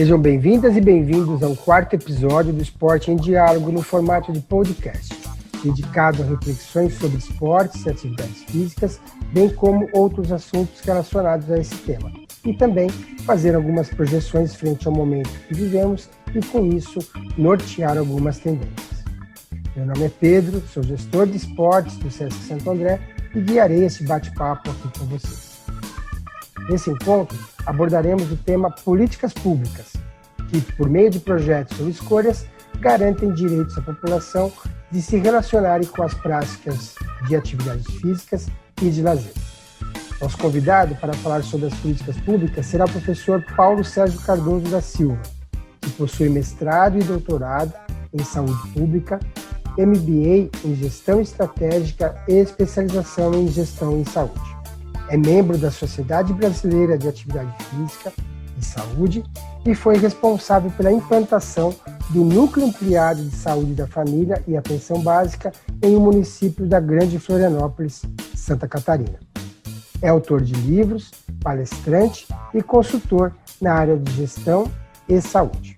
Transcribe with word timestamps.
Sejam 0.00 0.18
bem-vindas 0.18 0.74
e 0.78 0.80
bem-vindos 0.80 1.42
ao 1.42 1.54
quarto 1.54 1.92
episódio 1.92 2.54
do 2.54 2.62
Esporte 2.62 3.10
em 3.10 3.16
Diálogo 3.16 3.70
no 3.70 3.82
formato 3.82 4.32
de 4.32 4.40
podcast, 4.40 5.14
dedicado 5.62 6.22
a 6.22 6.26
reflexões 6.26 6.94
sobre 6.94 7.18
esportes 7.18 7.84
e 7.84 7.90
atividades 7.90 8.44
físicas, 8.44 8.98
bem 9.30 9.50
como 9.50 9.86
outros 9.92 10.32
assuntos 10.32 10.80
relacionados 10.80 11.50
a 11.50 11.58
esse 11.58 11.76
tema. 11.82 12.10
E 12.46 12.54
também 12.54 12.88
fazer 13.26 13.54
algumas 13.54 13.90
projeções 13.90 14.54
frente 14.54 14.88
ao 14.88 14.94
momento 14.94 15.28
que 15.46 15.52
vivemos 15.52 16.08
e, 16.34 16.40
com 16.46 16.64
isso, 16.64 16.98
nortear 17.36 17.98
algumas 17.98 18.38
tendências. 18.38 19.04
Meu 19.76 19.84
nome 19.84 20.06
é 20.06 20.10
Pedro, 20.18 20.62
sou 20.72 20.82
gestor 20.82 21.26
de 21.26 21.36
esportes 21.36 21.98
do 21.98 22.10
Sesc 22.10 22.42
Santo 22.44 22.70
André 22.70 22.98
e 23.34 23.40
guiarei 23.42 23.84
esse 23.84 24.02
bate-papo 24.04 24.70
aqui 24.70 24.98
com 24.98 25.04
vocês. 25.04 25.49
Nesse 26.70 26.88
encontro, 26.88 27.36
abordaremos 27.66 28.30
o 28.30 28.36
tema 28.36 28.70
políticas 28.70 29.32
públicas, 29.32 29.92
que, 30.48 30.60
por 30.74 30.88
meio 30.88 31.10
de 31.10 31.18
projetos 31.18 31.80
ou 31.80 31.88
escolhas, 31.88 32.46
garantem 32.78 33.34
direitos 33.34 33.76
à 33.76 33.82
população 33.82 34.52
de 34.88 35.02
se 35.02 35.16
relacionarem 35.16 35.88
com 35.88 36.04
as 36.04 36.14
práticas 36.14 36.94
de 37.26 37.34
atividades 37.34 37.86
físicas 37.96 38.46
e 38.80 38.88
de 38.88 39.02
lazer. 39.02 39.32
Nosso 40.20 40.38
convidado 40.38 40.94
para 40.94 41.12
falar 41.14 41.42
sobre 41.42 41.66
as 41.66 41.74
políticas 41.74 42.16
públicas 42.18 42.66
será 42.66 42.84
o 42.84 42.90
professor 42.90 43.44
Paulo 43.56 43.82
Sérgio 43.82 44.20
Cardoso 44.20 44.70
da 44.70 44.80
Silva, 44.80 45.20
que 45.80 45.90
possui 45.90 46.28
mestrado 46.28 46.96
e 46.96 47.02
doutorado 47.02 47.74
em 48.12 48.22
saúde 48.22 48.68
pública 48.68 49.18
MBA 49.76 50.50
em 50.64 50.74
Gestão 50.76 51.20
Estratégica 51.20 52.14
e 52.28 52.34
especialização 52.34 53.34
em 53.34 53.48
Gestão 53.48 53.98
em 53.98 54.04
Saúde. 54.04 54.59
É 55.10 55.16
membro 55.16 55.58
da 55.58 55.72
Sociedade 55.72 56.32
Brasileira 56.32 56.96
de 56.96 57.08
Atividade 57.08 57.52
Física 57.64 58.12
e 58.56 58.64
Saúde 58.64 59.24
e 59.66 59.74
foi 59.74 59.96
responsável 59.96 60.70
pela 60.70 60.92
implantação 60.92 61.74
do 62.10 62.24
Núcleo 62.24 62.68
Ampliado 62.68 63.20
de 63.24 63.34
Saúde 63.34 63.74
da 63.74 63.88
Família 63.88 64.40
e 64.46 64.56
Atenção 64.56 65.00
Básica 65.00 65.50
em 65.82 65.96
um 65.96 66.00
município 66.00 66.64
da 66.64 66.78
Grande 66.78 67.18
Florianópolis, 67.18 68.02
Santa 68.36 68.68
Catarina. 68.68 69.18
É 70.00 70.08
autor 70.08 70.42
de 70.42 70.54
livros, 70.54 71.10
palestrante 71.42 72.28
e 72.54 72.62
consultor 72.62 73.34
na 73.60 73.74
área 73.74 73.96
de 73.96 74.12
gestão 74.12 74.70
e 75.08 75.20
saúde. 75.20 75.76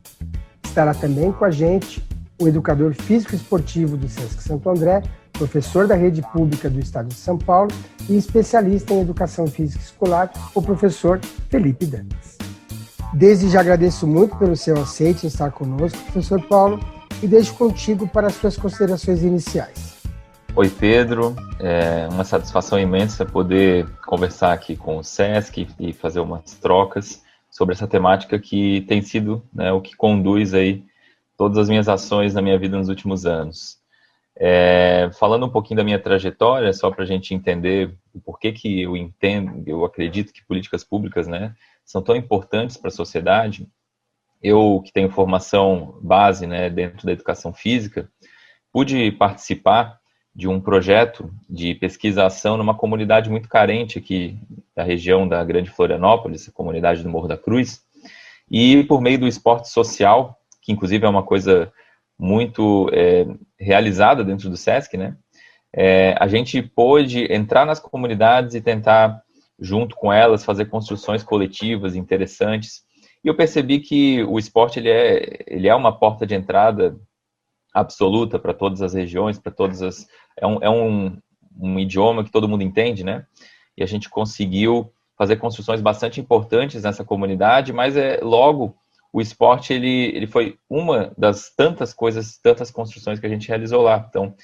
Estará 0.63 0.93
também 0.93 1.33
com 1.33 1.47
a 1.47 1.51
gente 1.51 2.05
o 2.39 2.47
educador 2.47 2.93
físico 2.93 3.35
esportivo 3.35 3.97
do 3.97 4.11
SESC 4.11 4.43
Santo 4.43 4.69
André, 4.69 5.03
professor 5.43 5.89
da 5.89 5.97
rede 5.97 6.23
pública 6.23 6.71
do 6.71 6.79
Estado 6.79 7.09
de 7.09 7.15
São 7.15 7.37
Paulo 7.37 7.71
e 8.09 8.17
especialista 8.17 8.95
em 8.95 9.01
educação 9.01 9.49
física 9.49 9.83
escolar, 9.83 10.31
o 10.55 10.63
professor 10.63 11.21
Felipe 11.51 11.85
Dantas. 11.85 12.39
Desde 13.13 13.49
já 13.49 13.61
agradeço 13.61 14.07
muito 14.07 14.37
pelo 14.37 14.57
seu 14.57 14.81
aceite 14.81 15.25
em 15.25 15.29
estar 15.29 15.51
conosco, 15.51 15.99
professor 16.05 16.41
Paulo, 16.47 16.79
e 17.21 17.27
deixo 17.27 17.55
contigo 17.55 18.07
para 18.07 18.29
as 18.29 18.35
suas 18.35 18.57
considerações 18.57 19.23
iniciais. 19.23 20.01
Oi, 20.55 20.69
Pedro. 20.69 21.35
É 21.59 22.09
uma 22.13 22.25
satisfação 22.25 22.79
imensa 22.79 23.25
poder 23.25 23.89
conversar 24.07 24.53
aqui 24.53 24.77
com 24.77 24.99
o 24.99 25.03
SESC 25.03 25.67
e 25.79 25.93
fazer 25.93 26.21
umas 26.21 26.55
trocas 26.55 27.21
sobre 27.51 27.75
essa 27.75 27.89
temática 27.89 28.39
que 28.39 28.83
tem 28.83 29.03
sido 29.03 29.43
né, 29.53 29.73
o 29.73 29.81
que 29.81 29.97
conduz 29.97 30.55
aí 30.55 30.85
todas 31.37 31.59
as 31.59 31.69
minhas 31.69 31.89
ações 31.89 32.33
na 32.33 32.41
minha 32.41 32.59
vida 32.59 32.79
nos 32.79 32.89
últimos 32.89 33.27
anos. 33.27 33.82
É, 34.37 35.11
falando 35.19 35.47
um 35.47 35.51
pouquinho 35.51 35.79
da 35.79 35.85
minha 35.85 35.99
trajetória, 35.99 36.73
só 36.73 36.91
para 36.91 37.05
a 37.05 37.07
gente 37.07 37.35
entender 37.35 37.95
o 38.15 38.21
porquê 38.21 38.53
que 38.53 38.81
eu 38.83 38.97
entendo, 38.97 39.63
eu 39.67 39.85
acredito 39.85 40.33
que 40.33 40.45
políticas 40.47 40.83
públicas, 40.83 41.27
né, 41.27 41.55
são 41.85 42.03
tão 42.03 42.17
importantes 42.17 42.77
para 42.77 42.89
a 42.89 42.93
sociedade. 42.93 43.69
Eu 44.43 44.83
que 44.85 44.93
tenho 44.93 45.11
formação 45.11 45.99
base, 46.03 46.47
né, 46.47 46.71
dentro 46.71 47.07
da 47.07 47.13
educação 47.13 47.53
física, 47.53 48.09
pude 48.73 49.13
participar 49.13 50.01
de 50.35 50.49
um 50.49 50.59
projeto 50.61 51.31
de 51.49 51.75
pesquisa-ação 51.75 52.57
numa 52.57 52.75
comunidade 52.75 53.29
muito 53.29 53.49
carente 53.49 53.99
aqui 53.99 54.39
da 54.75 54.83
região 54.83 55.29
da 55.29 55.45
Grande 55.45 55.71
Florianópolis, 55.71 56.49
a 56.49 56.53
comunidade 56.53 57.03
do 57.03 57.09
Morro 57.11 57.29
da 57.29 57.37
Cruz, 57.37 57.83
e 58.51 58.83
por 58.85 59.03
meio 59.03 59.19
do 59.19 59.29
esporte 59.29 59.69
social 59.69 60.39
que 60.63 60.73
inclusive 60.73 61.05
é 61.05 61.09
uma 61.09 61.25
coisa 61.25 61.71
muito 62.23 62.89
é, 62.93 63.27
realizada 63.59 64.23
dentro 64.23 64.49
do 64.49 64.57
SESC, 64.57 64.97
né? 64.97 65.17
É, 65.75 66.15
a 66.21 66.29
gente 66.29 66.63
pôde 66.63 67.25
entrar 67.33 67.67
nas 67.67 67.81
comunidades 67.81 68.55
e 68.55 68.61
tentar, 68.61 69.21
junto 69.59 69.97
com 69.97 70.13
elas, 70.13 70.45
fazer 70.45 70.67
construções 70.67 71.25
coletivas 71.25 71.97
interessantes. 71.97 72.85
E 73.25 73.29
eu 73.29 73.35
percebi 73.35 73.81
que 73.81 74.23
o 74.23 74.39
esporte 74.39 74.79
ele 74.79 74.89
é, 74.89 75.39
ele 75.49 75.67
é 75.67 75.75
uma 75.75 75.99
porta 75.99 76.25
de 76.25 76.37
entrada 76.37 76.97
absoluta 77.75 78.39
para 78.39 78.55
todas 78.55 78.83
as 78.83 78.95
regiões, 78.95 79.41
para 79.41 79.51
todas 79.51 79.83
as. 79.83 80.07
É, 80.39 80.47
um, 80.47 80.59
é 80.63 80.71
um, 80.71 81.19
um 81.59 81.77
idioma 81.77 82.23
que 82.23 82.31
todo 82.31 82.49
mundo 82.49 82.63
entende, 82.63 83.03
né? 83.03 83.27
E 83.77 83.83
a 83.83 83.87
gente 83.87 84.09
conseguiu 84.09 84.93
fazer 85.19 85.37
construções 85.37 85.81
bastante 85.81 86.21
importantes 86.21 86.85
nessa 86.85 87.05
comunidade, 87.05 87.73
mas 87.73 87.97
é 87.97 88.21
logo 88.23 88.77
o 89.13 89.21
esporte 89.21 89.73
ele, 89.73 90.17
ele 90.17 90.27
foi 90.27 90.57
uma 90.71 91.13
das 91.19 91.55
tantas 91.55 91.93
coisas, 91.93 92.39
tantas 92.39 92.71
construções 92.71 93.21
que 93.21 93.27
a 93.27 93.29
gente 93.29 93.49
realizou 93.49 93.83
lá. 93.83 94.05
Então, 94.09 94.35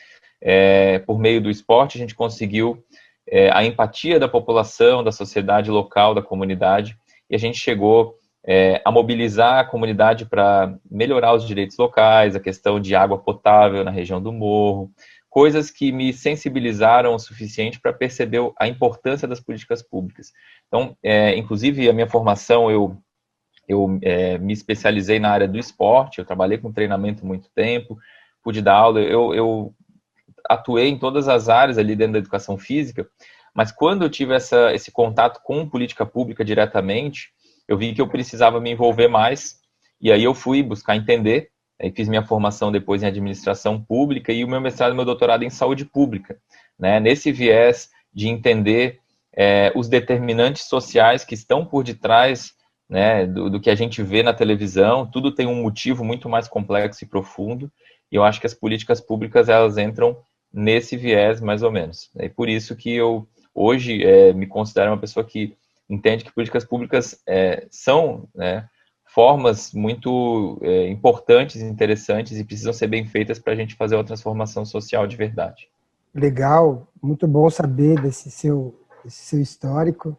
é, 0.41 0.99
por 1.01 1.19
meio 1.19 1.41
do 1.41 1.51
esporte, 1.51 1.97
a 1.97 2.01
gente 2.01 2.15
conseguiu 2.15 2.85
é, 3.27 3.51
a 3.51 3.65
empatia 3.65 4.21
da 4.21 4.29
população, 4.29 5.03
da 5.03 5.11
sociedade 5.11 5.71
local, 5.71 6.15
da 6.15 6.23
comunidade, 6.23 6.97
e 7.31 7.35
a 7.35 7.39
gente 7.39 7.59
chegou 7.59 8.17
é, 8.47 8.81
a 8.85 8.91
mobilizar 8.91 9.59
a 9.59 9.65
comunidade 9.65 10.27
para 10.27 10.75
melhorar 10.91 11.35
os 11.35 11.47
direitos 11.47 11.77
locais, 11.77 12.37
a 12.37 12.41
questão 12.41 12.79
de 12.79 12.95
água 12.95 13.19
potável 13.19 13.85
na 13.85 13.91
região 13.91 14.23
do 14.23 14.33
morro, 14.33 14.91
coisas 15.29 15.71
que 15.71 15.93
me 15.93 16.13
sensibilizaram 16.13 17.15
o 17.15 17.19
suficiente 17.19 17.81
para 17.81 17.93
perceber 17.93 18.51
a 18.59 18.67
importância 18.67 19.29
das 19.29 19.41
políticas 19.41 19.83
públicas. 19.83 20.33
Então, 20.67 20.97
é, 21.03 21.37
inclusive, 21.37 21.89
a 21.89 21.93
minha 21.93 22.09
formação, 22.09 22.71
eu 22.71 22.97
eu 23.69 23.99
é, 24.03 24.39
me 24.39 24.53
especializei 24.53 25.19
na 25.19 25.31
área 25.31 25.47
do 25.47 25.59
esporte, 25.59 26.19
eu 26.19 26.25
trabalhei 26.25 26.57
com 26.57 26.73
treinamento 26.73 27.27
muito 27.27 27.51
tempo, 27.55 27.99
pude 28.43 28.63
dar 28.63 28.75
aula, 28.75 29.01
eu, 29.01 29.35
eu 29.35 29.75
atuei 30.49 30.89
em 30.89 30.99
todas 30.99 31.29
as 31.29 31.51
áreas 31.51 31.77
ali 31.77 31.95
dentro 31.95 32.15
da 32.15 32.19
educação 32.19 32.57
física, 32.57 33.07
mas 33.55 33.71
quando 33.71 34.03
eu 34.03 34.09
tive 34.09 34.35
essa, 34.35 34.73
esse 34.73 34.91
contato 34.91 35.41
com 35.45 35.69
política 35.69 36.07
pública 36.07 36.45
diretamente, 36.45 37.29
eu 37.69 37.77
vi 37.77 37.93
que 37.93 38.01
eu 38.01 38.09
precisava 38.09 38.59
me 38.59 38.71
envolver 38.71 39.09
mais, 39.09 39.59
e 40.01 40.11
aí 40.11 40.25
eu 40.25 40.33
fui 40.33 40.63
buscar 40.63 40.97
entender, 40.97 41.51
aí 41.79 41.91
fiz 41.91 42.09
minha 42.09 42.25
formação 42.25 42.73
depois 42.73 43.03
em 43.03 43.07
administração 43.07 43.83
pública 43.83 44.33
e 44.33 44.45
o 44.45 44.49
meu 44.49 44.61
mestrado 44.61 44.93
e 44.93 44.97
meu 44.97 45.05
doutorado 45.05 45.45
em 45.45 45.51
saúde 45.51 45.85
pública, 45.85 46.39
né, 46.79 46.99
nesse 47.01 47.31
viés 47.31 47.91
de 48.15 48.29
entender 48.29 49.01
é, 49.37 49.71
os 49.75 49.89
determinantes 49.89 50.65
sociais 50.65 51.25
que 51.25 51.35
estão 51.35 51.67
por 51.67 51.85
detrás 51.85 52.57
né, 52.89 53.27
do, 53.27 53.51
do, 53.51 53.61
que 53.61 53.71
a 53.71 53.75
gente 53.75 54.03
vê 54.03 54.23
na 54.23 54.33
televisão, 54.33 55.07
tudo 55.07 55.35
tem 55.35 55.47
um 55.47 55.63
motivo 55.63 56.03
muito 56.05 56.29
mais 56.29 56.49
complexo 56.49 57.05
e 57.05 57.07
profundo, 57.07 57.71
e 58.11 58.17
eu 58.17 58.25
acho 58.25 58.41
que 58.41 58.47
as 58.47 58.55
políticas 58.55 59.01
públicas, 59.01 59.49
elas 59.49 59.77
entram 59.77 60.17
nesse 60.53 60.97
viés, 60.97 61.41
mais 61.41 61.63
ou 61.63 61.71
menos. 61.71 62.11
E 62.19 62.29
por 62.29 62.49
isso 62.49 62.75
que 62.75 62.95
eu, 62.95 63.29
hoje, 63.55 64.03
é, 64.03 64.33
me 64.33 64.47
considero 64.47 64.91
uma 64.91 64.99
pessoa 64.99 65.25
que 65.25 65.55
entende 65.89 66.25
que 66.25 66.33
políticas 66.33 66.65
públicas 66.65 67.21
é, 67.27 67.67
são 67.71 68.27
né, 68.35 68.67
formas 69.05 69.73
muito 69.73 70.59
é, 70.63 70.89
importantes, 70.89 71.61
interessantes 71.61 72.39
e 72.39 72.45
precisam 72.45 72.73
ser 72.73 72.87
bem 72.87 73.07
feitas 73.07 73.39
para 73.39 73.53
a 73.53 73.57
gente 73.57 73.75
fazer 73.75 73.97
uma 73.97 74.05
transformação 74.05 74.65
social 74.65 75.07
de 75.07 75.17
verdade. 75.17 75.69
Legal, 76.15 76.89
muito 77.03 77.27
bom 77.29 77.51
saber 77.51 78.01
desse 78.01 78.31
seu, 78.31 78.81
desse 79.05 79.25
seu 79.25 79.41
histórico 79.41 80.17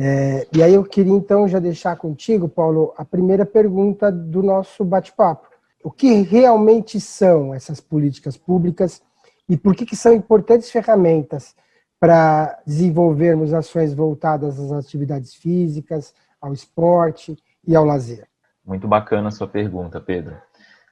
É, 0.00 0.46
e 0.54 0.62
aí 0.62 0.74
eu 0.74 0.84
queria 0.84 1.12
então 1.12 1.48
já 1.48 1.58
deixar 1.58 1.96
contigo, 1.96 2.48
Paulo, 2.48 2.94
a 2.96 3.04
primeira 3.04 3.44
pergunta 3.44 4.12
do 4.12 4.44
nosso 4.44 4.84
bate-papo. 4.84 5.48
O 5.82 5.90
que 5.90 6.22
realmente 6.22 7.00
são 7.00 7.52
essas 7.52 7.80
políticas 7.80 8.36
públicas 8.36 9.02
e 9.48 9.56
por 9.56 9.74
que, 9.74 9.84
que 9.84 9.96
são 9.96 10.14
importantes 10.14 10.70
ferramentas 10.70 11.54
para 11.98 12.60
desenvolvermos 12.64 13.52
ações 13.52 13.92
voltadas 13.92 14.60
às 14.60 14.70
atividades 14.70 15.34
físicas, 15.34 16.14
ao 16.40 16.52
esporte 16.52 17.36
e 17.66 17.74
ao 17.74 17.84
lazer? 17.84 18.28
Muito 18.64 18.86
bacana 18.86 19.28
a 19.28 19.32
sua 19.32 19.48
pergunta, 19.48 20.00
Pedro. 20.00 20.36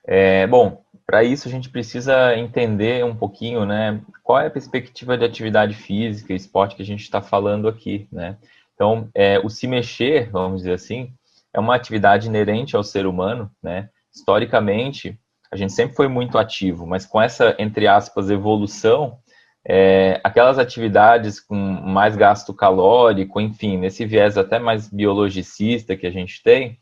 É, 0.05 0.47
bom, 0.49 0.83
para 1.07 1.23
isso 1.23 1.47
a 1.47 1.51
gente 1.51 1.71
precisa 1.71 2.37
entender 2.37 3.05
um 3.05 3.15
pouquinho, 3.15 3.65
né, 3.65 4.01
qual 4.25 4.41
é 4.41 4.47
a 4.47 4.51
perspectiva 4.51 5.17
de 5.17 5.25
atividade 5.25 5.75
física 5.75 6.33
e 6.33 6.37
esporte 6.37 6.75
que 6.75 6.83
a 6.83 6.87
gente 6.87 7.03
está 7.03 7.21
falando 7.21 7.69
aqui, 7.69 8.09
né? 8.11 8.37
Então, 8.77 9.09
é, 9.15 9.41
o 9.41 9.49
se 9.49 9.67
mexer, 9.67 10.31
vamos 10.31 10.59
dizer 10.59 10.75
assim, 10.75 11.11
é 11.53 11.59
uma 11.59 11.75
atividade 11.75 12.29
inerente 12.29 12.77
ao 12.77 12.85
ser 12.85 13.07
humano, 13.07 13.51
né? 13.63 13.89
Historicamente, 14.15 15.19
a 15.51 15.57
gente 15.57 15.73
sempre 15.73 15.97
foi 15.97 16.07
muito 16.07 16.37
ativo, 16.37 16.87
mas 16.87 17.07
com 17.07 17.21
essa, 17.21 17.57
entre 17.59 17.89
aspas, 17.89 18.29
evolução, 18.29 19.19
é, 19.67 20.21
aquelas 20.23 20.59
atividades 20.59 21.41
com 21.41 21.57
mais 21.57 22.15
gasto 22.15 22.53
calórico, 22.53 23.41
enfim, 23.41 23.79
nesse 23.79 24.05
viés 24.05 24.37
até 24.37 24.59
mais 24.59 24.89
biologicista 24.89 25.97
que 25.97 26.07
a 26.07 26.11
gente 26.11 26.43
tem, 26.43 26.79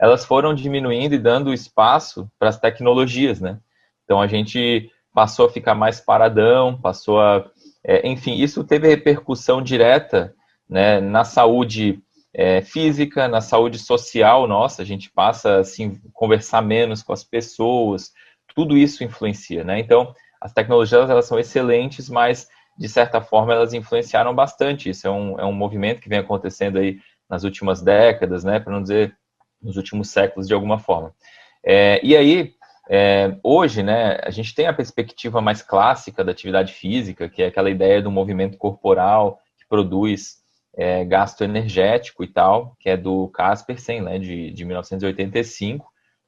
elas 0.00 0.24
foram 0.24 0.54
diminuindo 0.54 1.14
e 1.14 1.18
dando 1.18 1.52
espaço 1.52 2.30
para 2.38 2.48
as 2.48 2.58
tecnologias, 2.58 3.40
né? 3.40 3.58
Então 4.04 4.20
a 4.20 4.26
gente 4.28 4.90
passou 5.12 5.46
a 5.46 5.50
ficar 5.50 5.74
mais 5.74 6.00
paradão, 6.00 6.80
passou 6.80 7.20
a. 7.20 7.44
É, 7.84 8.08
enfim, 8.08 8.34
isso 8.34 8.64
teve 8.64 8.88
repercussão 8.88 9.60
direta 9.60 10.34
né, 10.72 11.00
na 11.00 11.22
saúde 11.22 12.02
é, 12.34 12.62
física, 12.62 13.28
na 13.28 13.42
saúde 13.42 13.78
social 13.78 14.48
nossa, 14.48 14.80
a 14.80 14.84
gente 14.86 15.10
passa 15.10 15.58
assim 15.58 16.00
conversar 16.14 16.62
menos 16.62 17.02
com 17.02 17.12
as 17.12 17.22
pessoas, 17.22 18.10
tudo 18.54 18.74
isso 18.74 19.04
influencia, 19.04 19.62
né? 19.62 19.78
Então, 19.78 20.14
as 20.40 20.54
tecnologias 20.54 21.10
elas 21.10 21.26
são 21.26 21.38
excelentes, 21.38 22.08
mas 22.08 22.48
de 22.78 22.88
certa 22.88 23.20
forma 23.20 23.52
elas 23.52 23.74
influenciaram 23.74 24.34
bastante. 24.34 24.88
Isso 24.88 25.06
é 25.06 25.10
um, 25.10 25.38
é 25.38 25.44
um 25.44 25.52
movimento 25.52 26.00
que 26.00 26.08
vem 26.08 26.18
acontecendo 26.18 26.78
aí 26.78 26.98
nas 27.28 27.44
últimas 27.44 27.82
décadas, 27.82 28.42
né? 28.42 28.58
Para 28.58 28.72
não 28.72 28.80
dizer 28.80 29.14
nos 29.60 29.76
últimos 29.76 30.08
séculos 30.08 30.48
de 30.48 30.54
alguma 30.54 30.78
forma. 30.78 31.14
É, 31.62 32.00
e 32.02 32.16
aí 32.16 32.54
é, 32.88 33.36
hoje, 33.42 33.82
né, 33.82 34.18
a 34.22 34.30
gente 34.30 34.54
tem 34.54 34.66
a 34.66 34.72
perspectiva 34.72 35.40
mais 35.42 35.60
clássica 35.60 36.24
da 36.24 36.32
atividade 36.32 36.72
física, 36.72 37.28
que 37.28 37.42
é 37.42 37.46
aquela 37.46 37.70
ideia 37.70 38.00
do 38.00 38.10
movimento 38.10 38.56
corporal 38.56 39.38
que 39.58 39.66
produz 39.68 40.41
é, 40.74 41.04
gasto 41.04 41.44
energético 41.44 42.24
e 42.24 42.28
tal, 42.28 42.76
que 42.78 42.88
é 42.88 42.96
do 42.96 43.28
Caspersen, 43.28 44.02
né, 44.02 44.18
de, 44.18 44.50
de 44.50 44.64
1985, 44.64 45.86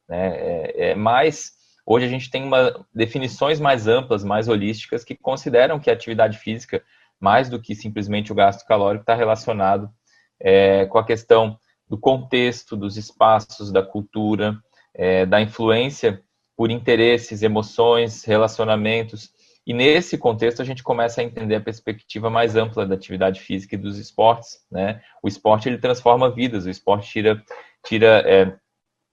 né, 0.08 0.36
é, 0.36 0.90
é, 0.90 0.94
mas 0.94 1.52
hoje 1.86 2.06
a 2.06 2.08
gente 2.08 2.30
tem 2.30 2.44
uma, 2.44 2.86
definições 2.94 3.58
mais 3.58 3.86
amplas, 3.86 4.22
mais 4.22 4.48
holísticas, 4.48 5.04
que 5.04 5.14
consideram 5.14 5.78
que 5.78 5.90
a 5.90 5.92
atividade 5.92 6.38
física, 6.38 6.82
mais 7.18 7.48
do 7.48 7.60
que 7.60 7.74
simplesmente 7.74 8.32
o 8.32 8.34
gasto 8.34 8.66
calórico, 8.66 9.02
está 9.02 9.14
relacionado 9.14 9.90
é, 10.38 10.84
com 10.86 10.98
a 10.98 11.04
questão 11.04 11.58
do 11.88 11.98
contexto, 11.98 12.76
dos 12.76 12.96
espaços, 12.96 13.70
da 13.70 13.82
cultura, 13.82 14.56
é, 14.94 15.24
da 15.24 15.40
influência 15.40 16.22
por 16.56 16.70
interesses, 16.70 17.42
emoções, 17.42 18.24
relacionamentos, 18.24 19.30
e 19.66 19.72
nesse 19.72 20.18
contexto 20.18 20.60
a 20.60 20.64
gente 20.64 20.82
começa 20.82 21.20
a 21.20 21.24
entender 21.24 21.54
a 21.54 21.60
perspectiva 21.60 22.28
mais 22.28 22.54
ampla 22.54 22.86
da 22.86 22.94
atividade 22.94 23.40
física 23.40 23.74
e 23.74 23.78
dos 23.78 23.98
esportes, 23.98 24.58
né? 24.70 25.00
O 25.22 25.28
esporte 25.28 25.68
ele 25.68 25.78
transforma 25.78 26.30
vidas, 26.30 26.66
o 26.66 26.70
esporte 26.70 27.10
tira, 27.10 27.42
tira, 27.84 28.22
é, 28.26 28.56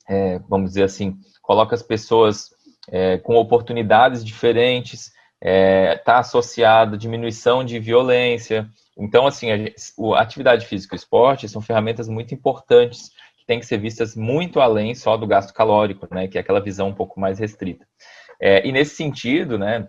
é, 0.10 0.40
vamos 0.50 0.72
dizer 0.72 0.84
assim, 0.84 1.18
coloca 1.42 1.74
as 1.74 1.82
pessoas 1.82 2.50
é, 2.90 3.18
com 3.18 3.36
oportunidades 3.36 4.26
diferentes, 4.26 5.12
está 5.42 6.16
é, 6.16 6.20
associado 6.20 6.96
à 6.96 6.98
diminuição 6.98 7.64
de 7.64 7.80
violência. 7.80 8.70
Então, 8.98 9.26
assim, 9.26 9.52
a, 9.52 9.56
a 10.16 10.22
atividade 10.22 10.66
física 10.66 10.96
e 10.96 10.98
o 10.98 11.00
esporte 11.00 11.48
são 11.48 11.62
ferramentas 11.62 12.10
muito 12.10 12.34
importantes 12.34 13.10
que 13.38 13.46
têm 13.46 13.60
que 13.60 13.66
ser 13.66 13.78
vistas 13.78 14.18
muito 14.18 14.60
além 14.60 14.94
só 14.94 15.16
do 15.16 15.26
gasto 15.26 15.54
calórico, 15.54 16.08
né? 16.14 16.28
Que 16.28 16.38
é 16.38 16.42
aquela 16.42 16.60
visão 16.60 16.90
um 16.90 16.94
pouco 16.94 17.20
mais 17.22 17.40
restrita. 17.40 17.88
É, 18.40 18.68
e 18.68 18.72
nesse 18.72 18.96
sentido, 18.96 19.58
né, 19.58 19.88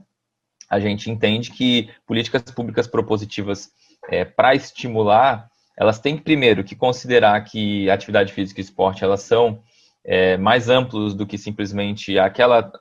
a 0.73 0.81
gente 0.81 1.11
entende 1.11 1.51
que 1.51 1.91
políticas 2.07 2.41
públicas 2.45 2.87
propositivas 2.87 3.69
é, 4.09 4.25
para 4.25 4.55
estimular, 4.55 5.51
elas 5.79 5.99
têm 5.99 6.17
primeiro 6.17 6.65
que 6.65 6.75
considerar 6.75 7.39
que 7.45 7.91
atividade 7.91 8.33
física 8.33 8.59
e 8.59 8.65
esporte 8.65 9.05
elas 9.05 9.21
são 9.21 9.63
é, 10.03 10.39
mais 10.39 10.71
amplos 10.71 11.15
do 11.15 11.27
que 11.27 11.37
simplesmente 11.37 12.19
aquela 12.19 12.73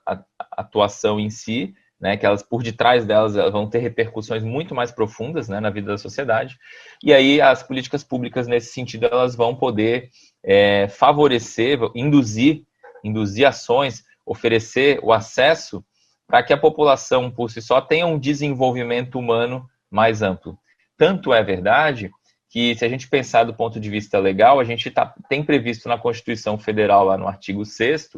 atuação 0.55 1.19
em 1.19 1.29
si, 1.29 1.73
né, 1.99 2.15
que 2.15 2.25
elas 2.25 2.41
por 2.41 2.63
detrás 2.63 3.05
delas 3.05 3.33
vão 3.51 3.69
ter 3.69 3.79
repercussões 3.79 4.41
muito 4.41 4.73
mais 4.73 4.89
profundas 4.89 5.49
né, 5.49 5.59
na 5.59 5.69
vida 5.69 5.91
da 5.91 5.97
sociedade. 5.97 6.57
E 7.03 7.13
aí 7.13 7.41
as 7.41 7.61
políticas 7.61 8.05
públicas 8.05 8.47
nesse 8.47 8.71
sentido 8.71 9.05
elas 9.05 9.35
vão 9.35 9.53
poder 9.53 10.09
é, 10.41 10.87
favorecer, 10.87 11.77
induzir, 11.93 12.63
induzir 13.03 13.45
ações, 13.45 14.01
oferecer 14.25 14.97
o 15.03 15.11
acesso 15.11 15.83
para 16.31 16.41
que 16.41 16.53
a 16.53 16.57
população 16.57 17.29
por 17.29 17.51
si 17.51 17.61
só 17.61 17.81
tenha 17.81 18.07
um 18.07 18.17
desenvolvimento 18.17 19.19
humano 19.19 19.69
mais 19.91 20.21
amplo. 20.21 20.57
Tanto 20.97 21.33
é 21.33 21.43
verdade 21.43 22.09
que, 22.49 22.73
se 22.73 22.85
a 22.85 22.89
gente 22.89 23.09
pensar 23.09 23.43
do 23.43 23.53
ponto 23.53 23.81
de 23.81 23.89
vista 23.89 24.17
legal, 24.17 24.57
a 24.57 24.63
gente 24.63 24.89
tá, 24.89 25.13
tem 25.27 25.43
previsto 25.43 25.89
na 25.89 25.97
Constituição 25.97 26.57
Federal, 26.57 27.03
lá 27.03 27.17
no 27.17 27.27
artigo 27.27 27.65
6, 27.65 28.11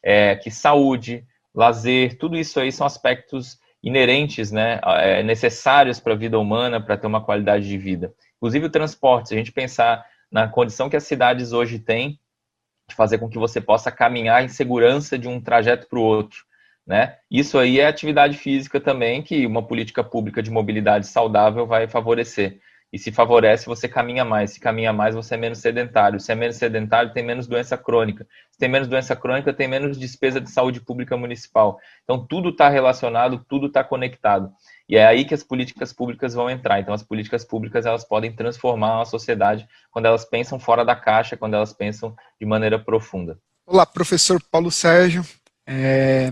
é, 0.00 0.36
que 0.36 0.48
saúde, 0.48 1.26
lazer, 1.52 2.16
tudo 2.16 2.36
isso 2.36 2.60
aí 2.60 2.70
são 2.70 2.86
aspectos 2.86 3.58
inerentes, 3.82 4.52
né, 4.52 4.80
é, 4.84 5.24
necessários 5.24 5.98
para 5.98 6.12
a 6.12 6.16
vida 6.16 6.38
humana, 6.38 6.80
para 6.80 6.96
ter 6.96 7.08
uma 7.08 7.24
qualidade 7.24 7.66
de 7.66 7.76
vida. 7.76 8.14
Inclusive 8.36 8.66
o 8.66 8.70
transporte, 8.70 9.30
se 9.30 9.34
a 9.34 9.38
gente 9.38 9.50
pensar 9.50 10.06
na 10.30 10.46
condição 10.46 10.88
que 10.88 10.96
as 10.96 11.04
cidades 11.04 11.52
hoje 11.52 11.80
têm 11.80 12.20
de 12.88 12.94
fazer 12.94 13.18
com 13.18 13.28
que 13.28 13.38
você 13.38 13.60
possa 13.60 13.90
caminhar 13.90 14.44
em 14.44 14.48
segurança 14.48 15.18
de 15.18 15.26
um 15.26 15.40
trajeto 15.40 15.88
para 15.88 15.98
o 15.98 16.02
outro, 16.02 16.46
né? 16.86 17.16
Isso 17.30 17.58
aí 17.58 17.80
é 17.80 17.86
atividade 17.86 18.36
física 18.38 18.80
também, 18.80 19.22
que 19.22 19.46
uma 19.46 19.62
política 19.62 20.04
pública 20.04 20.42
de 20.42 20.50
mobilidade 20.50 21.06
saudável 21.06 21.66
vai 21.66 21.88
favorecer. 21.88 22.60
E 22.92 22.98
se 22.98 23.10
favorece, 23.10 23.66
você 23.66 23.88
caminha 23.88 24.24
mais. 24.24 24.52
Se 24.52 24.60
caminha 24.60 24.92
mais, 24.92 25.14
você 25.14 25.34
é 25.34 25.36
menos 25.36 25.58
sedentário. 25.58 26.20
Se 26.20 26.30
é 26.30 26.34
menos 26.34 26.56
sedentário, 26.56 27.12
tem 27.12 27.24
menos 27.24 27.46
doença 27.48 27.76
crônica. 27.76 28.26
Se 28.50 28.58
tem 28.58 28.68
menos 28.68 28.86
doença 28.86 29.16
crônica, 29.16 29.52
tem 29.52 29.66
menos 29.66 29.98
despesa 29.98 30.40
de 30.40 30.50
saúde 30.50 30.80
pública 30.80 31.16
municipal. 31.16 31.78
Então, 32.04 32.24
tudo 32.24 32.50
está 32.50 32.68
relacionado, 32.68 33.44
tudo 33.48 33.66
está 33.66 33.82
conectado. 33.82 34.52
E 34.88 34.96
é 34.96 35.04
aí 35.04 35.24
que 35.24 35.34
as 35.34 35.42
políticas 35.42 35.92
públicas 35.92 36.32
vão 36.32 36.48
entrar. 36.48 36.78
Então, 36.78 36.94
as 36.94 37.02
políticas 37.02 37.44
públicas 37.44 37.84
elas 37.84 38.04
podem 38.04 38.32
transformar 38.32 39.02
a 39.02 39.04
sociedade 39.04 39.66
quando 39.90 40.06
elas 40.06 40.24
pensam 40.24 40.58
fora 40.58 40.84
da 40.84 40.94
caixa, 40.94 41.36
quando 41.36 41.54
elas 41.54 41.72
pensam 41.72 42.14
de 42.40 42.46
maneira 42.46 42.78
profunda. 42.78 43.36
Olá, 43.66 43.84
professor 43.84 44.40
Paulo 44.48 44.70
Sérgio. 44.70 45.24
É, 45.66 46.30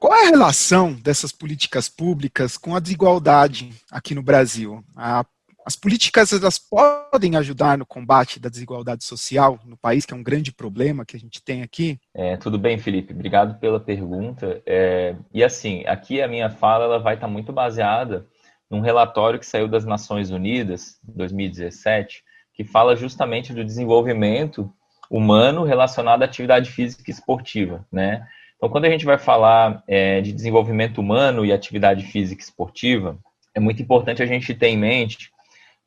qual 0.00 0.14
é 0.14 0.26
a 0.26 0.30
relação 0.30 0.92
dessas 0.92 1.32
políticas 1.32 1.88
públicas 1.88 2.56
com 2.56 2.74
a 2.74 2.80
desigualdade 2.80 3.70
aqui 3.90 4.14
no 4.14 4.22
Brasil? 4.22 4.82
A, 4.96 5.24
as 5.66 5.76
políticas 5.76 6.32
elas 6.32 6.58
podem 6.58 7.36
ajudar 7.36 7.76
no 7.76 7.84
combate 7.84 8.40
da 8.40 8.48
desigualdade 8.48 9.04
social 9.04 9.58
no 9.64 9.76
país, 9.76 10.06
que 10.06 10.14
é 10.14 10.16
um 10.16 10.22
grande 10.22 10.52
problema 10.52 11.04
que 11.04 11.16
a 11.16 11.20
gente 11.20 11.42
tem 11.42 11.62
aqui? 11.62 11.98
É, 12.14 12.36
tudo 12.36 12.58
bem, 12.58 12.78
Felipe. 12.78 13.12
Obrigado 13.12 13.58
pela 13.60 13.78
pergunta. 13.78 14.62
É, 14.64 15.16
e 15.34 15.44
assim, 15.44 15.84
aqui 15.86 16.22
a 16.22 16.28
minha 16.28 16.50
fala 16.50 16.84
ela 16.84 16.98
vai 16.98 17.14
estar 17.14 17.28
muito 17.28 17.52
baseada 17.52 18.26
num 18.70 18.80
relatório 18.80 19.38
que 19.38 19.46
saiu 19.46 19.68
das 19.68 19.84
Nações 19.84 20.30
Unidas, 20.30 20.98
2017, 21.02 22.22
que 22.54 22.64
fala 22.64 22.96
justamente 22.96 23.52
do 23.52 23.64
desenvolvimento 23.64 24.72
humano 25.10 25.64
relacionado 25.64 26.22
à 26.22 26.24
atividade 26.24 26.70
física 26.70 27.02
e 27.08 27.10
esportiva, 27.10 27.84
né? 27.92 28.26
Então, 28.60 28.68
quando 28.68 28.84
a 28.84 28.90
gente 28.90 29.06
vai 29.06 29.16
falar 29.16 29.82
é, 29.88 30.20
de 30.20 30.32
desenvolvimento 30.32 30.98
humano 30.98 31.46
e 31.46 31.52
atividade 31.52 32.04
física 32.04 32.42
esportiva, 32.42 33.18
é 33.54 33.58
muito 33.58 33.80
importante 33.80 34.22
a 34.22 34.26
gente 34.26 34.54
ter 34.54 34.68
em 34.68 34.76
mente 34.76 35.32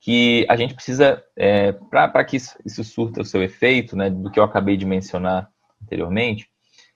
que 0.02 0.44
a 0.50 0.56
gente 0.56 0.74
precisa, 0.74 1.24
é, 1.38 1.72
para 1.72 2.26
que 2.26 2.38
isso, 2.38 2.58
isso, 2.66 2.84
surta 2.84 3.22
o 3.22 3.26
seu 3.26 3.44
efeito, 3.44 3.96
né, 3.96 4.10
do 4.10 4.32
que 4.32 4.40
eu 4.40 4.44
acabei 4.44 4.76
de 4.76 4.88
mencionar 4.88 5.52
anteriormente, 5.84 6.50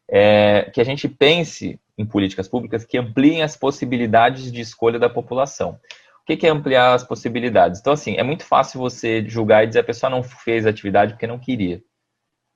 é, 0.10 0.72
que 0.74 0.82
a 0.82 0.84
gente 0.84 1.08
pense 1.08 1.80
em 1.96 2.06
políticas 2.08 2.48
públicas 2.48 2.84
que 2.84 2.98
ampliem 2.98 3.44
as 3.44 3.56
possibilidades 3.56 4.52
de 4.52 4.60
escolha 4.60 4.98
da 4.98 5.08
população. 5.10 5.80
O 6.24 6.36
que 6.36 6.48
é 6.48 6.50
ampliar 6.50 6.96
as 6.96 7.04
possibilidades? 7.04 7.80
Então, 7.80 7.94
assim, 7.94 8.16
é 8.18 8.24
muito 8.24 8.44
fácil 8.44 8.80
você 8.80 9.24
julgar 9.28 9.64
e 9.64 9.68
dizer 9.68 9.82
a 9.82 9.84
pessoa 9.84 10.10
não 10.10 10.24
fez 10.24 10.66
atividade 10.66 11.14
porque 11.14 11.28
não 11.28 11.38
queria. 11.38 11.84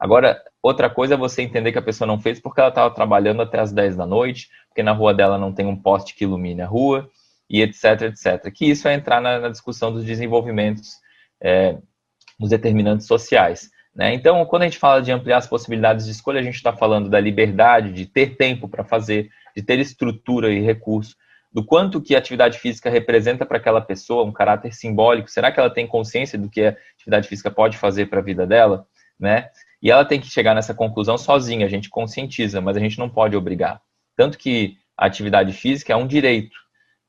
Agora, 0.01 0.41
outra 0.63 0.89
coisa 0.89 1.13
é 1.13 1.17
você 1.17 1.43
entender 1.43 1.71
que 1.71 1.77
a 1.77 1.81
pessoa 1.81 2.07
não 2.07 2.19
fez 2.19 2.39
porque 2.39 2.59
ela 2.59 2.69
estava 2.69 2.89
trabalhando 2.89 3.43
até 3.43 3.59
as 3.59 3.71
10 3.71 3.95
da 3.95 4.05
noite, 4.07 4.49
porque 4.67 4.81
na 4.81 4.93
rua 4.93 5.13
dela 5.13 5.37
não 5.37 5.53
tem 5.53 5.67
um 5.67 5.79
poste 5.79 6.15
que 6.15 6.23
ilumine 6.23 6.63
a 6.63 6.65
rua, 6.65 7.07
e 7.47 7.61
etc, 7.61 8.01
etc. 8.01 8.51
Que 8.51 8.65
isso 8.65 8.87
é 8.87 8.95
entrar 8.95 9.21
na, 9.21 9.37
na 9.37 9.49
discussão 9.49 9.93
dos 9.93 10.03
desenvolvimentos 10.03 10.95
é, 11.39 11.77
nos 12.39 12.49
determinantes 12.49 13.05
sociais. 13.05 13.69
Né? 13.93 14.11
Então, 14.15 14.43
quando 14.45 14.63
a 14.63 14.65
gente 14.65 14.79
fala 14.79 15.03
de 15.03 15.11
ampliar 15.11 15.37
as 15.37 15.45
possibilidades 15.45 16.05
de 16.07 16.13
escolha, 16.13 16.39
a 16.39 16.43
gente 16.43 16.55
está 16.55 16.73
falando 16.73 17.07
da 17.07 17.19
liberdade 17.19 17.93
de 17.93 18.07
ter 18.07 18.37
tempo 18.37 18.67
para 18.67 18.83
fazer, 18.83 19.29
de 19.55 19.61
ter 19.61 19.77
estrutura 19.77 20.51
e 20.51 20.61
recurso, 20.61 21.15
do 21.53 21.63
quanto 21.63 22.01
que 22.01 22.15
a 22.15 22.17
atividade 22.17 22.57
física 22.57 22.89
representa 22.89 23.45
para 23.45 23.57
aquela 23.57 23.81
pessoa, 23.81 24.25
um 24.25 24.31
caráter 24.31 24.73
simbólico. 24.73 25.29
Será 25.29 25.51
que 25.51 25.59
ela 25.59 25.69
tem 25.69 25.85
consciência 25.85 26.39
do 26.39 26.49
que 26.49 26.63
a 26.63 26.75
atividade 26.95 27.27
física 27.27 27.51
pode 27.51 27.77
fazer 27.77 28.07
para 28.07 28.19
a 28.19 28.23
vida 28.23 28.47
dela? 28.47 28.87
Né? 29.19 29.47
E 29.81 29.89
ela 29.89 30.05
tem 30.05 30.19
que 30.19 30.27
chegar 30.27 30.53
nessa 30.53 30.73
conclusão 30.73 31.17
sozinha, 31.17 31.65
a 31.65 31.69
gente 31.69 31.89
conscientiza, 31.89 32.61
mas 32.61 32.77
a 32.77 32.79
gente 32.79 32.99
não 32.99 33.09
pode 33.09 33.35
obrigar. 33.35 33.81
Tanto 34.15 34.37
que 34.37 34.77
a 34.97 35.05
atividade 35.05 35.51
física 35.53 35.93
é 35.93 35.95
um 35.95 36.05
direito, 36.05 36.55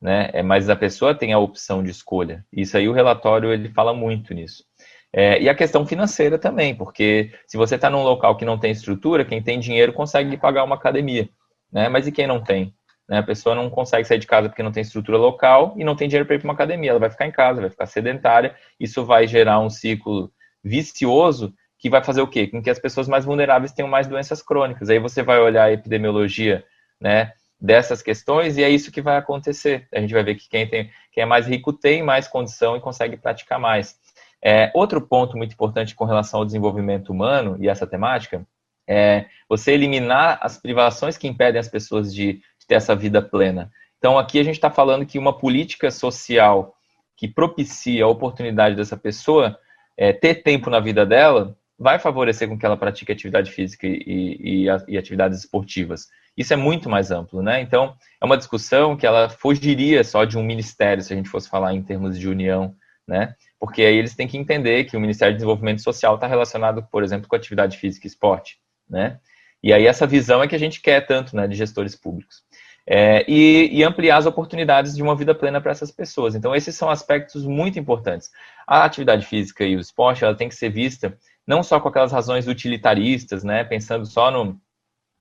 né? 0.01 0.31
É, 0.33 0.43
mas 0.43 0.71
a 0.71 0.77
pessoa 0.77 1.15
tem 1.15 1.33
a 1.33 1.39
opção 1.39 1.83
de 1.83 1.91
escolha. 1.91 2.45
Isso 2.53 2.77
aí 2.77 2.89
o 2.89 2.93
relatório 2.93 3.53
ele 3.53 3.69
fala 3.69 3.93
muito 3.93 4.33
nisso. 4.33 4.65
É, 5.13 5.41
e 5.43 5.49
a 5.49 5.55
questão 5.55 5.87
financeira 5.87 6.39
também, 6.39 6.75
porque 6.75 7.31
se 7.47 7.59
você 7.59 7.75
está 7.75 7.91
num 7.91 8.03
local 8.03 8.37
que 8.37 8.47
não 8.47 8.59
tem 8.59 8.71
estrutura, 8.71 9.27
quem 9.27 9.43
tem 9.43 9.61
dinheiro 9.61 9.93
consegue 9.93 10.37
pagar 10.39 10.65
uma 10.65 10.77
academia, 10.77 11.29
né? 11.71 11.89
Mas 11.91 12.07
e 12.07 12.13
quem 12.13 12.27
não 12.27 12.43
tem? 12.43 12.75
Né? 13.07 13.19
A 13.19 13.23
pessoa 13.23 13.55
não 13.55 13.69
consegue 13.69 14.07
sair 14.07 14.19
de 14.19 14.27
casa 14.27 14.49
porque 14.49 14.63
não 14.63 14.73
tem 14.73 14.81
estrutura 14.81 15.19
local 15.19 15.75
e 15.77 15.85
não 15.85 15.95
tem 15.95 16.09
dinheiro 16.09 16.27
para 16.27 16.37
ir 16.37 16.39
para 16.39 16.49
uma 16.49 16.55
academia. 16.55 16.91
Ela 16.91 16.99
vai 16.99 17.11
ficar 17.11 17.27
em 17.27 17.31
casa, 17.31 17.61
vai 17.61 17.69
ficar 17.69 17.85
sedentária. 17.85 18.57
Isso 18.81 19.05
vai 19.05 19.27
gerar 19.27 19.61
um 19.61 19.69
ciclo 19.69 20.33
vicioso 20.65 21.53
que 21.83 21.91
vai 21.91 22.03
fazer 22.03 22.23
o 22.23 22.29
quê? 22.29 22.47
Com 22.47 22.63
que 22.63 22.71
as 22.71 22.79
pessoas 22.79 23.09
mais 23.09 23.25
vulneráveis 23.25 23.73
tenham 23.73 23.89
mais 23.89 24.07
doenças 24.07 24.41
crônicas. 24.41 24.89
Aí 24.89 25.01
você 25.01 25.21
vai 25.21 25.41
olhar 25.41 25.65
a 25.65 25.73
epidemiologia, 25.73 26.65
né? 27.01 27.33
dessas 27.61 28.03
questões 28.03 28.57
e 28.57 28.63
é 28.65 28.69
isso 28.69 28.91
que 28.91 29.01
vai 29.01 29.17
acontecer. 29.17 29.87
A 29.93 30.01
gente 30.01 30.13
vai 30.13 30.25
ver 30.25 30.35
que 30.37 30.49
quem, 30.49 30.67
tem, 30.67 30.91
quem 31.13 31.23
é 31.23 31.27
mais 31.27 31.47
rico 31.47 31.73
tem 31.73 32.03
mais 32.03 32.27
condição 32.27 32.77
e 32.77 32.81
consegue 32.81 33.17
praticar 33.17 33.59
mais. 33.59 33.97
É, 34.43 34.73
outro 34.75 35.01
ponto 35.01 35.37
muito 35.37 35.53
importante 35.53 35.95
com 35.95 36.05
relação 36.05 36.41
ao 36.41 36.47
desenvolvimento 36.47 37.11
humano 37.11 37.57
e 37.61 37.69
essa 37.69 37.87
temática 37.87 38.45
é 38.89 39.27
você 39.49 39.73
eliminar 39.73 40.39
as 40.41 40.59
privações 40.59 41.17
que 41.17 41.29
impedem 41.29 41.61
as 41.61 41.69
pessoas 41.69 42.13
de, 42.13 42.35
de 42.35 42.67
ter 42.67 42.75
essa 42.75 42.97
vida 42.97 43.23
plena. 43.23 43.71
Então, 43.99 44.19
aqui 44.19 44.41
a 44.41 44.43
gente 44.43 44.57
está 44.57 44.71
falando 44.71 45.07
que 45.07 45.17
uma 45.17 45.37
política 45.37 45.89
social 45.93 46.75
que 47.17 47.29
propicia 47.29 48.05
a 48.05 48.09
oportunidade 48.09 48.75
dessa 48.75 48.97
pessoa 48.97 49.57
é, 49.97 50.13
ter 50.13 50.43
tempo 50.43 50.69
na 50.69 50.81
vida 50.81 51.07
dela 51.07 51.57
vai 51.83 51.99
favorecer 51.99 52.49
com 52.49 52.57
que 52.57 52.65
ela 52.65 52.77
pratique 52.77 53.11
atividade 53.11 53.51
física 53.51 53.87
e, 53.87 54.67
e, 54.67 54.67
e 54.89 54.97
atividades 54.97 55.41
esportivas. 55.41 56.07
Isso 56.37 56.55
é 56.55 56.57
muito 56.57 56.89
mais 56.89 57.11
amplo, 57.11 57.43
né? 57.43 57.61
Então, 57.61 57.95
é 58.21 58.25
uma 58.25 58.39
discussão 58.39 58.97
que 58.97 59.07
ela 59.07 59.29
fugiria 59.29 60.03
só 60.05 60.25
de 60.25 60.39
um 60.39 60.43
ministério, 60.43 61.03
se 61.03 61.13
a 61.13 61.17
gente 61.17 61.29
fosse 61.29 61.49
falar 61.49 61.75
em 61.75 61.83
termos 61.83 62.19
de 62.19 62.29
união, 62.29 62.75
né? 63.07 63.35
Porque 63.59 63.83
aí 63.83 63.97
eles 63.97 64.15
têm 64.15 64.29
que 64.29 64.39
entender 64.39 64.85
que 64.85 64.97
o 64.97 65.01
Ministério 65.01 65.35
do 65.35 65.39
Desenvolvimento 65.39 65.83
Social 65.83 66.15
está 66.15 66.27
relacionado, 66.27 66.87
por 66.91 67.03
exemplo, 67.03 67.29
com 67.29 67.37
atividade 67.37 67.77
física 67.77 68.07
e 68.07 68.09
esporte, 68.09 68.59
né? 68.89 69.19
E 69.63 69.73
aí 69.73 69.87
essa 69.87 70.07
visão 70.07 70.43
é 70.43 70.49
que 70.49 70.55
a 70.55 70.59
gente 70.59 70.81
quer 70.81 71.07
tanto, 71.07 71.37
né, 71.37 71.47
de 71.47 71.55
gestores 71.55 71.95
públicos. 71.95 72.43
É, 72.85 73.25
e, 73.31 73.69
e, 73.73 73.85
ampliar 73.85 74.17
as 74.17 74.27
oportunidades 74.27 74.97
de 74.97 75.03
uma 75.03 75.15
vida 75.15 75.33
plena 75.33 75.61
para 75.61 75.71
essas 75.71 75.93
pessoas. 75.93 76.35
Então, 76.35 76.53
esses 76.53 76.75
são 76.75 76.91
aspectos 76.91 77.47
muito 77.47 77.79
importantes. 77.79 78.29
A 78.67 78.85
atividade 78.85 79.25
física 79.25 79.65
e 79.65 79.77
o 79.77 79.81
esporte, 79.81 80.25
ela 80.25 80.35
tem 80.35 80.49
que 80.49 80.55
ser 80.57 80.69
vista 80.69 81.17
não 81.47 81.63
só 81.63 81.81
com 81.81 81.89
aquelas 81.89 82.13
razões 82.13 82.47
utilitaristas, 82.47 83.43
né, 83.45 83.65
pensando 83.65 84.07
só 84.07 84.31
no, 84.31 84.61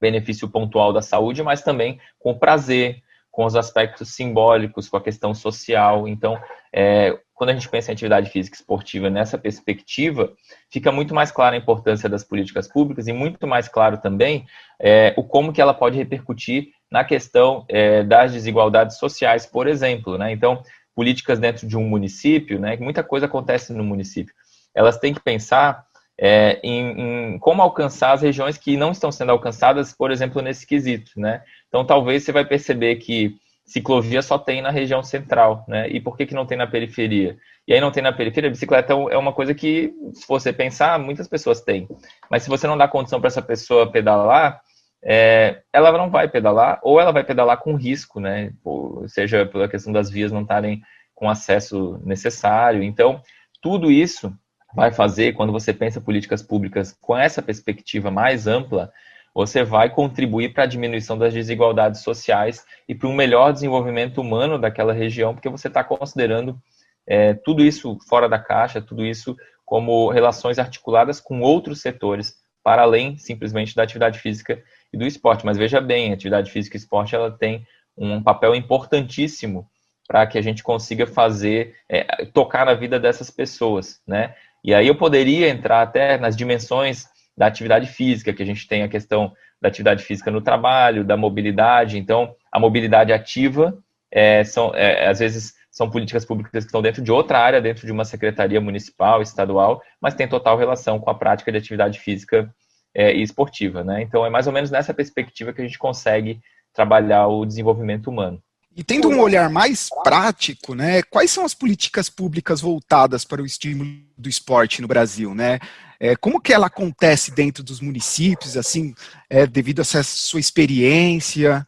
benefício 0.01 0.49
pontual 0.49 0.91
da 0.91 1.01
saúde, 1.01 1.43
mas 1.43 1.61
também 1.61 1.99
com 2.17 2.31
o 2.31 2.39
prazer, 2.39 3.03
com 3.29 3.45
os 3.45 3.55
aspectos 3.55 4.15
simbólicos, 4.15 4.89
com 4.89 4.97
a 4.97 5.01
questão 5.01 5.33
social. 5.33 6.07
Então, 6.07 6.41
é, 6.73 7.17
quando 7.33 7.51
a 7.51 7.53
gente 7.53 7.69
pensa 7.69 7.91
em 7.91 7.93
atividade 7.93 8.29
física 8.29 8.57
esportiva 8.57 9.09
nessa 9.09 9.37
perspectiva, 9.37 10.33
fica 10.69 10.91
muito 10.91 11.13
mais 11.13 11.31
clara 11.31 11.55
a 11.55 11.59
importância 11.59 12.09
das 12.09 12.23
políticas 12.23 12.67
públicas 12.67 13.07
e 13.07 13.13
muito 13.13 13.45
mais 13.47 13.69
claro 13.69 13.99
também 13.99 14.45
é, 14.81 15.13
o 15.15 15.23
como 15.23 15.53
que 15.53 15.61
ela 15.61 15.73
pode 15.73 15.97
repercutir 15.97 16.69
na 16.91 17.05
questão 17.05 17.63
é, 17.69 18.03
das 18.03 18.33
desigualdades 18.33 18.97
sociais, 18.97 19.45
por 19.45 19.67
exemplo. 19.67 20.17
Né? 20.17 20.33
Então, 20.33 20.61
políticas 20.93 21.39
dentro 21.39 21.65
de 21.67 21.77
um 21.77 21.87
município, 21.87 22.59
né, 22.59 22.75
muita 22.77 23.01
coisa 23.01 23.27
acontece 23.27 23.71
no 23.71 23.83
município, 23.83 24.33
elas 24.75 24.97
têm 24.97 25.13
que 25.13 25.21
pensar 25.21 25.85
é, 26.23 26.59
em, 26.61 27.33
em, 27.33 27.39
como 27.39 27.63
alcançar 27.63 28.11
as 28.11 28.21
regiões 28.21 28.55
que 28.55 28.77
não 28.77 28.91
estão 28.91 29.11
sendo 29.11 29.31
alcançadas, 29.31 29.91
por 29.91 30.11
exemplo, 30.11 30.39
nesse 30.39 30.67
quesito, 30.67 31.19
né? 31.19 31.41
Então, 31.67 31.83
talvez 31.83 32.23
você 32.23 32.31
vai 32.31 32.45
perceber 32.45 32.97
que 32.97 33.35
ciclovia 33.65 34.21
só 34.21 34.37
tem 34.37 34.61
na 34.61 34.69
região 34.69 35.01
central, 35.01 35.65
né? 35.67 35.89
E 35.89 35.99
por 35.99 36.15
que, 36.15 36.27
que 36.27 36.35
não 36.35 36.45
tem 36.45 36.55
na 36.55 36.67
periferia? 36.67 37.37
E 37.67 37.73
aí 37.73 37.81
não 37.81 37.91
tem 37.91 38.03
na 38.03 38.13
periferia, 38.13 38.49
a 38.49 38.51
bicicleta 38.51 38.93
é 38.93 39.17
uma 39.17 39.33
coisa 39.33 39.55
que, 39.55 39.91
se 40.13 40.27
você 40.27 40.53
pensar, 40.53 40.99
muitas 40.99 41.27
pessoas 41.27 41.61
têm. 41.61 41.87
Mas 42.29 42.43
se 42.43 42.49
você 42.49 42.67
não 42.67 42.77
dá 42.77 42.87
condição 42.87 43.19
para 43.19 43.29
essa 43.29 43.41
pessoa 43.41 43.91
pedalar, 43.91 44.61
é, 45.03 45.63
ela 45.73 45.91
não 45.97 46.11
vai 46.11 46.27
pedalar, 46.27 46.79
ou 46.83 47.01
ela 47.01 47.11
vai 47.11 47.23
pedalar 47.23 47.57
com 47.57 47.73
risco, 47.73 48.19
né? 48.19 48.53
Ou 48.63 49.07
seja, 49.07 49.43
pela 49.47 49.67
questão 49.67 49.91
das 49.91 50.11
vias 50.11 50.31
não 50.31 50.43
estarem 50.43 50.83
com 51.15 51.27
acesso 51.27 51.99
necessário. 52.05 52.83
Então, 52.83 53.23
tudo 53.59 53.91
isso 53.91 54.31
vai 54.73 54.91
fazer, 54.91 55.33
quando 55.33 55.51
você 55.51 55.73
pensa 55.73 55.99
políticas 55.99 56.41
públicas 56.41 56.97
com 57.01 57.17
essa 57.17 57.41
perspectiva 57.41 58.09
mais 58.09 58.47
ampla, 58.47 58.91
você 59.33 59.63
vai 59.63 59.89
contribuir 59.89 60.53
para 60.53 60.63
a 60.63 60.67
diminuição 60.67 61.17
das 61.17 61.33
desigualdades 61.33 62.01
sociais 62.01 62.65
e 62.87 62.93
para 62.93 63.07
um 63.07 63.13
melhor 63.13 63.53
desenvolvimento 63.53 64.19
humano 64.19 64.59
daquela 64.59 64.93
região, 64.93 65.33
porque 65.33 65.49
você 65.49 65.67
está 65.67 65.83
considerando 65.83 66.59
é, 67.07 67.33
tudo 67.33 67.63
isso 67.63 67.97
fora 68.07 68.27
da 68.27 68.37
caixa, 68.37 68.81
tudo 68.81 69.05
isso 69.05 69.35
como 69.65 70.09
relações 70.09 70.59
articuladas 70.59 71.19
com 71.19 71.41
outros 71.41 71.81
setores, 71.81 72.35
para 72.63 72.81
além 72.81 73.17
simplesmente 73.17 73.73
da 73.73 73.83
atividade 73.83 74.19
física 74.19 74.61
e 74.91 74.97
do 74.97 75.05
esporte. 75.05 75.45
Mas 75.45 75.57
veja 75.57 75.79
bem, 75.79 76.11
atividade 76.11 76.51
física 76.51 76.75
e 76.75 76.79
esporte 76.79 77.15
ela 77.15 77.31
tem 77.31 77.65
um 77.97 78.21
papel 78.21 78.53
importantíssimo 78.53 79.69
para 80.07 80.27
que 80.27 80.37
a 80.37 80.41
gente 80.41 80.61
consiga 80.61 81.07
fazer, 81.07 81.75
é, 81.87 82.25
tocar 82.25 82.65
na 82.65 82.73
vida 82.73 82.99
dessas 82.99 83.31
pessoas, 83.31 84.01
né? 84.05 84.35
E 84.63 84.73
aí 84.73 84.87
eu 84.87 84.95
poderia 84.95 85.49
entrar 85.49 85.81
até 85.81 86.17
nas 86.17 86.35
dimensões 86.35 87.07
da 87.35 87.47
atividade 87.47 87.87
física, 87.87 88.33
que 88.33 88.43
a 88.43 88.45
gente 88.45 88.67
tem 88.67 88.83
a 88.83 88.89
questão 88.89 89.33
da 89.61 89.69
atividade 89.69 90.03
física 90.03 90.29
no 90.29 90.41
trabalho, 90.41 91.03
da 91.03 91.15
mobilidade. 91.15 91.97
Então, 91.97 92.35
a 92.51 92.59
mobilidade 92.59 93.13
ativa 93.13 93.77
é, 94.11 94.43
são, 94.43 94.73
é, 94.75 95.07
às 95.07 95.19
vezes, 95.19 95.53
são 95.71 95.89
políticas 95.89 96.25
públicas 96.25 96.63
que 96.63 96.67
estão 96.67 96.81
dentro 96.81 97.01
de 97.01 97.11
outra 97.11 97.39
área, 97.39 97.61
dentro 97.61 97.85
de 97.85 97.91
uma 97.91 98.03
secretaria 98.03 98.59
municipal, 98.59 99.21
estadual, 99.21 99.81
mas 100.01 100.15
tem 100.15 100.27
total 100.27 100.57
relação 100.57 100.99
com 100.99 101.09
a 101.09 101.15
prática 101.15 101.51
de 101.51 101.57
atividade 101.57 101.99
física 101.99 102.53
é, 102.93 103.13
e 103.13 103.21
esportiva. 103.21 103.83
Né? 103.83 104.01
Então, 104.01 104.25
é 104.25 104.29
mais 104.29 104.47
ou 104.47 104.53
menos 104.53 104.69
nessa 104.69 104.93
perspectiva 104.93 105.53
que 105.53 105.61
a 105.61 105.65
gente 105.65 105.79
consegue 105.79 106.41
trabalhar 106.73 107.27
o 107.27 107.45
desenvolvimento 107.45 108.07
humano. 108.07 108.41
E 108.75 108.83
tendo 108.83 109.09
um 109.09 109.19
olhar 109.19 109.49
mais 109.49 109.89
prático, 110.03 110.73
né, 110.73 111.03
quais 111.03 111.29
são 111.29 111.43
as 111.43 111.53
políticas 111.53 112.09
públicas 112.09 112.61
voltadas 112.61 113.25
para 113.25 113.41
o 113.41 113.45
estímulo 113.45 113.89
do 114.17 114.29
esporte 114.29 114.81
no 114.81 114.87
Brasil, 114.87 115.35
né? 115.35 115.59
É, 115.99 116.15
como 116.15 116.41
que 116.41 116.53
ela 116.53 116.67
acontece 116.67 117.31
dentro 117.31 117.63
dos 117.63 117.79
municípios, 117.81 118.57
assim, 118.57 118.95
é, 119.29 119.45
devido 119.45 119.79
a 119.79 119.81
essa 119.81 120.01
sua 120.01 120.39
experiência? 120.39 121.67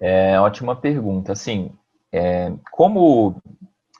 É 0.00 0.38
ótima 0.38 0.76
pergunta. 0.76 1.32
Assim, 1.32 1.72
é, 2.12 2.52
como 2.70 3.42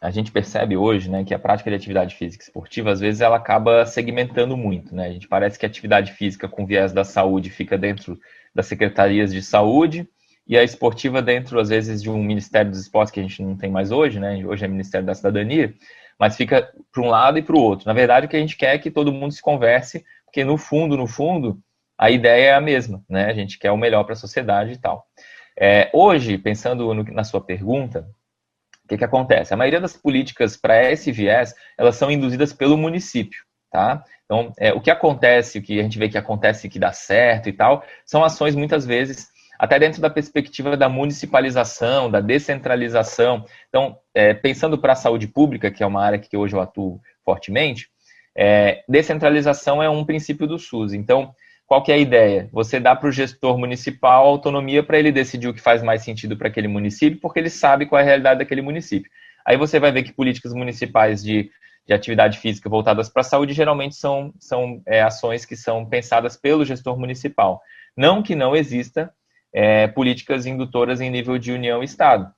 a 0.01 0.11
gente 0.11 0.31
percebe 0.31 0.77
hoje, 0.77 1.09
né, 1.09 1.25
que 1.25 1.33
a 1.33 1.39
prática 1.39 1.71
de 1.71 1.77
atividade 1.77 2.17
física 2.17 2.45
esportiva, 2.45 2.93
às 2.93 3.01
vezes, 3.01 3.21
ela 3.21 3.37
acaba 3.37 3.87
segmentando 3.87 4.57
muito, 4.57 4.95
né? 4.95 5.07
A 5.07 5.13
gente 5.13 5.27
parece 5.27 5.59
que 5.59 5.65
a 5.65 5.69
atividade 5.69 6.13
física 6.13 6.49
com 6.49 6.67
viés 6.67 6.93
da 6.93 7.05
saúde 7.05 7.51
fica 7.51 7.79
dentro 7.79 8.19
das 8.55 8.67
secretarias 8.67 9.33
de 9.33 9.43
saúde, 9.43 10.09
e 10.47 10.57
a 10.59 10.63
esportiva 10.63 11.23
dentro, 11.23 11.61
às 11.61 11.69
vezes, 11.69 12.03
de 12.03 12.11
um 12.11 12.23
Ministério 12.23 12.71
dos 12.71 12.81
Esportes 12.81 13.13
que 13.13 13.21
a 13.21 13.23
gente 13.23 13.43
não 13.43 13.57
tem 13.57 13.71
mais 13.71 13.91
hoje, 13.91 14.19
né? 14.19 14.45
Hoje 14.45 14.65
é 14.65 14.69
Ministério 14.69 15.07
da 15.07 15.15
Cidadania, 15.15 15.75
mas 16.19 16.37
fica 16.37 16.73
para 16.93 17.03
um 17.03 17.09
lado 17.09 17.39
e 17.39 17.43
para 17.43 17.57
o 17.57 17.61
outro. 17.61 17.87
Na 17.87 17.93
verdade, 17.93 18.27
o 18.27 18.29
que 18.29 18.37
a 18.37 18.41
gente 18.41 18.57
quer 18.57 18.75
é 18.75 18.79
que 18.79 18.91
todo 18.91 19.13
mundo 19.13 19.33
se 19.33 19.41
converse, 19.41 20.05
porque 20.25 20.45
no 20.45 20.57
fundo, 20.57 20.97
no 20.97 21.07
fundo, 21.07 21.59
a 21.97 22.11
ideia 22.11 22.51
é 22.51 22.55
a 22.55 22.61
mesma, 22.61 23.03
né? 23.09 23.27
A 23.27 23.35
gente 23.35 23.59
quer 23.59 23.71
o 23.71 23.77
melhor 23.77 24.05
para 24.05 24.15
a 24.15 24.17
sociedade 24.17 24.73
e 24.73 24.79
tal. 24.79 25.07
É, 25.59 25.91
hoje, 25.93 26.39
pensando 26.39 26.93
no, 26.93 27.05
na 27.05 27.25
sua 27.25 27.41
pergunta, 27.41 28.09
o 28.85 28.89
que, 28.89 28.99
que 28.99 29.05
acontece? 29.05 29.55
A 29.55 29.57
maioria 29.57 29.81
das 29.81 29.97
políticas 29.97 30.57
para 30.57 30.91
esse 30.91 31.13
viés, 31.13 31.55
elas 31.79 31.97
são 31.97 32.11
induzidas 32.11 32.53
pelo 32.53 32.77
município, 32.77 33.39
tá? 33.71 34.05
Então, 34.25 34.53
é, 34.59 34.73
o 34.73 34.81
que 34.81 34.91
acontece, 34.91 35.59
o 35.59 35.63
que 35.63 35.79
a 35.79 35.83
gente 35.83 35.99
vê 35.99 36.09
que 36.09 36.19
acontece 36.19 36.69
que 36.69 36.79
dá 36.79 36.93
certo 36.93 37.49
e 37.49 37.53
tal, 37.53 37.85
são 38.05 38.25
ações 38.25 38.55
muitas 38.55 38.87
vezes 38.87 39.29
até 39.62 39.78
dentro 39.78 40.02
da 40.02 40.11
perspectiva 40.11 40.76
da 40.76 40.88
municipalização, 40.88 42.11
da 42.11 42.21
descentralização. 42.21 43.45
Então, 43.69 43.97
é, 44.12 44.35
pensando 44.35 44.76
para 44.76 44.95
a 44.95 44.97
saúde 44.97 45.28
pública, 45.28 45.71
que 45.71 45.85
é 45.85 45.87
uma 45.87 46.02
área 46.02 46.19
que 46.19 46.37
hoje 46.37 46.57
eu 46.57 46.61
atuo 46.61 47.00
fortemente, 47.25 47.87
é, 48.37 48.83
descentralização 48.88 49.81
é 49.81 49.88
um 49.88 50.04
princípio 50.04 50.49
do 50.49 50.59
SUS. 50.59 50.92
Então, 50.92 51.33
qual 51.64 51.81
que 51.81 51.92
é 51.92 51.95
a 51.95 51.99
ideia? 51.99 52.49
Você 52.52 52.81
dá 52.81 52.97
para 52.97 53.09
o 53.09 53.12
gestor 53.12 53.57
municipal 53.57 54.26
autonomia 54.26 54.83
para 54.83 54.99
ele 54.99 55.12
decidir 55.12 55.47
o 55.47 55.54
que 55.54 55.61
faz 55.61 55.81
mais 55.81 56.02
sentido 56.02 56.37
para 56.37 56.49
aquele 56.49 56.66
município, 56.66 57.21
porque 57.21 57.38
ele 57.38 57.49
sabe 57.49 57.87
qual 57.87 58.00
é 58.00 58.02
a 58.02 58.07
realidade 58.07 58.40
daquele 58.40 58.62
município. 58.62 59.09
Aí 59.47 59.57
você 59.57 59.78
vai 59.78 59.92
ver 59.92 60.02
que 60.02 60.12
políticas 60.12 60.52
municipais 60.52 61.23
de 61.23 61.52
de 61.85 61.92
atividade 61.92 62.38
física 62.38 62.69
voltadas 62.69 63.09
para 63.09 63.23
a 63.23 63.25
saúde 63.25 63.52
geralmente 63.52 63.97
são, 63.97 64.33
são 64.38 64.81
é, 64.87 65.02
ações 65.02 65.45
que 65.45 65.57
são 65.57 65.85
pensadas 65.85 66.37
pelo 66.37 66.64
gestor 66.64 66.97
municipal. 66.97 67.61
Não 67.97 68.23
que 68.23 68.37
não 68.37 68.54
exista 68.54 69.12
é, 69.53 69.87
políticas 69.87 70.47
indutoras 70.47 71.01
em 71.01 71.11
nível 71.11 71.39
de 71.39 71.53
União 71.53 71.83
e 71.83 71.85
Estado. 71.85 72.33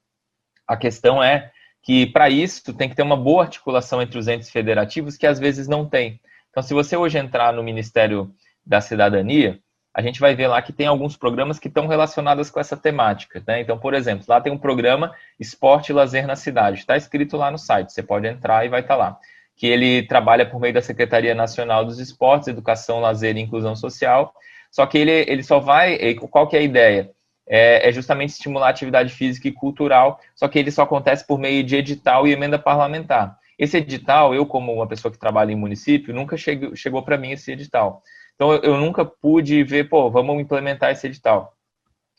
A 0.67 0.77
questão 0.77 1.23
é 1.23 1.51
que, 1.83 2.07
para 2.07 2.31
isso, 2.31 2.73
tem 2.73 2.89
que 2.89 2.97
ter 2.97 3.03
uma 3.03 3.17
boa 3.17 3.45
articulação 3.45 4.01
entre 4.01 4.19
os 4.19 4.27
entes 4.27 4.51
federativos, 4.51 5.17
que 5.17 5.27
às 5.27 5.39
vezes 5.39 5.69
não 5.69 5.87
tem. 5.87 6.21
Então, 6.51 6.63
se 6.63 6.73
você 6.73 6.97
hoje 6.97 7.19
entrar 7.19 7.53
no 7.53 7.63
Ministério 7.63 8.35
da 8.65 8.81
Cidadania, 8.81 9.61
a 9.95 10.03
gente 10.03 10.19
vai 10.19 10.35
ver 10.35 10.49
lá 10.49 10.61
que 10.61 10.73
tem 10.73 10.89
alguns 10.89 11.17
programas 11.17 11.59
que 11.59 11.69
estão 11.69 11.87
relacionados 11.87 12.51
com 12.51 12.59
essa 12.59 12.77
temática. 12.77 13.43
Né? 13.47 13.61
Então, 13.61 13.79
por 13.79 13.95
exemplo, 13.95 14.25
lá 14.29 14.41
tem 14.41 14.53
um 14.53 14.59
programa 14.59 15.15
Esporte 15.39 15.91
e 15.91 15.93
Lazer 15.93 16.27
na 16.27 16.35
Cidade. 16.35 16.81
Está 16.81 16.97
escrito 16.97 17.37
lá 17.37 17.51
no 17.51 17.59
site, 17.59 17.93
você 17.93 18.03
pode 18.03 18.27
entrar 18.27 18.67
e 18.67 18.69
vai 18.69 18.81
estar 18.81 18.95
tá 18.95 18.99
lá. 18.99 19.19
Que 19.57 19.69
ele 19.69 20.03
trabalha 20.03 20.45
por 20.45 20.61
meio 20.61 20.75
da 20.75 20.83
Secretaria 20.83 21.33
Nacional 21.33 21.85
dos 21.85 22.01
Esportes, 22.01 22.49
Educação, 22.49 22.99
Lazer 22.99 23.37
e 23.37 23.41
Inclusão 23.41 23.77
Social. 23.77 24.35
Só 24.75 24.85
que 24.87 24.99
ele, 24.99 25.25
ele 25.29 25.45
só 25.45 25.61
vai. 25.61 26.17
Qual 26.17 26.49
que 26.49 26.57
é 26.57 26.59
a 26.59 26.63
ideia? 26.63 27.13
É, 27.47 27.89
é 27.89 27.93
justamente 27.93 28.31
estimular 28.31 28.67
a 28.67 28.71
atividade 28.71 29.15
física 29.15 29.47
e 29.47 29.53
cultural, 29.53 30.19
só 30.35 30.49
que 30.49 30.59
ele 30.59 30.73
só 30.73 30.83
acontece 30.83 31.25
por 31.25 31.39
meio 31.39 31.63
de 31.63 31.77
edital 31.77 32.27
e 32.27 32.33
emenda 32.33 32.59
parlamentar. 32.59 33.39
Esse 33.57 33.77
edital, 33.77 34.35
eu, 34.35 34.45
como 34.45 34.73
uma 34.73 34.89
pessoa 34.89 35.13
que 35.13 35.19
trabalha 35.19 35.53
em 35.53 35.57
município, 35.57 36.13
nunca 36.13 36.37
chegou, 36.37 36.75
chegou 36.75 37.05
para 37.05 37.17
mim 37.17 37.31
esse 37.31 37.53
edital. 37.53 38.03
Então, 38.35 38.53
eu 38.53 38.77
nunca 38.77 39.05
pude 39.05 39.63
ver, 39.63 39.89
pô, 39.89 40.11
vamos 40.11 40.41
implementar 40.41 40.91
esse 40.91 41.07
edital. 41.07 41.55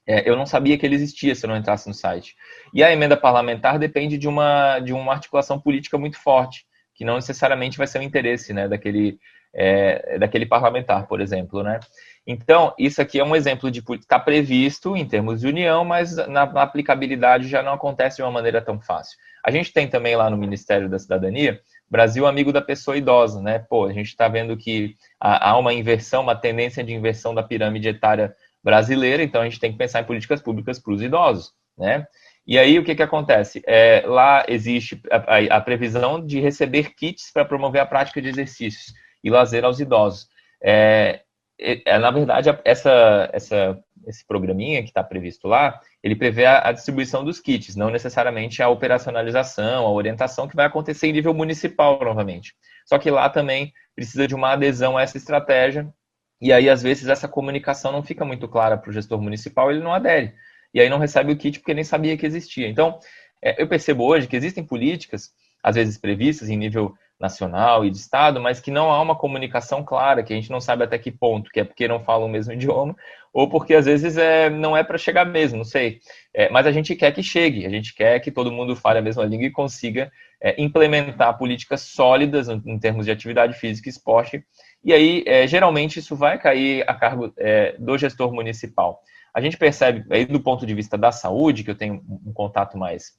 É, 0.08 0.30
eu 0.30 0.38
não 0.38 0.46
sabia 0.46 0.78
que 0.78 0.86
ele 0.86 0.96
existia 0.96 1.36
se 1.36 1.46
eu 1.46 1.50
não 1.50 1.58
entrasse 1.58 1.90
no 1.90 1.94
site. 1.94 2.38
E 2.74 2.82
a 2.82 2.90
emenda 2.90 3.18
parlamentar 3.18 3.78
depende 3.78 4.18
de 4.18 4.30
uma, 4.30 4.80
de 4.80 4.94
uma 4.94 5.12
articulação 5.12 5.60
política 5.60 5.98
muito 5.98 6.18
forte, 6.18 6.66
que 6.94 7.04
não 7.04 7.16
necessariamente 7.16 7.78
vai 7.78 7.88
ser 7.88 8.00
o 8.00 8.04
interesse 8.04 8.54
né, 8.54 8.70
daquele, 8.70 9.20
é, 9.54 10.18
daquele 10.18 10.46
parlamentar, 10.46 11.06
por 11.06 11.20
exemplo. 11.20 11.62
Né? 11.64 11.82
Então, 12.28 12.74
isso 12.78 13.02
aqui 13.02 13.20
é 13.20 13.24
um 13.24 13.36
exemplo 13.36 13.70
de 13.70 13.84
está 13.92 14.20
previsto 14.20 14.96
em 14.98 15.06
termos 15.06 15.42
de 15.42 15.48
união, 15.48 15.86
mas 15.86 16.16
na, 16.16 16.46
na, 16.46 16.64
aplicabilidade 16.64 17.48
já 17.48 17.62
não 17.62 17.74
acontece 17.74 18.18
de 18.18 18.24
uma 18.24 18.32
maneira 18.32 18.62
tão 18.62 18.80
fácil. 18.82 19.18
A 19.46 19.52
gente 19.52 19.72
tem 19.72 19.88
também 19.88 20.16
lá 20.16 20.30
no 20.30 20.38
Ministério 20.38 20.90
da 20.90 20.98
Cidadania 20.98 21.62
Brasil 21.90 22.26
amigo 22.26 22.52
da 22.52 22.62
pessoa 22.62 22.98
idosa, 22.98 23.42
né? 23.42 23.60
Pô, 23.60 23.86
a 23.86 23.94
gente 23.94 24.08
está 24.08 24.28
vendo 24.28 24.58
que 24.58 24.96
há 25.20 25.58
uma 25.58 25.74
inversão, 25.74 26.24
uma 26.24 26.36
tendência 26.36 26.84
de 26.84 26.94
inversão 26.94 27.34
da 27.34 27.44
pirâmide 27.44 27.88
etária 27.88 28.36
brasileira, 28.64 29.22
então 29.22 29.42
a 29.42 29.44
gente 29.46 29.60
tem 29.60 29.72
que 29.72 29.78
pensar 29.78 30.02
em 30.02 30.06
políticas 30.06 30.42
públicas 30.42 30.80
para 30.80 30.94
os 30.94 31.02
idosos, 31.02 31.52
né? 31.78 32.08
E 32.48 32.60
aí 32.60 32.78
o 32.78 32.84
que, 32.84 32.96
que 32.96 33.04
acontece? 33.04 33.62
É, 33.66 34.04
lá 34.06 34.46
existe 34.48 35.02
a, 35.12 35.58
a, 35.58 35.62
previsão 35.62 36.24
de 36.24 36.40
receber 36.40 36.94
kits 36.96 37.32
para 37.32 37.46
promover 37.46 37.82
a 37.82 37.86
prática 37.86 38.22
de 38.22 38.30
exercícios 38.30 38.94
e 39.24 39.30
lazer 39.30 39.66
aos 39.66 39.80
idosos. 39.80 40.28
É, 40.64 41.22
é, 41.60 41.98
na 41.98 42.12
verdade, 42.12 42.50
essa, 42.64 43.30
essa 43.32 43.84
esse 44.08 44.26
programinha 44.26 44.82
que 44.82 44.90
está 44.90 45.04
previsto 45.04 45.48
lá, 45.48 45.80
ele 46.04 46.16
prevê 46.16 46.46
a, 46.46 46.70
a, 46.70 46.72
distribuição 46.72 47.24
dos 47.24 47.40
kits, 47.40 47.76
não 47.76 47.90
necessariamente 47.90 48.62
a 48.62 48.70
operacionalização, 48.70 49.86
a 49.86 49.92
orientação 49.92 50.48
que 50.48 50.56
vai 50.56 50.66
acontecer 50.66 51.08
em 51.08 51.14
nível 51.14 51.34
municipal 51.34 52.00
novamente. 52.00 52.56
Só 52.86 52.98
que 52.98 53.10
lá 53.10 53.30
também 53.30 53.74
precisa 53.96 54.28
de 54.28 54.36
uma 54.36 54.52
adesão 54.52 54.98
a 54.98 55.02
essa 55.02 55.18
estratégia, 55.18 55.92
e 56.40 56.54
aí 56.54 56.70
às 56.70 56.84
vezes 56.84 57.08
essa 57.08 57.28
comunicação 57.28 57.92
não 57.92 58.04
fica 58.04 58.24
muito 58.24 58.48
clara 58.48 58.78
para 58.78 58.90
o 58.90 58.94
gestor 58.94 59.20
municipal, 59.22 59.72
ele 59.72 59.82
não 59.82 59.94
adere, 59.94 60.34
e 60.74 60.80
aí 60.80 60.90
não 60.90 61.00
recebe 61.00 61.32
o 61.32 61.38
kit 61.38 61.60
porque 61.60 61.74
nem 61.74 61.84
sabia 61.84 62.18
que 62.18 62.26
existia. 62.26 62.68
Então, 62.68 63.00
é, 63.42 63.62
eu 63.62 63.68
percebo 63.68 64.04
hoje 64.04 64.28
que 64.28 64.36
existem 64.36 64.64
políticas, 64.64 65.32
às 65.64 65.76
vezes 65.76 65.98
previstas 65.98 66.50
em 66.50 66.58
nível 66.58 66.96
nacional 67.20 67.86
e 67.86 67.90
de 67.90 67.98
estado, 67.98 68.42
mas 68.42 68.60
que 68.60 68.70
não 68.70 68.92
há 68.92 69.02
uma 69.02 69.16
comunicação 69.16 69.84
clara, 69.84 70.24
que 70.24 70.34
a 70.34 70.36
gente 70.36 70.52
não 70.52 70.60
sabe 70.60 70.84
até 70.84 70.98
que 70.98 71.12
ponto, 71.12 71.50
que 71.50 71.60
é 71.60 71.64
porque 71.64 71.88
não 71.88 72.04
falam 72.04 72.28
o 72.28 72.30
mesmo 72.30 72.52
idioma, 72.54 72.96
ou 73.34 73.50
porque 73.50 73.74
às 73.74 73.86
vezes 73.86 74.18
é, 74.18 74.50
não 74.50 74.76
é 74.76 74.84
para 74.84 74.98
chegar 74.98 75.26
mesmo, 75.26 75.58
não 75.58 75.66
sei. 75.66 76.00
É, 76.34 76.50
mas 76.50 76.68
a 76.68 76.72
gente 76.72 76.96
quer 76.96 77.12
que 77.12 77.24
chegue, 77.24 77.66
a 77.66 77.70
gente 77.70 77.94
quer 77.94 78.20
que 78.20 78.32
todo 78.32 78.52
mundo 78.52 78.76
fale 78.76 79.00
a 79.00 79.02
mesma 79.02 79.24
língua 79.24 79.46
e 79.46 79.52
consiga 79.52 80.12
é, 80.42 80.62
implementar 80.62 81.38
políticas 81.38 81.82
sólidas 81.82 82.50
em, 82.50 82.62
em, 82.66 82.80
termos 82.80 83.06
de 83.06 83.12
atividade 83.12 83.58
física 83.58 83.90
e 83.90 83.92
esporte, 83.92 84.44
e 84.84 84.94
aí 84.94 85.24
é, 85.26 85.48
geralmente 85.48 86.00
isso 86.00 86.16
vai 86.16 86.38
cair 86.38 86.84
a 86.88 86.94
cargo 86.94 87.34
é, 87.38 87.76
do 87.80 87.98
gestor 87.98 88.32
municipal. 88.32 89.02
A 89.34 89.42
gente 89.42 89.58
percebe, 89.58 90.06
aí 90.10 90.26
do 90.26 90.40
ponto 90.40 90.66
de 90.66 90.74
vista 90.74 90.98
da 90.98 91.12
saúde, 91.12 91.64
que 91.64 91.72
eu 91.72 91.76
tenho 91.76 92.02
um 92.26 92.32
contato 92.32 92.78
mais, 92.78 93.14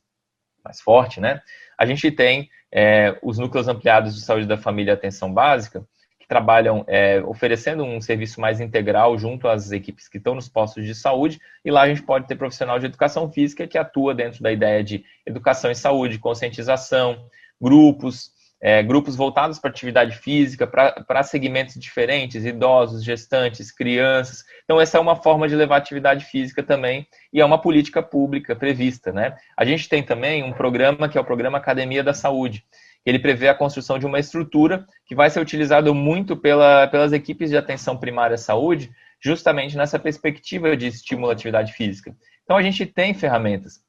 mais 0.65 0.81
forte, 0.81 1.21
né? 1.21 1.43
A 1.79 1.85
gente 1.87 2.11
tem 2.11 2.49
é, 2.73 3.19
os 3.23 3.39
núcleos 3.39 3.69
ampliados 3.69 4.15
de 4.15 4.21
saúde 4.21 4.47
da 4.47 4.57
família 4.57 4.93
e 4.93 4.95
atenção 4.95 5.33
básica, 5.33 5.87
que 6.19 6.27
trabalham 6.27 6.85
é, 6.89 7.23
oferecendo 7.23 7.85
um 7.85 8.01
serviço 8.01 8.41
mais 8.41 8.61
integral 8.61 9.17
junto 9.17 9.47
às 9.47 9.71
equipes 9.71 10.09
que 10.09 10.19
estão 10.19 10.35
nos 10.35 10.49
postos 10.49 10.85
de 10.85 10.95
saúde, 10.95 11.41
e 11.65 11.71
lá 11.71 11.83
a 11.83 11.89
gente 11.89 12.03
pode 12.03 12.27
ter 12.27 12.37
profissional 12.37 12.79
de 12.79 12.87
educação 12.87 13.31
física 13.31 13.67
que 13.67 13.79
atua 13.79 14.15
dentro 14.15 14.43
da 14.43 14.53
ideia 14.53 14.83
de 14.83 15.05
educação 15.25 15.71
em 15.71 15.75
saúde, 15.75 16.19
conscientização, 16.19 17.29
grupos, 17.61 18.33
é, 18.67 18.83
grupos 18.83 19.15
voltados 19.15 19.61
para 19.61 19.71
atividade 19.71 20.17
física, 20.17 20.67
para 20.67 21.23
segmentos 21.23 21.77
diferentes, 21.77 22.45
idosos, 22.45 23.05
gestantes, 23.05 23.71
crianças. 23.71 24.43
Então, 24.65 24.81
essa 24.81 24.99
é 24.99 25.01
uma 25.01 25.15
forma 25.15 25.47
de 25.47 25.55
levar 25.55 25.77
atividade 25.77 26.25
física 26.25 26.65
também, 26.65 27.07
e 27.33 27.41
é 27.41 27.45
uma 27.45 27.61
política 27.61 28.03
pública 28.03 28.57
prevista. 28.57 29.13
Né? 29.13 29.37
A 29.57 29.65
gente 29.65 29.89
tem 29.89 30.03
também 30.03 30.43
um 30.43 30.53
programa 30.53 31.09
que 31.09 31.17
é 31.17 31.21
o 31.21 31.25
Programa 31.25 31.59
Academia 31.59 32.03
da 32.03 32.13
Saúde, 32.13 32.65
ele 33.05 33.21
prevê 33.21 33.49
a 33.49 33.55
construção 33.55 34.01
de 34.01 34.05
uma 34.05 34.19
estrutura 34.19 34.85
que 35.07 35.15
vai 35.15 35.31
ser 35.31 35.39
utilizado 35.39 35.95
muito 35.95 36.37
pela, 36.37 36.89
pelas 36.89 37.13
equipes 37.13 37.51
de 37.51 37.57
atenção 37.57 37.97
primária 37.97 38.35
à 38.35 38.39
saúde, 38.39 38.91
justamente 39.21 39.77
nessa 39.77 39.97
perspectiva 39.97 40.77
de 40.77 40.89
estímulo 40.89 41.31
à 41.31 41.35
atividade 41.35 41.73
física. 41.73 42.13
Então, 42.43 42.57
a 42.57 42.63
gente 42.63 42.85
tem 42.85 43.15
ferramentas. 43.15 43.86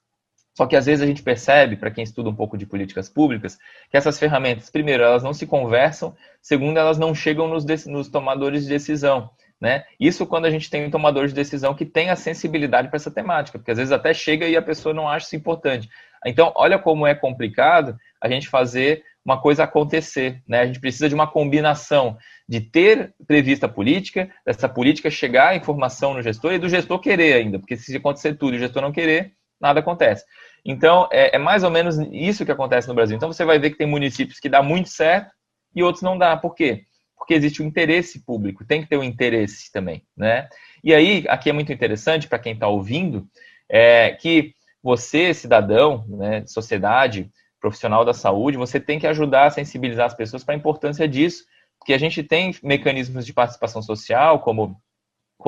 Só 0.57 0.65
que 0.65 0.75
às 0.75 0.87
vezes 0.87 1.03
a 1.03 1.05
gente 1.05 1.21
percebe, 1.21 1.75
para 1.75 1.91
quem 1.91 2.03
estuda 2.03 2.29
um 2.29 2.35
pouco 2.35 2.57
de 2.57 2.65
políticas 2.65 3.07
públicas, 3.07 3.59
que 3.91 3.95
essas 3.95 4.17
ferramentas, 4.17 4.71
primeiro, 4.71 5.03
elas 5.03 5.21
não 5.21 5.31
se 5.31 5.45
conversam, 5.45 6.15
segundo, 6.41 6.79
elas 6.79 6.97
não 6.97 7.13
chegam 7.13 7.47
nos, 7.47 7.63
nos 7.85 8.09
tomadores 8.09 8.63
de 8.63 8.69
decisão. 8.69 9.29
Né? 9.61 9.83
Isso 9.99 10.25
quando 10.25 10.45
a 10.45 10.49
gente 10.49 10.67
tem 10.67 10.83
um 10.83 10.89
tomador 10.89 11.27
de 11.27 11.33
decisão 11.35 11.75
que 11.75 11.85
tem 11.85 12.09
a 12.09 12.15
sensibilidade 12.15 12.87
para 12.87 12.97
essa 12.97 13.11
temática, 13.11 13.59
porque 13.59 13.69
às 13.69 13.77
vezes 13.77 13.91
até 13.91 14.15
chega 14.15 14.47
e 14.47 14.57
a 14.57 14.61
pessoa 14.61 14.95
não 14.95 15.07
acha 15.07 15.27
isso 15.27 15.35
importante. 15.35 15.87
Então, 16.25 16.51
olha 16.55 16.79
como 16.79 17.05
é 17.05 17.13
complicado 17.13 17.95
a 18.19 18.27
gente 18.27 18.49
fazer 18.49 19.03
uma 19.23 19.39
coisa 19.39 19.63
acontecer. 19.63 20.41
Né? 20.47 20.61
A 20.61 20.65
gente 20.65 20.79
precisa 20.79 21.07
de 21.07 21.13
uma 21.13 21.27
combinação 21.27 22.17
de 22.49 22.61
ter 22.61 23.13
prevista 23.27 23.67
a 23.67 23.69
política, 23.69 24.27
dessa 24.43 24.67
política 24.67 25.11
chegar 25.11 25.49
a 25.49 25.55
informação 25.55 26.15
no 26.15 26.23
gestor 26.23 26.53
e 26.53 26.57
do 26.57 26.67
gestor 26.67 26.97
querer 26.97 27.33
ainda, 27.33 27.59
porque 27.59 27.77
se 27.77 27.95
acontecer 27.95 28.33
tudo 28.33 28.55
e 28.55 28.57
o 28.57 28.59
gestor 28.59 28.81
não 28.81 28.91
querer, 28.91 29.37
nada 29.59 29.79
acontece. 29.79 30.23
Então, 30.65 31.07
é, 31.11 31.35
é, 31.35 31.39
mais 31.39 31.63
ou 31.63 31.71
menos 31.71 31.97
isso 32.11 32.45
que 32.45 32.51
acontece 32.51 32.87
no 32.87 32.93
Brasil. 32.93 33.15
Então, 33.15 33.31
você 33.31 33.45
vai 33.45 33.57
ver 33.57 33.71
que 33.71 33.77
tem 33.77 33.87
municípios 33.87 34.39
que 34.39 34.49
dá 34.49 34.61
muito 34.61 34.89
certo 34.89 35.31
e 35.75 35.81
outros 35.81 36.03
não 36.03 36.17
dá. 36.17 36.35
Por 36.35 36.53
quê? 36.53 36.83
Porque 37.17 37.33
existe 37.33 37.61
o 37.61 37.65
um 37.65 37.67
interesse 37.67 38.23
público, 38.23 38.65
tem 38.65 38.81
que 38.81 38.89
ter 38.89 38.97
o 38.97 39.01
um 39.01 39.03
interesse 39.03 39.71
também, 39.71 40.03
né? 40.15 40.47
E 40.83 40.93
aí, 40.93 41.25
aqui 41.27 41.49
é 41.49 41.53
muito 41.53 41.71
interessante 41.71 42.27
para 42.27 42.39
quem 42.39 42.53
está 42.53 42.67
ouvindo, 42.67 43.27
é 43.69 44.11
que 44.11 44.53
você, 44.81 45.33
cidadão, 45.33 46.05
né, 46.07 46.45
sociedade, 46.45 47.29
profissional 47.59 48.05
da 48.05 48.13
saúde, 48.13 48.57
você 48.57 48.79
tem 48.79 48.99
que 48.99 49.07
ajudar 49.07 49.45
a 49.45 49.49
sensibilizar 49.51 50.05
as 50.05 50.13
pessoas 50.13 50.43
para 50.43 50.53
a 50.53 50.57
importância 50.57 51.07
disso, 51.07 51.43
porque 51.79 51.93
a 51.93 51.97
gente 51.97 52.23
tem 52.23 52.55
mecanismos 52.63 53.25
de 53.25 53.33
participação 53.33 53.81
social, 53.81 54.39
como 54.39 54.79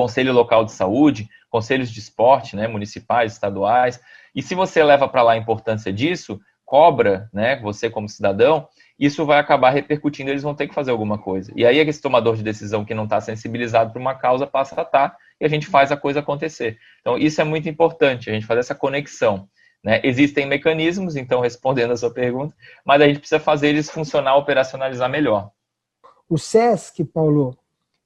Conselho 0.00 0.32
Local 0.32 0.64
de 0.64 0.72
Saúde, 0.72 1.28
conselhos 1.50 1.90
de 1.90 1.98
esporte, 1.98 2.56
né, 2.56 2.66
municipais, 2.66 3.34
estaduais. 3.34 4.00
E 4.34 4.40
se 4.40 4.54
você 4.54 4.82
leva 4.82 5.06
para 5.06 5.22
lá 5.22 5.32
a 5.32 5.36
importância 5.36 5.92
disso, 5.92 6.40
cobra, 6.64 7.28
né, 7.34 7.60
você 7.60 7.90
como 7.90 8.08
cidadão, 8.08 8.66
isso 8.98 9.26
vai 9.26 9.38
acabar 9.38 9.68
repercutindo, 9.68 10.30
eles 10.30 10.42
vão 10.42 10.54
ter 10.54 10.68
que 10.68 10.74
fazer 10.74 10.90
alguma 10.90 11.18
coisa. 11.18 11.52
E 11.54 11.66
aí 11.66 11.78
esse 11.80 12.00
tomador 12.00 12.34
de 12.34 12.42
decisão 12.42 12.82
que 12.82 12.94
não 12.94 13.04
está 13.04 13.20
sensibilizado 13.20 13.92
para 13.92 14.00
uma 14.00 14.14
causa 14.14 14.46
passa 14.46 14.74
a 14.80 14.84
estar 14.84 15.10
tá, 15.10 15.16
e 15.38 15.44
a 15.44 15.48
gente 15.48 15.66
faz 15.66 15.92
a 15.92 15.98
coisa 15.98 16.20
acontecer. 16.20 16.78
Então 17.02 17.18
isso 17.18 17.38
é 17.38 17.44
muito 17.44 17.68
importante, 17.68 18.30
a 18.30 18.32
gente 18.32 18.46
fazer 18.46 18.60
essa 18.60 18.74
conexão. 18.74 19.46
Né? 19.84 20.00
Existem 20.02 20.46
mecanismos, 20.46 21.14
então 21.14 21.42
respondendo 21.42 21.90
a 21.90 21.96
sua 21.98 22.10
pergunta, 22.10 22.56
mas 22.86 23.02
a 23.02 23.06
gente 23.06 23.18
precisa 23.18 23.38
fazer 23.38 23.68
eles 23.68 23.90
funcionar, 23.90 24.34
operacionalizar 24.36 25.10
melhor. 25.10 25.50
O 26.26 26.38
SESC, 26.38 27.04
Paulo, 27.04 27.54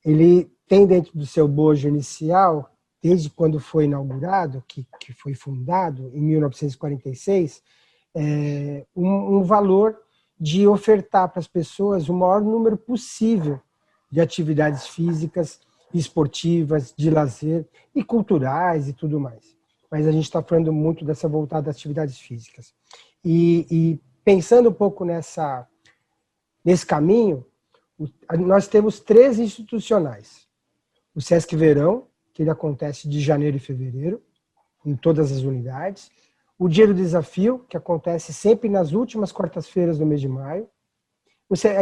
ele 0.04 0.53
tem 0.66 0.86
dentro 0.86 1.16
do 1.16 1.26
seu 1.26 1.46
bojo 1.46 1.88
inicial, 1.88 2.70
desde 3.02 3.28
quando 3.28 3.60
foi 3.60 3.84
inaugurado, 3.84 4.64
que, 4.66 4.86
que 4.98 5.12
foi 5.12 5.34
fundado 5.34 6.10
em 6.14 6.20
1946, 6.20 7.62
é, 8.14 8.86
um, 8.96 9.36
um 9.38 9.42
valor 9.42 9.98
de 10.38 10.66
ofertar 10.66 11.28
para 11.28 11.40
as 11.40 11.46
pessoas 11.46 12.08
o 12.08 12.14
maior 12.14 12.40
número 12.40 12.76
possível 12.76 13.60
de 14.10 14.20
atividades 14.20 14.86
físicas, 14.86 15.60
esportivas, 15.92 16.94
de 16.96 17.10
lazer 17.10 17.66
e 17.94 18.02
culturais 18.02 18.88
e 18.88 18.92
tudo 18.92 19.20
mais. 19.20 19.56
Mas 19.90 20.06
a 20.06 20.12
gente 20.12 20.24
está 20.24 20.42
falando 20.42 20.72
muito 20.72 21.04
dessa 21.04 21.28
voltada 21.28 21.70
às 21.70 21.76
atividades 21.76 22.18
físicas. 22.18 22.72
E, 23.24 23.66
e, 23.70 24.00
pensando 24.24 24.70
um 24.70 24.72
pouco 24.72 25.04
nessa 25.04 25.68
nesse 26.64 26.86
caminho, 26.86 27.44
nós 28.38 28.66
temos 28.66 28.98
três 28.98 29.38
institucionais. 29.38 30.43
O 31.14 31.20
Sesc 31.20 31.54
Verão, 31.54 32.06
que 32.32 32.42
ele 32.42 32.50
acontece 32.50 33.08
de 33.08 33.20
janeiro 33.20 33.56
e 33.56 33.60
fevereiro, 33.60 34.22
em 34.84 34.96
todas 34.96 35.30
as 35.32 35.42
unidades. 35.42 36.10
O 36.58 36.68
Dia 36.68 36.86
do 36.86 36.94
Desafio, 36.94 37.64
que 37.68 37.76
acontece 37.76 38.32
sempre 38.32 38.68
nas 38.68 38.92
últimas 38.92 39.32
quartas-feiras 39.32 39.98
do 39.98 40.06
mês 40.06 40.20
de 40.20 40.28
maio. 40.28 40.68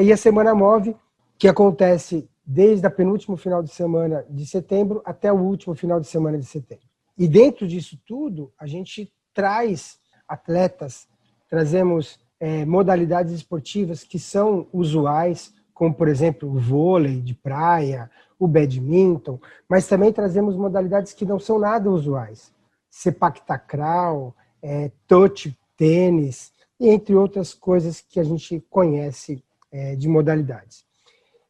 E 0.03 0.13
a 0.13 0.17
Semana 0.17 0.55
Move, 0.55 0.97
que 1.39 1.49
acontece 1.49 2.29
desde 2.45 2.87
a 2.87 2.91
penúltimo 2.91 3.37
final 3.37 3.63
de 3.63 3.71
semana 3.71 4.25
de 4.29 4.47
setembro 4.47 5.01
até 5.05 5.33
o 5.33 5.37
último 5.37 5.75
final 5.75 6.01
de 6.01 6.07
semana 6.07 6.39
de 6.39 6.45
setembro. 6.45 6.85
E 7.17 7.29
dentro 7.29 7.67
disso 7.67 7.99
tudo, 8.07 8.53
a 8.59 8.67
gente 8.67 9.13
traz 9.33 9.99
atletas, 10.27 11.07
trazemos 11.49 12.19
é, 12.41 12.65
modalidades 12.65 13.33
esportivas 13.33 14.03
que 14.03 14.19
são 14.19 14.67
usuais, 14.73 15.55
como 15.83 15.93
por 15.93 16.07
exemplo 16.07 16.49
o 16.49 16.61
vôlei 16.61 17.21
de 17.21 17.35
praia, 17.35 18.09
o 18.39 18.47
badminton, 18.47 19.41
mas 19.69 19.89
também 19.89 20.13
trazemos 20.13 20.55
modalidades 20.55 21.13
que 21.13 21.27
não 21.27 21.41
são 21.41 21.59
nada 21.59 21.91
usuais, 21.91 22.55
sepak 22.89 23.45
takraw, 23.45 24.33
é, 24.63 24.93
touch 25.09 25.59
tênis, 25.77 26.53
entre 26.79 27.17
outras 27.17 27.53
coisas 27.53 28.01
que 28.01 28.21
a 28.21 28.23
gente 28.23 28.65
conhece 28.71 29.43
é, 29.73 29.97
de 29.97 30.09
modalidades. 30.09 30.85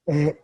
É, 0.09 0.39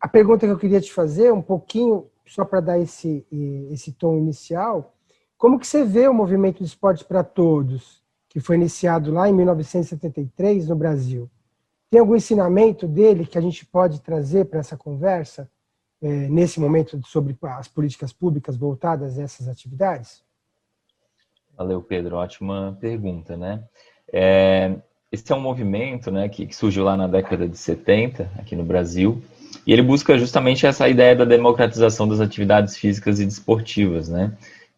a 0.00 0.08
pergunta 0.08 0.44
que 0.44 0.52
eu 0.52 0.58
queria 0.58 0.80
te 0.80 0.92
fazer, 0.92 1.32
um 1.32 1.40
pouquinho, 1.40 2.10
só 2.26 2.44
para 2.44 2.58
dar 2.58 2.80
esse, 2.80 3.24
esse 3.70 3.92
tom 3.92 4.16
inicial, 4.16 4.96
como 5.38 5.60
que 5.60 5.66
você 5.68 5.84
vê 5.84 6.08
o 6.08 6.12
movimento 6.12 6.58
de 6.58 6.64
esporte 6.64 7.04
para 7.04 7.22
todos, 7.22 8.02
que 8.28 8.40
foi 8.40 8.56
iniciado 8.56 9.12
lá 9.12 9.28
em 9.28 9.32
1973 9.32 10.66
no 10.66 10.74
Brasil? 10.74 11.30
Tem 11.90 12.00
algum 12.00 12.16
ensinamento 12.16 12.86
dele 12.86 13.26
que 13.26 13.38
a 13.38 13.40
gente 13.40 13.64
pode 13.64 14.00
trazer 14.00 14.46
para 14.46 14.60
essa 14.60 14.76
conversa, 14.76 15.48
é, 16.02 16.08
nesse 16.08 16.60
momento, 16.60 17.00
sobre 17.06 17.36
as 17.42 17.68
políticas 17.68 18.12
públicas 18.12 18.56
voltadas 18.56 19.18
a 19.18 19.22
essas 19.22 19.48
atividades? 19.48 20.22
Valeu, 21.56 21.80
Pedro. 21.80 22.16
Ótima 22.16 22.76
pergunta, 22.80 23.36
né? 23.36 23.64
É, 24.12 24.76
esse 25.10 25.32
é 25.32 25.34
um 25.34 25.40
movimento 25.40 26.10
né, 26.10 26.28
que, 26.28 26.46
que 26.46 26.54
surgiu 26.54 26.84
lá 26.84 26.96
na 26.96 27.06
década 27.06 27.48
de 27.48 27.56
70, 27.56 28.30
aqui 28.38 28.54
no 28.54 28.64
Brasil, 28.64 29.22
e 29.66 29.72
ele 29.72 29.82
busca 29.82 30.18
justamente 30.18 30.66
essa 30.66 30.88
ideia 30.88 31.14
da 31.16 31.24
democratização 31.24 32.06
das 32.06 32.20
atividades 32.20 32.76
físicas 32.76 33.20
e 33.20 33.24
desportivas, 33.24 34.08
né? 34.08 34.36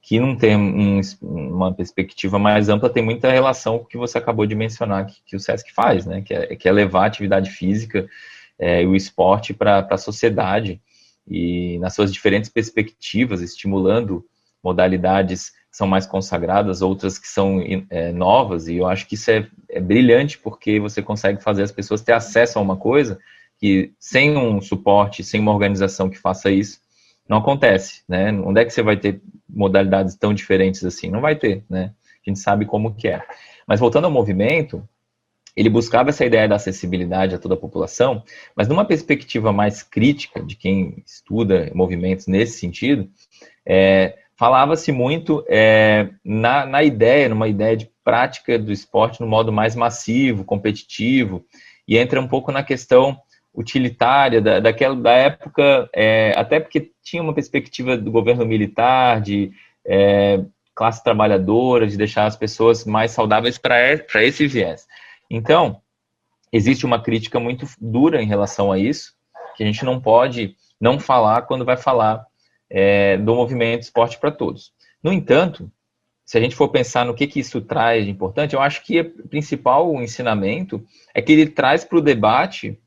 Que 0.08 0.18
não 0.18 0.34
tem 0.34 0.56
um, 0.56 1.02
uma 1.20 1.74
perspectiva 1.74 2.38
mais 2.38 2.70
ampla, 2.70 2.88
tem 2.88 3.02
muita 3.02 3.30
relação 3.30 3.78
com 3.78 3.84
o 3.84 3.86
que 3.86 3.98
você 3.98 4.16
acabou 4.16 4.46
de 4.46 4.54
mencionar 4.54 5.04
que, 5.04 5.16
que 5.26 5.36
o 5.36 5.38
SESC 5.38 5.70
faz, 5.74 6.06
né? 6.06 6.22
Que 6.22 6.32
é, 6.32 6.56
que 6.56 6.66
é 6.66 6.72
levar 6.72 7.02
a 7.02 7.06
atividade 7.06 7.50
física 7.50 8.08
é, 8.58 8.82
e 8.82 8.86
o 8.86 8.96
esporte 8.96 9.52
para 9.52 9.86
a 9.90 9.98
sociedade 9.98 10.80
e 11.26 11.78
nas 11.80 11.94
suas 11.94 12.10
diferentes 12.10 12.48
perspectivas, 12.48 13.42
estimulando 13.42 14.24
modalidades 14.64 15.50
que 15.50 15.76
são 15.76 15.86
mais 15.86 16.06
consagradas, 16.06 16.80
outras 16.80 17.18
que 17.18 17.28
são 17.28 17.60
é, 17.90 18.10
novas, 18.10 18.66
e 18.66 18.76
eu 18.76 18.86
acho 18.86 19.06
que 19.06 19.14
isso 19.14 19.30
é, 19.30 19.46
é 19.68 19.78
brilhante 19.78 20.38
porque 20.38 20.80
você 20.80 21.02
consegue 21.02 21.42
fazer 21.42 21.64
as 21.64 21.70
pessoas 21.70 22.00
ter 22.00 22.12
acesso 22.12 22.58
a 22.58 22.62
uma 22.62 22.78
coisa 22.78 23.18
que 23.58 23.92
sem 23.98 24.38
um 24.38 24.58
suporte, 24.62 25.22
sem 25.22 25.38
uma 25.38 25.52
organização 25.52 26.08
que 26.08 26.16
faça 26.16 26.50
isso, 26.50 26.80
não 27.28 27.36
acontece, 27.36 28.02
né? 28.08 28.32
Onde 28.32 28.62
é 28.62 28.64
que 28.64 28.70
você 28.70 28.82
vai 28.82 28.96
ter 28.96 29.20
modalidades 29.48 30.14
tão 30.14 30.34
diferentes 30.34 30.84
assim? 30.84 31.10
Não 31.10 31.20
vai 31.20 31.36
ter, 31.36 31.64
né? 31.68 31.92
A 32.26 32.30
gente 32.30 32.40
sabe 32.40 32.66
como 32.66 32.94
que 32.94 33.08
é. 33.08 33.22
Mas 33.66 33.80
voltando 33.80 34.04
ao 34.04 34.10
movimento, 34.10 34.86
ele 35.56 35.68
buscava 35.68 36.10
essa 36.10 36.24
ideia 36.24 36.48
da 36.48 36.56
acessibilidade 36.56 37.34
a 37.34 37.38
toda 37.38 37.54
a 37.54 37.58
população, 37.58 38.22
mas 38.54 38.68
numa 38.68 38.84
perspectiva 38.84 39.52
mais 39.52 39.82
crítica 39.82 40.40
de 40.40 40.54
quem 40.54 41.02
estuda 41.04 41.70
movimentos 41.74 42.28
nesse 42.28 42.60
sentido, 42.60 43.10
é, 43.66 44.18
falava-se 44.36 44.92
muito 44.92 45.44
é, 45.48 46.10
na, 46.24 46.64
na 46.64 46.84
ideia, 46.84 47.28
numa 47.28 47.48
ideia 47.48 47.76
de 47.76 47.90
prática 48.04 48.56
do 48.56 48.70
esporte 48.70 49.20
no 49.20 49.26
modo 49.26 49.52
mais 49.52 49.74
massivo, 49.74 50.44
competitivo, 50.44 51.44
e 51.88 51.98
entra 51.98 52.20
um 52.20 52.28
pouco 52.28 52.52
na 52.52 52.62
questão 52.62 53.18
utilitária 53.58 54.40
da, 54.40 54.60
daquela 54.60 54.94
da 54.94 55.10
época, 55.10 55.90
é, 55.92 56.32
até 56.36 56.60
porque 56.60 56.92
tinha 57.02 57.20
uma 57.20 57.34
perspectiva 57.34 57.96
do 57.96 58.08
governo 58.08 58.46
militar, 58.46 59.20
de 59.20 59.50
é, 59.84 60.44
classe 60.76 61.02
trabalhadora, 61.02 61.88
de 61.88 61.96
deixar 61.96 62.26
as 62.26 62.36
pessoas 62.36 62.84
mais 62.84 63.10
saudáveis 63.10 63.58
para 63.58 64.22
esse 64.22 64.46
viés. 64.46 64.86
Então, 65.28 65.82
existe 66.52 66.86
uma 66.86 67.02
crítica 67.02 67.40
muito 67.40 67.66
dura 67.80 68.22
em 68.22 68.26
relação 68.26 68.70
a 68.70 68.78
isso, 68.78 69.12
que 69.56 69.64
a 69.64 69.66
gente 69.66 69.84
não 69.84 70.00
pode 70.00 70.54
não 70.80 71.00
falar 71.00 71.42
quando 71.42 71.64
vai 71.64 71.76
falar 71.76 72.24
é, 72.70 73.16
do 73.16 73.34
movimento 73.34 73.82
Esporte 73.82 74.20
para 74.20 74.30
Todos. 74.30 74.72
No 75.02 75.12
entanto, 75.12 75.68
se 76.24 76.38
a 76.38 76.40
gente 76.40 76.54
for 76.54 76.68
pensar 76.68 77.04
no 77.04 77.14
que, 77.14 77.26
que 77.26 77.40
isso 77.40 77.60
traz 77.60 78.04
de 78.04 78.10
importante, 78.10 78.54
eu 78.54 78.60
acho 78.60 78.84
que 78.84 79.00
o 79.00 79.28
principal 79.28 80.00
ensinamento 80.00 80.84
é 81.12 81.20
que 81.20 81.32
ele 81.32 81.46
traz 81.46 81.84
para 81.84 81.98
o 81.98 82.02
debate 82.02 82.78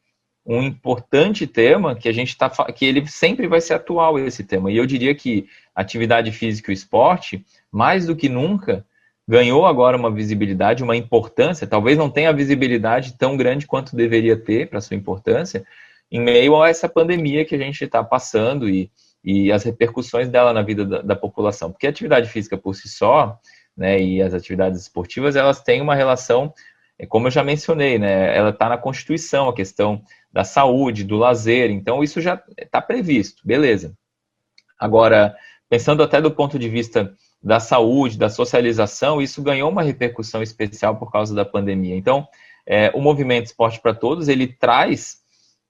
um 0.46 0.64
importante 0.64 1.46
tema 1.46 1.96
que 1.96 2.10
a 2.10 2.12
gente 2.12 2.30
está 2.30 2.50
que 2.50 2.86
ele 2.86 3.06
sempre 3.08 3.48
vai 3.48 3.62
ser 3.62 3.76
atual 3.76 4.18
esse 4.20 4.44
tema. 4.44 4.72
E 4.72 4.78
eu 4.78 4.86
diria 4.86 5.14
que 5.14 5.48
atividade 5.76 6.32
física 6.32 6.72
e 6.72 6.74
esporte, 6.74 7.46
mais 7.72 8.08
do 8.08 8.16
que 8.16 8.28
nunca, 8.28 8.86
ganhou 9.28 9.66
agora 9.66 9.96
uma 9.96 10.12
visibilidade, 10.12 10.84
uma 10.84 10.96
importância, 10.96 11.68
talvez 11.68 11.98
não 11.98 12.10
tenha 12.10 12.30
a 12.30 12.34
visibilidade 12.34 13.18
tão 13.18 13.38
grande 13.38 13.68
quanto 13.68 13.96
deveria 13.96 14.36
ter 14.36 14.68
para 14.70 14.82
sua 14.82 14.98
importância, 14.98 15.64
em 16.12 16.20
meio 16.20 16.62
a 16.62 16.70
essa 16.70 16.90
pandemia 16.90 17.46
que 17.46 17.56
a 17.56 17.58
gente 17.58 17.84
está 17.84 18.04
passando 18.04 18.68
e, 18.68 18.92
e 19.24 19.52
as 19.52 19.64
repercussões 19.64 20.28
dela 20.28 20.52
na 20.52 20.62
vida 20.62 20.84
da, 20.84 21.02
da, 21.02 21.16
população. 21.16 21.72
Porque 21.72 21.88
a 21.88 21.90
atividade 21.90 22.28
física 22.30 22.58
por 22.58 22.76
si 22.76 22.90
só, 22.90 23.40
né, 23.78 24.02
e 24.02 24.22
as 24.22 24.34
atividades 24.34 24.82
esportivas, 24.82 25.36
elas 25.36 25.62
têm 25.62 25.80
uma 25.80 25.96
relação, 25.96 26.54
é 27.00 27.06
como 27.06 27.28
eu 27.28 27.32
já 27.32 27.44
mencionei, 27.44 27.98
né, 27.98 28.36
ela 28.36 28.50
está 28.50 28.68
na 28.68 28.78
Constituição, 28.78 29.48
a 29.48 29.56
questão 29.56 30.02
da 30.32 30.44
saúde, 30.44 31.04
do 31.04 31.18
lazer, 31.18 31.72
então 31.72 32.04
isso 32.04 32.22
já 32.22 32.42
está 32.58 32.82
previsto, 32.82 33.42
beleza. 33.46 33.94
Agora, 34.80 35.36
pensando 35.70 36.02
até 36.02 36.22
do 36.22 36.32
ponto 36.32 36.58
de 36.58 36.70
vista 36.70 37.14
da 37.44 37.60
saúde, 37.60 38.18
da 38.18 38.30
socialização, 38.30 39.22
isso 39.22 39.42
ganhou 39.42 39.70
uma 39.70 39.82
repercussão 39.82 40.42
especial 40.42 40.96
por 40.98 41.12
causa 41.12 41.34
da 41.34 41.44
pandemia. 41.44 41.96
Então, 41.96 42.28
é, 42.66 42.92
o 42.94 43.02
movimento 43.02 43.48
Esporte 43.48 43.80
para 43.80 43.94
Todos, 43.94 44.28
ele 44.28 44.48
traz 44.48 45.22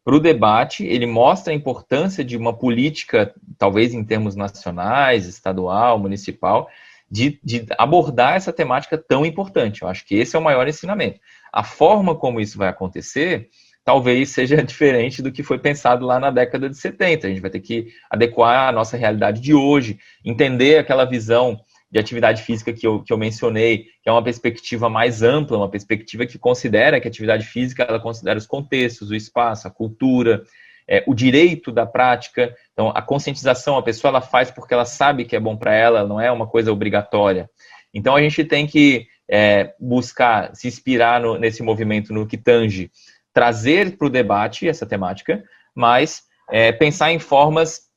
para 0.04 0.16
o 0.16 0.20
debate, 0.20 0.86
ele 0.86 1.06
mostra 1.06 1.54
a 1.54 1.56
importância 1.56 2.24
de 2.24 2.36
uma 2.36 2.54
política, 2.54 3.34
talvez 3.58 3.94
em 3.94 4.04
termos 4.04 4.36
nacionais, 4.36 5.28
estadual, 5.28 6.00
municipal, 6.00 6.68
de, 7.10 7.40
de, 7.44 7.66
abordar 7.78 8.36
essa 8.36 8.52
temática 8.52 8.98
tão 8.98 9.26
importante. 9.26 9.82
Eu 9.82 9.88
acho 9.88 10.06
que 10.06 10.16
esse 10.16 10.36
é 10.36 10.40
o 10.40 10.44
maior 10.44 10.68
ensinamento. 10.68 11.20
A 11.52 11.64
forma 11.64 12.16
como 12.16 12.40
isso 12.40 12.58
vai 12.58 12.70
acontecer 12.70 13.50
talvez 13.84 14.30
seja 14.30 14.58
diferente 14.64 15.22
do 15.22 15.32
que 15.32 15.44
foi 15.44 15.60
pensado 15.60 16.06
lá 16.06 16.20
na 16.20 16.32
década 16.32 16.70
de 16.70 16.78
70. 16.78 17.28
A 17.28 17.30
gente 17.30 17.42
vai 17.42 17.52
ter 17.52 17.60
que 17.60 17.88
adequar 18.10 18.70
a 18.70 18.72
nossa 18.72 18.98
realidade 18.98 19.42
de 19.42 19.54
hoje, 19.54 20.00
entender 20.24 20.78
aquela 20.78 21.06
visão 21.06 21.60
de 21.92 22.00
atividade 22.00 22.42
física 22.44 22.72
que 22.72 22.88
eu, 22.88 23.04
que 23.04 23.12
eu 23.12 23.18
mencionei, 23.18 23.86
que 24.02 24.08
é 24.10 24.12
uma 24.12 24.24
perspectiva 24.24 24.90
mais 24.90 25.22
ampla, 25.22 25.58
uma 25.58 25.70
perspectiva 25.70 26.26
que 26.26 26.40
considera 26.40 27.02
que 27.02 27.08
a 27.08 27.12
atividade 27.12 27.46
física 27.46 27.84
ela 27.84 28.00
considera 28.00 28.40
os 28.40 28.48
contextos, 28.48 29.10
o 29.10 29.16
espaço, 29.16 29.68
a 29.68 29.72
cultura, 29.72 30.42
é, 30.88 31.04
o 31.06 31.14
direito 31.14 31.70
da 31.70 31.86
prática. 31.86 32.56
Então, 32.72 32.94
a 32.96 33.02
conscientização, 33.02 33.78
a 33.78 33.84
pessoa 33.84 34.10
ela 34.10 34.22
faz 34.22 34.50
porque 34.50 34.74
ela 34.74 34.86
sabe 34.86 35.26
que 35.26 35.36
é 35.36 35.40
bom 35.40 35.58
para 35.58 35.74
ela, 35.74 36.08
não 36.08 36.20
é 36.20 36.32
uma 36.32 36.48
coisa 36.48 36.72
obrigatória. 36.72 37.50
Então, 37.94 38.16
a 38.16 38.22
gente 38.22 38.46
tem 38.46 38.66
que 38.66 39.06
é, 39.30 39.74
buscar 39.78 40.56
se 40.56 40.70
inspirar 40.70 41.20
no, 41.20 41.38
nesse 41.38 41.62
movimento, 41.62 42.14
no 42.14 42.26
que 42.26 42.38
tange 42.38 42.90
trazer 43.34 43.98
para 43.98 44.08
o 44.08 44.10
debate 44.10 44.68
essa 44.68 44.86
temática, 44.86 45.44
mas 45.76 46.24
é, 46.50 46.72
pensar 46.72 47.12
em 47.12 47.20
formas 47.20 47.92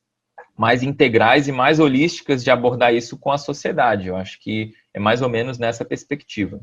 mais 0.57 0.83
integrais 0.83 1.49
e 1.49 1.53
mais 1.53 1.81
holísticas 1.81 2.45
de 2.45 2.51
abordar 2.51 2.95
isso 2.95 3.19
com 3.19 3.33
a 3.33 3.39
sociedade. 3.39 4.09
Eu 4.09 4.17
acho 4.17 4.39
que 4.41 4.73
é 4.93 5.01
mais 5.01 5.21
ou 5.21 5.29
menos 5.29 5.59
nessa 5.59 5.85
perspectiva. 5.85 6.61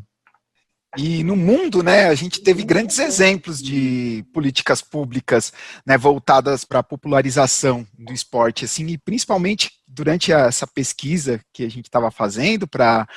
E 0.98 1.24
no 1.24 1.38
mundo, 1.38 1.82
né, 1.82 2.08
a 2.08 2.16
gente 2.16 2.42
teve 2.42 2.64
grandes 2.64 3.00
exemplos 3.00 3.62
de 3.62 4.26
políticas 4.34 4.82
públicas 4.82 5.54
né, 5.86 5.98
voltadas 5.98 6.66
para 6.66 6.80
a 6.80 6.84
popularização 6.84 7.88
do 7.98 8.12
esporte, 8.12 8.66
assim, 8.66 8.86
e 8.88 8.98
principalmente 8.98 9.72
durante 9.88 10.34
essa 10.34 10.68
pesquisa 10.68 11.40
que 11.54 11.64
a 11.64 11.70
gente 11.70 11.86
estava 11.86 12.12
fazendo 12.12 12.68
para 12.68 13.08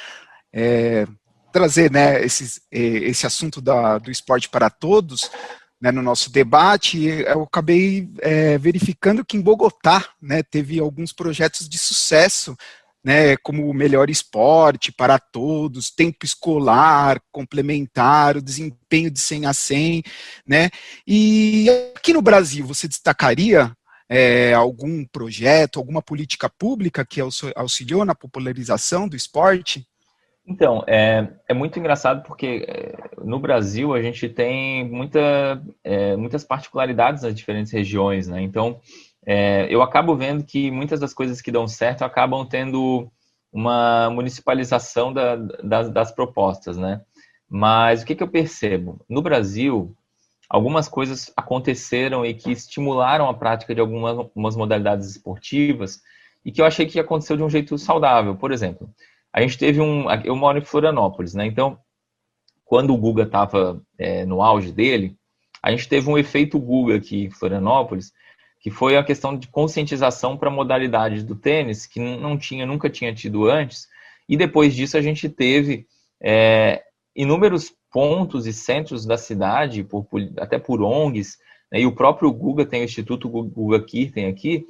é, 0.52 1.04
trazer 1.54 1.88
né, 1.88 2.20
esses, 2.24 2.60
esse 2.68 3.24
assunto 3.24 3.60
da, 3.60 3.96
do 3.98 4.10
esporte 4.10 4.48
para 4.48 4.68
todos 4.68 5.30
né, 5.80 5.92
no 5.92 6.02
nosso 6.02 6.32
debate, 6.32 7.04
eu 7.06 7.44
acabei 7.44 8.10
é, 8.20 8.58
verificando 8.58 9.24
que 9.24 9.36
em 9.36 9.40
Bogotá 9.40 10.04
né, 10.20 10.42
teve 10.42 10.80
alguns 10.80 11.12
projetos 11.12 11.68
de 11.68 11.78
sucesso 11.78 12.56
né, 13.04 13.36
como 13.36 13.70
o 13.70 13.74
melhor 13.74 14.10
esporte 14.10 14.90
para 14.90 15.16
todos, 15.16 15.90
tempo 15.90 16.24
escolar, 16.24 17.20
complementar, 17.30 18.36
o 18.36 18.42
desempenho 18.42 19.10
de 19.10 19.20
100 19.20 19.46
a 19.46 19.52
100, 19.52 20.02
né? 20.46 20.70
E 21.06 21.66
aqui 21.94 22.14
no 22.14 22.22
Brasil, 22.22 22.66
você 22.66 22.88
destacaria 22.88 23.70
é, 24.08 24.54
algum 24.54 25.04
projeto, 25.04 25.78
alguma 25.78 26.00
política 26.00 26.48
pública 26.48 27.04
que 27.04 27.20
auxiliou 27.54 28.06
na 28.06 28.14
popularização 28.14 29.06
do 29.06 29.16
esporte? 29.16 29.86
Então, 30.46 30.84
é, 30.86 31.26
é 31.48 31.54
muito 31.54 31.78
engraçado 31.78 32.22
porque 32.22 32.66
é, 32.68 32.94
no 33.24 33.38
Brasil 33.38 33.94
a 33.94 34.02
gente 34.02 34.28
tem 34.28 34.84
muita, 34.86 35.62
é, 35.82 36.16
muitas 36.16 36.44
particularidades 36.44 37.22
nas 37.22 37.34
diferentes 37.34 37.72
regiões, 37.72 38.28
né? 38.28 38.42
Então, 38.42 38.78
é, 39.24 39.66
eu 39.70 39.80
acabo 39.80 40.14
vendo 40.14 40.44
que 40.44 40.70
muitas 40.70 41.00
das 41.00 41.14
coisas 41.14 41.40
que 41.40 41.50
dão 41.50 41.66
certo 41.66 42.02
acabam 42.02 42.46
tendo 42.46 43.10
uma 43.50 44.10
municipalização 44.10 45.12
da, 45.12 45.36
das, 45.36 45.90
das 45.90 46.12
propostas, 46.12 46.76
né? 46.76 47.00
Mas 47.48 48.02
o 48.02 48.06
que, 48.06 48.14
que 48.14 48.22
eu 48.22 48.28
percebo? 48.28 49.00
No 49.08 49.22
Brasil, 49.22 49.96
algumas 50.48 50.88
coisas 50.88 51.32
aconteceram 51.36 52.24
e 52.26 52.34
que 52.34 52.52
estimularam 52.52 53.28
a 53.28 53.34
prática 53.34 53.74
de 53.74 53.80
algumas 53.80 54.56
modalidades 54.56 55.08
esportivas 55.08 56.02
e 56.44 56.52
que 56.52 56.60
eu 56.60 56.66
achei 56.66 56.84
que 56.84 57.00
aconteceu 57.00 57.36
de 57.36 57.42
um 57.42 57.48
jeito 57.48 57.78
saudável. 57.78 58.36
Por 58.36 58.52
exemplo, 58.52 58.90
a 59.34 59.40
gente 59.40 59.58
teve 59.58 59.80
um. 59.80 60.08
Eu 60.24 60.36
moro 60.36 60.58
em 60.58 60.64
Florianópolis, 60.64 61.34
né? 61.34 61.44
Então, 61.44 61.76
quando 62.64 62.94
o 62.94 62.96
Guga 62.96 63.24
estava 63.24 63.82
é, 63.98 64.24
no 64.24 64.40
auge 64.40 64.70
dele, 64.70 65.16
a 65.60 65.72
gente 65.72 65.88
teve 65.88 66.08
um 66.08 66.16
efeito 66.16 66.56
Guga 66.56 66.94
aqui 66.94 67.24
em 67.24 67.30
Florianópolis, 67.30 68.12
que 68.60 68.70
foi 68.70 68.96
a 68.96 69.02
questão 69.02 69.36
de 69.36 69.48
conscientização 69.48 70.36
para 70.36 70.50
modalidades 70.50 71.24
do 71.24 71.34
tênis, 71.34 71.84
que 71.84 71.98
não 71.98 72.38
tinha, 72.38 72.64
nunca 72.64 72.88
tinha 72.88 73.12
tido 73.12 73.50
antes, 73.50 73.88
e 74.28 74.36
depois 74.36 74.72
disso 74.72 74.96
a 74.96 75.02
gente 75.02 75.28
teve 75.28 75.84
é, 76.22 76.84
inúmeros 77.14 77.74
pontos 77.90 78.46
e 78.46 78.52
centros 78.52 79.04
da 79.04 79.16
cidade, 79.16 79.82
por, 79.82 80.06
até 80.38 80.60
por 80.60 80.80
ONGs, 80.80 81.38
né, 81.72 81.80
e 81.80 81.86
o 81.86 81.94
próprio 81.94 82.32
Guga 82.32 82.64
tem 82.64 82.82
o 82.82 82.84
Instituto 82.84 83.28
Guga 83.28 83.82
Kirten 83.82 84.26
aqui, 84.26 84.64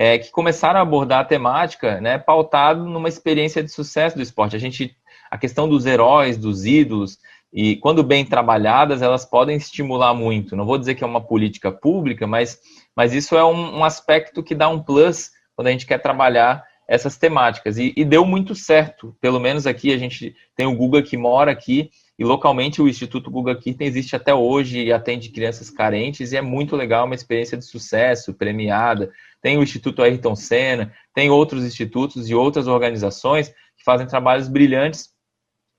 é, 0.00 0.16
que 0.16 0.30
começaram 0.30 0.78
a 0.78 0.82
abordar 0.82 1.18
a 1.18 1.24
temática, 1.24 2.00
né, 2.00 2.18
pautado 2.18 2.84
numa 2.84 3.08
experiência 3.08 3.64
de 3.64 3.68
sucesso 3.68 4.14
do 4.14 4.22
esporte. 4.22 4.54
A 4.54 4.58
gente, 4.58 4.96
a 5.28 5.36
questão 5.36 5.68
dos 5.68 5.86
heróis, 5.86 6.38
dos 6.38 6.64
ídolos, 6.64 7.18
e 7.52 7.74
quando 7.74 8.04
bem 8.04 8.24
trabalhadas, 8.24 9.02
elas 9.02 9.24
podem 9.24 9.56
estimular 9.56 10.14
muito. 10.14 10.54
Não 10.54 10.64
vou 10.64 10.78
dizer 10.78 10.94
que 10.94 11.02
é 11.02 11.06
uma 11.06 11.20
política 11.20 11.72
pública, 11.72 12.28
mas, 12.28 12.60
mas 12.94 13.12
isso 13.12 13.36
é 13.36 13.44
um, 13.44 13.78
um 13.78 13.84
aspecto 13.84 14.40
que 14.40 14.54
dá 14.54 14.68
um 14.68 14.80
plus 14.80 15.32
quando 15.56 15.66
a 15.66 15.72
gente 15.72 15.84
quer 15.84 15.98
trabalhar 15.98 16.64
essas 16.86 17.16
temáticas. 17.16 17.76
E, 17.76 17.92
e, 17.96 18.04
deu 18.04 18.24
muito 18.24 18.54
certo. 18.54 19.16
Pelo 19.20 19.40
menos 19.40 19.66
aqui 19.66 19.92
a 19.92 19.98
gente 19.98 20.34
tem 20.54 20.66
o 20.66 20.76
Guga 20.76 21.02
que 21.02 21.16
mora 21.16 21.50
aqui 21.50 21.90
e 22.18 22.24
localmente 22.24 22.80
o 22.80 22.88
Instituto 22.88 23.30
Guga 23.30 23.54
Kirten 23.56 23.86
existe 23.86 24.16
até 24.16 24.32
hoje 24.32 24.84
e 24.84 24.92
atende 24.92 25.28
crianças 25.28 25.70
carentes 25.70 26.32
e 26.32 26.36
é 26.36 26.40
muito 26.40 26.74
legal, 26.74 27.04
uma 27.04 27.14
experiência 27.14 27.58
de 27.58 27.64
sucesso, 27.64 28.32
premiada. 28.32 29.12
Tem 29.40 29.56
o 29.56 29.62
Instituto 29.62 30.02
Ayrton 30.02 30.34
Senna, 30.34 30.92
tem 31.14 31.30
outros 31.30 31.64
institutos 31.64 32.28
e 32.28 32.34
outras 32.34 32.66
organizações 32.66 33.48
que 33.48 33.84
fazem 33.84 34.06
trabalhos 34.06 34.48
brilhantes, 34.48 35.10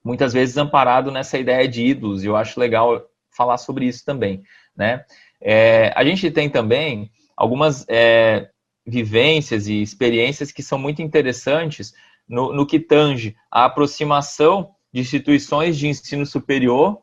muitas 0.03 0.33
vezes 0.33 0.57
amparado 0.57 1.11
nessa 1.11 1.37
ideia 1.37 1.67
de 1.67 1.85
ídolos, 1.85 2.23
e 2.23 2.27
eu 2.27 2.35
acho 2.35 2.59
legal 2.59 3.05
falar 3.35 3.57
sobre 3.57 3.85
isso 3.85 4.05
também. 4.05 4.43
Né? 4.75 5.03
É, 5.41 5.91
a 5.95 6.03
gente 6.03 6.31
tem 6.31 6.49
também 6.49 7.11
algumas 7.35 7.85
é, 7.87 8.49
vivências 8.85 9.67
e 9.67 9.81
experiências 9.81 10.51
que 10.51 10.63
são 10.63 10.79
muito 10.79 11.01
interessantes 11.01 11.93
no, 12.27 12.53
no 12.53 12.65
que 12.65 12.79
tange 12.79 13.35
a 13.51 13.65
aproximação 13.65 14.71
de 14.91 15.01
instituições 15.01 15.77
de 15.77 15.87
ensino 15.87 16.25
superior 16.25 17.01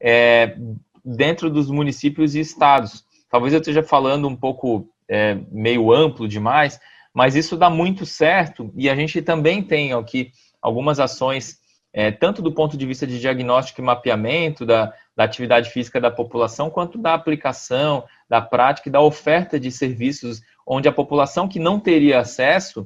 é, 0.00 0.56
dentro 1.04 1.50
dos 1.50 1.70
municípios 1.70 2.34
e 2.34 2.40
estados. 2.40 3.04
Talvez 3.30 3.52
eu 3.52 3.60
esteja 3.60 3.82
falando 3.82 4.28
um 4.28 4.36
pouco 4.36 4.88
é, 5.08 5.38
meio 5.50 5.92
amplo 5.92 6.28
demais, 6.28 6.80
mas 7.14 7.34
isso 7.34 7.56
dá 7.56 7.70
muito 7.70 8.04
certo 8.04 8.72
e 8.76 8.90
a 8.90 8.94
gente 8.94 9.22
também 9.22 9.62
tem 9.62 9.92
aqui 9.92 10.32
algumas 10.60 11.00
ações, 11.00 11.58
é, 11.92 12.10
tanto 12.10 12.42
do 12.42 12.52
ponto 12.52 12.76
de 12.76 12.84
vista 12.84 13.06
de 13.06 13.18
diagnóstico 13.18 13.80
e 13.80 13.84
mapeamento 13.84 14.66
da, 14.66 14.92
da 15.16 15.24
atividade 15.24 15.70
física 15.70 16.00
da 16.00 16.10
população, 16.10 16.68
quanto 16.68 16.98
da 16.98 17.14
aplicação, 17.14 18.04
da 18.28 18.40
prática 18.40 18.88
e 18.88 18.92
da 18.92 19.00
oferta 19.00 19.58
de 19.58 19.70
serviços, 19.70 20.42
onde 20.66 20.88
a 20.88 20.92
população 20.92 21.48
que 21.48 21.58
não 21.58 21.80
teria 21.80 22.20
acesso 22.20 22.84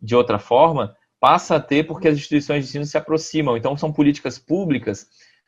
de 0.00 0.14
outra 0.14 0.38
forma 0.38 0.94
passa 1.20 1.56
a 1.56 1.60
ter 1.60 1.84
porque 1.84 2.08
as 2.08 2.16
instituições 2.16 2.64
de 2.64 2.70
ensino 2.70 2.84
se 2.84 2.98
aproximam. 2.98 3.56
Então, 3.56 3.76
são 3.76 3.92
políticas 3.92 4.38
públicas 4.38 5.06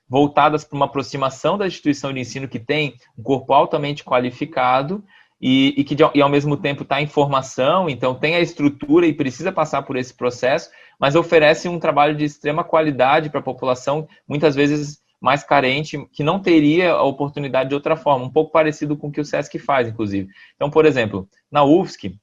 voltadas 0.09 0.63
para 0.63 0.77
uma 0.77 0.85
aproximação 0.85 1.57
da 1.57 1.67
instituição 1.67 2.13
de 2.13 2.21
ensino 2.21 2.47
que 2.47 2.59
tem 2.59 2.95
um 3.19 3.23
corpo 3.23 3.53
altamente 3.53 4.05
qualificado 4.05 5.03
e, 5.43 5.75
e 5.77 5.83
que, 5.83 5.97
e 6.15 6.23
ao 6.23 6.29
mesmo 6.29 6.57
tempo 6.57 6.85
está 6.85 7.03
em 7.03 7.07
formação, 7.09 7.91
então 7.91 8.15
tem 8.15 8.37
a 8.37 8.41
estrutura 8.41 9.07
e 9.07 9.13
precisa 9.13 9.51
passar 9.51 9.83
por 9.83 9.97
esse 9.97 10.15
processo, 10.15 10.71
mas 11.01 11.17
oferece 11.17 11.69
um 11.69 11.81
trabalho 11.81 12.15
de 12.15 12.25
extrema 12.25 12.63
qualidade 12.63 13.29
para 13.29 13.41
a 13.41 13.43
população, 13.43 14.07
muitas 14.29 14.55
vezes 14.55 15.03
mais 15.21 15.43
carente, 15.43 16.07
que 16.13 16.23
não 16.23 16.39
teria 16.39 16.93
a 16.93 17.03
oportunidade 17.03 17.71
de 17.71 17.75
outra 17.75 17.97
forma, 17.97 18.25
um 18.25 18.31
pouco 18.31 18.53
parecido 18.53 18.97
com 18.97 19.09
o 19.09 19.13
que 19.13 19.21
o 19.21 19.25
SESC 19.25 19.59
faz, 19.59 19.89
inclusive. 19.89 20.29
Então, 20.55 20.71
por 20.71 20.87
exemplo, 20.87 21.29
na 21.51 21.65
UFSC, 21.65 22.15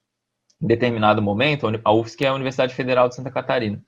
em 0.62 0.68
determinado 0.68 1.22
momento, 1.22 1.68
a 1.84 1.94
UFSC 1.94 2.26
é 2.26 2.30
a 2.30 2.34
Universidade 2.34 2.74
Federal 2.74 3.10
de 3.10 3.16
Santa 3.16 3.32
Catarina, 3.32 3.82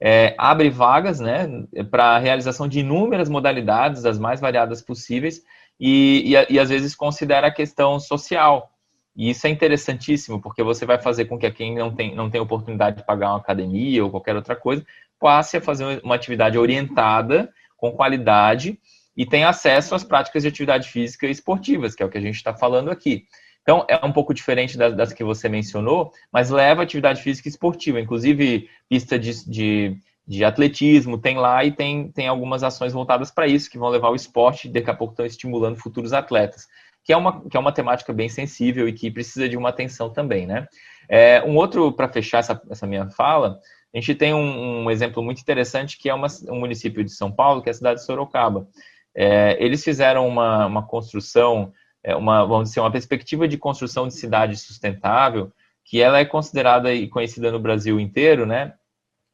é, 0.00 0.34
abre 0.38 0.70
vagas 0.70 1.20
né, 1.20 1.46
para 1.90 2.16
a 2.16 2.18
realização 2.18 2.68
de 2.68 2.80
inúmeras 2.80 3.28
modalidades, 3.28 4.06
as 4.06 4.18
mais 4.18 4.40
variadas 4.40 4.80
possíveis, 4.80 5.42
e, 5.78 6.34
e, 6.34 6.54
e, 6.54 6.58
às 6.58 6.68
vezes 6.68 6.94
considera 6.94 7.48
a 7.48 7.54
questão 7.54 8.00
social. 8.00 8.70
E 9.18 9.30
isso 9.30 9.48
é 9.48 9.50
interessantíssimo, 9.50 10.40
porque 10.40 10.62
você 10.62 10.86
vai 10.86 10.96
fazer 10.96 11.24
com 11.24 11.36
que 11.36 11.50
quem 11.50 11.74
não 11.74 11.92
tem, 11.92 12.14
não 12.14 12.30
tem 12.30 12.40
oportunidade 12.40 12.98
de 12.98 13.04
pagar 13.04 13.30
uma 13.30 13.38
academia 13.38 14.04
ou 14.04 14.12
qualquer 14.12 14.36
outra 14.36 14.54
coisa, 14.54 14.86
passe 15.18 15.56
a 15.56 15.60
fazer 15.60 16.00
uma 16.04 16.14
atividade 16.14 16.56
orientada, 16.56 17.52
com 17.76 17.90
qualidade, 17.90 18.78
e 19.16 19.26
tenha 19.26 19.48
acesso 19.48 19.96
às 19.96 20.04
práticas 20.04 20.44
de 20.44 20.48
atividade 20.48 20.88
física 20.88 21.26
e 21.26 21.32
esportivas, 21.32 21.96
que 21.96 22.02
é 22.04 22.06
o 22.06 22.08
que 22.08 22.16
a 22.16 22.20
gente 22.20 22.36
está 22.36 22.54
falando 22.54 22.92
aqui. 22.92 23.24
Então, 23.62 23.84
é 23.88 24.06
um 24.06 24.12
pouco 24.12 24.32
diferente 24.32 24.78
das, 24.78 24.94
das, 24.94 25.12
que 25.12 25.24
você 25.24 25.48
mencionou, 25.48 26.12
mas 26.32 26.48
leva 26.48 26.84
atividade 26.84 27.20
física 27.20 27.48
esportiva, 27.48 28.00
inclusive 28.00 28.70
pista 28.88 29.18
de, 29.18 29.44
de, 29.50 29.96
de 30.24 30.44
atletismo, 30.44 31.18
tem 31.18 31.36
lá 31.36 31.64
e 31.64 31.72
tem, 31.72 32.12
tem 32.12 32.28
algumas 32.28 32.62
ações 32.62 32.92
voltadas 32.92 33.32
para 33.32 33.48
isso, 33.48 33.68
que 33.68 33.78
vão 33.78 33.88
levar 33.88 34.10
o 34.10 34.14
esporte 34.14 34.68
e 34.68 34.70
daqui 34.70 34.88
a 34.88 34.94
pouco 34.94 35.12
estão 35.12 35.26
estimulando 35.26 35.76
futuros 35.76 36.12
atletas, 36.12 36.68
que 37.08 37.12
é 37.14 37.16
uma, 37.16 37.40
que 37.40 37.56
é 37.56 37.60
uma 37.60 37.72
temática 37.72 38.12
bem 38.12 38.28
sensível 38.28 38.86
e 38.86 38.92
que 38.92 39.10
precisa 39.10 39.48
de 39.48 39.56
uma 39.56 39.70
atenção 39.70 40.10
também, 40.10 40.46
né? 40.46 40.68
É, 41.08 41.42
um 41.42 41.56
outro, 41.56 41.90
para 41.90 42.06
fechar 42.06 42.40
essa, 42.40 42.60
essa 42.68 42.86
minha 42.86 43.08
fala, 43.08 43.58
a 43.94 43.98
gente 43.98 44.14
tem 44.14 44.34
um, 44.34 44.84
um 44.84 44.90
exemplo 44.90 45.22
muito 45.22 45.40
interessante 45.40 45.96
que 45.96 46.10
é 46.10 46.12
uma, 46.12 46.26
um 46.50 46.60
município 46.60 47.02
de 47.02 47.10
São 47.10 47.32
Paulo, 47.32 47.62
que 47.62 47.70
é 47.70 47.72
a 47.72 47.74
cidade 47.74 48.00
de 48.00 48.04
Sorocaba. 48.04 48.68
É, 49.14 49.56
eles 49.58 49.82
fizeram 49.82 50.28
uma, 50.28 50.66
uma 50.66 50.86
construção 50.86 51.72
é 52.04 52.14
uma, 52.14 52.44
vamos 52.44 52.68
dizer, 52.68 52.80
uma 52.80 52.92
perspectiva 52.92 53.48
de 53.48 53.56
construção 53.56 54.06
de 54.06 54.12
cidade 54.12 54.54
sustentável, 54.54 55.50
que 55.86 56.02
ela 56.02 56.18
é 56.18 56.26
considerada 56.26 56.92
e 56.92 57.08
conhecida 57.08 57.50
no 57.50 57.58
Brasil 57.58 57.98
inteiro, 57.98 58.44
né? 58.44 58.74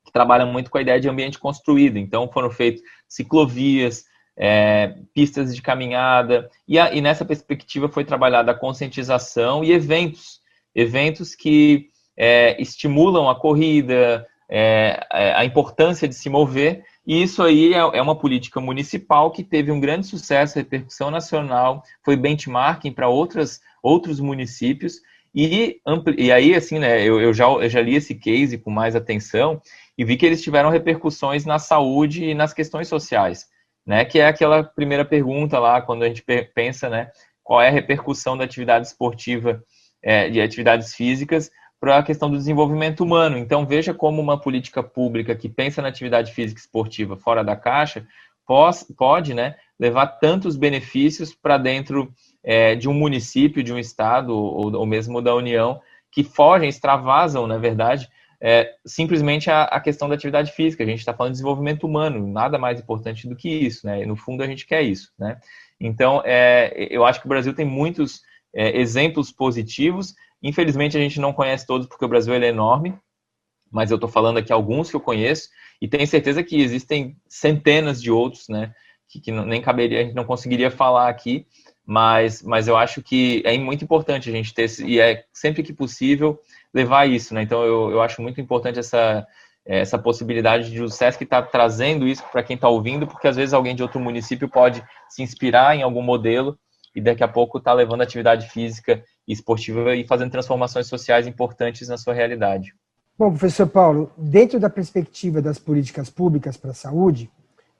Que 0.04 0.12
trabalha 0.12 0.46
muito 0.46 0.70
com 0.70 0.78
a 0.78 0.82
ideia 0.82 1.00
de 1.00 1.08
ambiente 1.08 1.40
construído. 1.40 1.98
Então, 1.98 2.30
foram 2.30 2.52
feitas 2.52 2.82
ciclovias, 3.08 4.04
é, 4.36 4.94
pistas 5.14 5.54
de 5.54 5.62
caminhada, 5.62 6.50
e, 6.66 6.78
a, 6.78 6.92
e, 6.92 7.00
nessa 7.00 7.24
perspectiva 7.24 7.88
foi 7.88 8.04
trabalhada 8.04 8.52
a 8.52 8.58
conscientização 8.58 9.62
e 9.62 9.72
eventos, 9.72 10.40
eventos 10.74 11.34
que 11.34 11.90
é, 12.16 12.60
estimulam 12.60 13.28
a 13.28 13.38
corrida, 13.38 14.26
é, 14.48 15.06
é 15.12 15.34
a 15.34 15.44
importância 15.44 16.08
de 16.08 16.14
se 16.14 16.28
mover. 16.28 16.84
E 17.06 17.22
isso 17.22 17.42
aí 17.42 17.74
é, 17.74 17.78
é, 17.78 18.02
uma 18.02 18.16
política 18.16 18.60
municipal 18.60 19.30
que 19.30 19.44
teve 19.44 19.70
um 19.70 19.80
grande 19.80 20.06
sucesso, 20.06 20.56
repercussão 20.56 21.10
nacional, 21.10 21.82
foi 22.02 22.16
benchmarking 22.16 22.92
para 22.92 23.08
outros 23.08 24.20
municípios. 24.20 25.00
E, 25.34 25.80
e 26.16 26.30
aí, 26.30 26.54
assim, 26.54 26.78
né, 26.78 27.02
eu, 27.02 27.20
eu, 27.20 27.34
já, 27.34 27.46
eu 27.46 27.68
já 27.68 27.80
li 27.82 27.96
esse 27.96 28.14
case 28.14 28.56
com 28.56 28.70
mais 28.70 28.94
atenção 28.94 29.60
e 29.98 30.04
vi 30.04 30.16
que 30.16 30.24
eles 30.24 30.42
tiveram 30.42 30.70
repercussões 30.70 31.44
na 31.44 31.58
saúde 31.58 32.24
e 32.24 32.34
nas 32.34 32.52
questões 32.52 32.88
sociais, 32.88 33.46
né? 33.86 34.04
Que 34.04 34.20
é 34.20 34.26
aquela 34.26 34.62
primeira 34.62 35.04
pergunta 35.04 35.58
lá, 35.58 35.80
quando 35.80 36.02
a 36.02 36.08
gente 36.08 36.24
pensa, 36.54 36.88
né? 36.88 37.10
Qual 37.42 37.60
é 37.60 37.68
a 37.68 37.72
repercussão 37.72 38.36
da 38.36 38.44
atividade 38.44 38.86
esportiva 38.86 39.62
é, 40.02 40.28
e 40.30 40.40
atividades 40.40 40.94
físicas 40.94 41.50
para 41.80 41.98
a 41.98 42.02
questão 42.02 42.30
do 42.30 42.38
desenvolvimento 42.38 43.04
humano. 43.04 43.36
Então, 43.36 43.66
veja 43.66 43.92
como 43.92 44.20
uma 44.20 44.40
política 44.40 44.82
pública 44.82 45.34
que 45.34 45.50
pensa 45.50 45.82
na 45.82 45.88
atividade 45.88 46.32
física 46.32 46.58
esportiva 46.58 47.16
fora 47.16 47.44
da 47.44 47.54
caixa 47.56 48.06
pode 48.96 49.34
né, 49.34 49.54
levar 49.78 50.06
tantos 50.06 50.56
benefícios 50.56 51.34
para 51.34 51.56
dentro 51.56 52.12
é, 52.42 52.74
de 52.74 52.88
um 52.88 52.92
município, 52.92 53.62
de 53.62 53.72
um 53.72 53.78
estado 53.78 54.34
ou, 54.34 54.74
ou, 54.74 54.86
mesmo 54.86 55.22
da 55.22 55.34
União, 55.34 55.80
que 56.10 56.22
fogem, 56.22 56.68
extravasam, 56.68 57.46
na 57.46 57.58
verdade, 57.58 58.08
é, 58.46 58.74
simplesmente 58.84 59.50
a, 59.50 59.62
a, 59.62 59.80
questão 59.80 60.06
da 60.06 60.14
atividade 60.14 60.52
física. 60.52 60.84
A 60.84 60.86
gente 60.86 60.98
está 60.98 61.14
falando 61.14 61.32
de 61.32 61.36
desenvolvimento 61.36 61.86
humano, 61.86 62.30
nada 62.30 62.58
mais 62.58 62.78
importante 62.78 63.26
do 63.26 63.34
que 63.34 63.48
isso, 63.48 63.86
né? 63.86 64.04
no 64.04 64.16
fundo, 64.16 64.42
a 64.42 64.46
gente 64.46 64.66
quer 64.66 64.82
isso, 64.82 65.10
né? 65.18 65.40
Então, 65.80 66.20
é, 66.26 66.88
eu 66.90 67.06
acho 67.06 67.20
que 67.20 67.26
o 67.26 67.28
Brasil 67.28 67.54
tem 67.54 67.64
muitos 67.64 68.20
é, 68.54 68.78
exemplos 68.78 69.32
positivos. 69.32 70.14
Infelizmente, 70.42 70.94
a 70.94 71.00
gente 71.00 71.18
não 71.18 71.32
conhece 71.32 71.66
todos, 71.66 71.86
porque 71.86 72.04
o 72.04 72.08
Brasil 72.08 72.34
é 72.34 72.46
enorme, 72.46 72.94
mas 73.72 73.90
eu 73.90 73.94
estou 73.94 74.10
falando 74.10 74.36
aqui 74.36 74.52
alguns 74.52 74.90
que 74.90 74.96
eu 74.96 75.00
conheço, 75.00 75.48
e 75.80 75.88
tenho 75.88 76.06
certeza 76.06 76.42
que 76.42 76.60
existem 76.60 77.16
centenas 77.26 78.00
de 78.00 78.10
outros, 78.10 78.46
né? 78.50 78.74
Que, 79.08 79.20
que 79.20 79.32
nem 79.32 79.62
caberia, 79.62 80.00
a 80.00 80.04
gente 80.04 80.14
não 80.14 80.24
conseguiria 80.24 80.70
falar 80.70 81.08
aqui, 81.08 81.46
mas, 81.86 82.42
mas 82.42 82.68
eu 82.68 82.76
acho 82.76 83.02
que 83.02 83.42
é 83.46 83.56
muito 83.56 83.84
importante 83.84 84.28
a 84.28 84.32
gente 84.32 84.52
ter, 84.52 84.68
e 84.80 85.00
é 85.00 85.24
sempre 85.32 85.62
que 85.62 85.72
possível, 85.72 86.38
levar 86.74 87.08
isso, 87.08 87.32
né? 87.32 87.42
Então, 87.42 87.62
eu, 87.62 87.92
eu 87.92 88.02
acho 88.02 88.20
muito 88.20 88.40
importante 88.40 88.80
essa, 88.80 89.24
essa 89.64 89.98
possibilidade 89.98 90.70
de 90.70 90.82
o 90.82 90.90
SESC 90.90 91.22
estar 91.22 91.42
tá 91.42 91.48
trazendo 91.48 92.06
isso 92.06 92.24
para 92.32 92.42
quem 92.42 92.56
está 92.56 92.68
ouvindo, 92.68 93.06
porque 93.06 93.28
às 93.28 93.36
vezes 93.36 93.54
alguém 93.54 93.76
de 93.76 93.82
outro 93.82 94.00
município 94.00 94.48
pode 94.48 94.84
se 95.08 95.22
inspirar 95.22 95.76
em 95.76 95.82
algum 95.82 96.02
modelo 96.02 96.58
e 96.94 97.00
daqui 97.00 97.22
a 97.22 97.28
pouco 97.28 97.58
está 97.58 97.72
levando 97.72 98.02
atividade 98.02 98.48
física 98.50 99.02
e 99.26 99.32
esportiva 99.32 99.94
e 99.94 100.04
fazendo 100.06 100.32
transformações 100.32 100.86
sociais 100.88 101.26
importantes 101.26 101.88
na 101.88 101.96
sua 101.96 102.12
realidade. 102.12 102.74
Bom, 103.16 103.30
professor 103.30 103.68
Paulo, 103.68 104.12
dentro 104.18 104.58
da 104.58 104.68
perspectiva 104.68 105.40
das 105.40 105.58
políticas 105.58 106.10
públicas 106.10 106.56
para 106.56 106.72
a 106.72 106.74
saúde, 106.74 107.30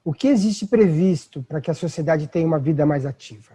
o 0.03 0.13
que 0.13 0.27
existe 0.27 0.65
previsto 0.65 1.43
para 1.43 1.59
que 1.59 1.69
a 1.69 1.73
sociedade 1.73 2.27
tenha 2.27 2.47
uma 2.47 2.59
vida 2.59 2.85
mais 2.85 3.05
ativa? 3.05 3.53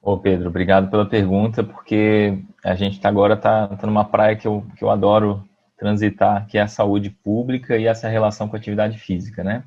Ô 0.00 0.16
Pedro, 0.16 0.48
obrigado 0.48 0.90
pela 0.90 1.04
pergunta, 1.04 1.62
porque 1.62 2.38
a 2.64 2.74
gente 2.74 3.00
tá 3.00 3.08
agora 3.08 3.34
está 3.34 3.66
tá 3.68 3.86
numa 3.86 4.04
praia 4.04 4.36
que 4.36 4.46
eu, 4.46 4.64
que 4.76 4.82
eu 4.82 4.90
adoro 4.90 5.44
transitar, 5.76 6.46
que 6.46 6.56
é 6.56 6.62
a 6.62 6.68
saúde 6.68 7.10
pública 7.10 7.76
e 7.76 7.86
essa 7.86 8.08
relação 8.08 8.48
com 8.48 8.56
a 8.56 8.58
atividade 8.58 8.98
física, 8.98 9.44
né? 9.44 9.64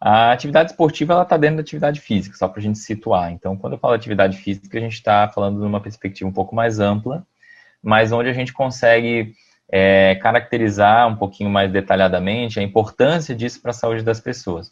A 0.00 0.32
atividade 0.32 0.70
esportiva, 0.70 1.14
ela 1.14 1.22
está 1.22 1.36
dentro 1.36 1.56
da 1.56 1.62
atividade 1.62 2.00
física, 2.00 2.36
só 2.36 2.46
para 2.46 2.60
a 2.60 2.62
gente 2.62 2.78
situar. 2.78 3.32
Então, 3.32 3.56
quando 3.56 3.74
eu 3.74 3.78
falo 3.78 3.94
atividade 3.94 4.36
física, 4.36 4.76
a 4.76 4.80
gente 4.80 4.94
está 4.94 5.28
falando 5.28 5.60
de 5.60 5.66
uma 5.66 5.80
perspectiva 5.80 6.28
um 6.28 6.32
pouco 6.32 6.54
mais 6.54 6.78
ampla, 6.78 7.26
mas 7.82 8.12
onde 8.12 8.28
a 8.28 8.32
gente 8.32 8.52
consegue 8.52 9.34
é, 9.70 10.14
caracterizar 10.16 11.08
um 11.08 11.16
pouquinho 11.16 11.48
mais 11.48 11.72
detalhadamente 11.72 12.60
a 12.60 12.62
importância 12.62 13.34
disso 13.34 13.62
para 13.62 13.70
a 13.70 13.74
saúde 13.74 14.02
das 14.02 14.20
pessoas. 14.20 14.70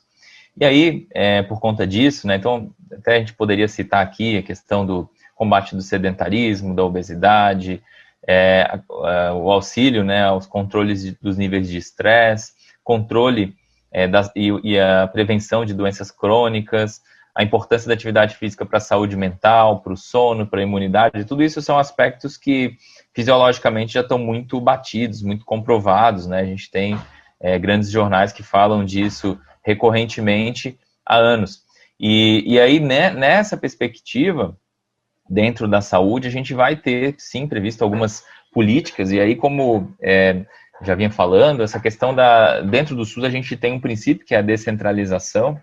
E 0.57 0.65
aí, 0.65 1.07
é, 1.13 1.43
por 1.43 1.61
conta 1.61 1.87
disso, 1.87 2.27
né, 2.27 2.37
então, 2.37 2.71
até 2.93 3.17
a 3.17 3.19
gente 3.19 3.33
poderia 3.33 3.69
citar 3.69 4.03
aqui 4.03 4.37
a 4.37 4.43
questão 4.43 4.85
do 4.85 5.09
combate 5.35 5.75
do 5.75 5.83
sedentarismo, 5.83 6.75
da 6.75 6.85
obesidade, 6.85 7.83
é, 8.27 8.81
a, 8.89 9.35
o 9.35 9.51
auxílio 9.51 10.05
né, 10.05 10.25
aos 10.25 10.47
controles 10.47 11.03
de, 11.03 11.19
dos 11.21 11.37
níveis 11.37 11.69
de 11.69 11.79
estresse, 11.79 12.53
controle 12.85 13.57
é, 13.91 14.07
das, 14.07 14.31
e, 14.37 14.51
e, 14.63 14.79
a 14.79 15.07
prevenção 15.07 15.65
de 15.65 15.75
doenças 15.75 16.11
crônicas, 16.11 17.01
a 17.35 17.43
importância 17.43 17.89
da 17.89 17.95
atividade 17.95 18.37
física 18.37 18.65
para 18.67 18.77
a 18.77 18.81
saúde 18.81 19.17
mental, 19.17 19.81
para 19.81 19.93
o 19.93 19.97
sono, 19.97 20.47
para 20.47 20.61
a 20.61 20.63
imunidade, 20.63 21.25
tudo 21.25 21.43
isso 21.43 21.63
são 21.63 21.79
aspectos 21.79 22.37
que 22.37 22.77
fisiologicamente 23.15 23.95
já 23.95 24.01
estão 24.01 24.19
muito 24.19 24.61
batidos, 24.61 25.23
muito 25.23 25.45
comprovados, 25.45 26.27
né? 26.27 26.41
A 26.41 26.45
gente 26.45 26.71
tem 26.71 26.99
é, 27.41 27.59
grandes 27.59 27.91
jornais 27.91 28.33
que 28.33 28.43
falam 28.43 28.85
disso 28.85 29.39
recorrentemente 29.65 30.79
há 31.05 31.17
anos. 31.17 31.63
E, 31.99 32.43
e 32.47 32.61
aí, 32.61 32.81
né, 32.81 33.11
nessa 33.11 33.57
perspectiva, 33.57 34.57
dentro 35.29 35.69
da 35.69 35.81
saúde, 35.81 36.29
a 36.29 36.31
gente 36.31 36.53
vai 36.53 36.77
ter, 36.77 37.15
sim, 37.19 37.47
previsto 37.47 37.83
algumas 37.83 38.25
políticas, 38.53 39.13
e 39.13 39.21
aí, 39.21 39.37
como 39.37 39.95
é, 40.03 40.45
já 40.83 40.95
vinha 40.95 41.11
falando, 41.11 41.63
essa 41.63 41.81
questão 41.81 42.15
da. 42.15 42.61
Dentro 42.61 42.95
do 42.95 43.05
SUS, 43.05 43.25
a 43.25 43.31
gente 43.31 43.57
tem 43.57 43.73
um 43.73 43.81
princípio 43.81 44.27
que 44.27 44.35
é 44.35 44.39
a 44.39 44.43
descentralização, 44.43 45.61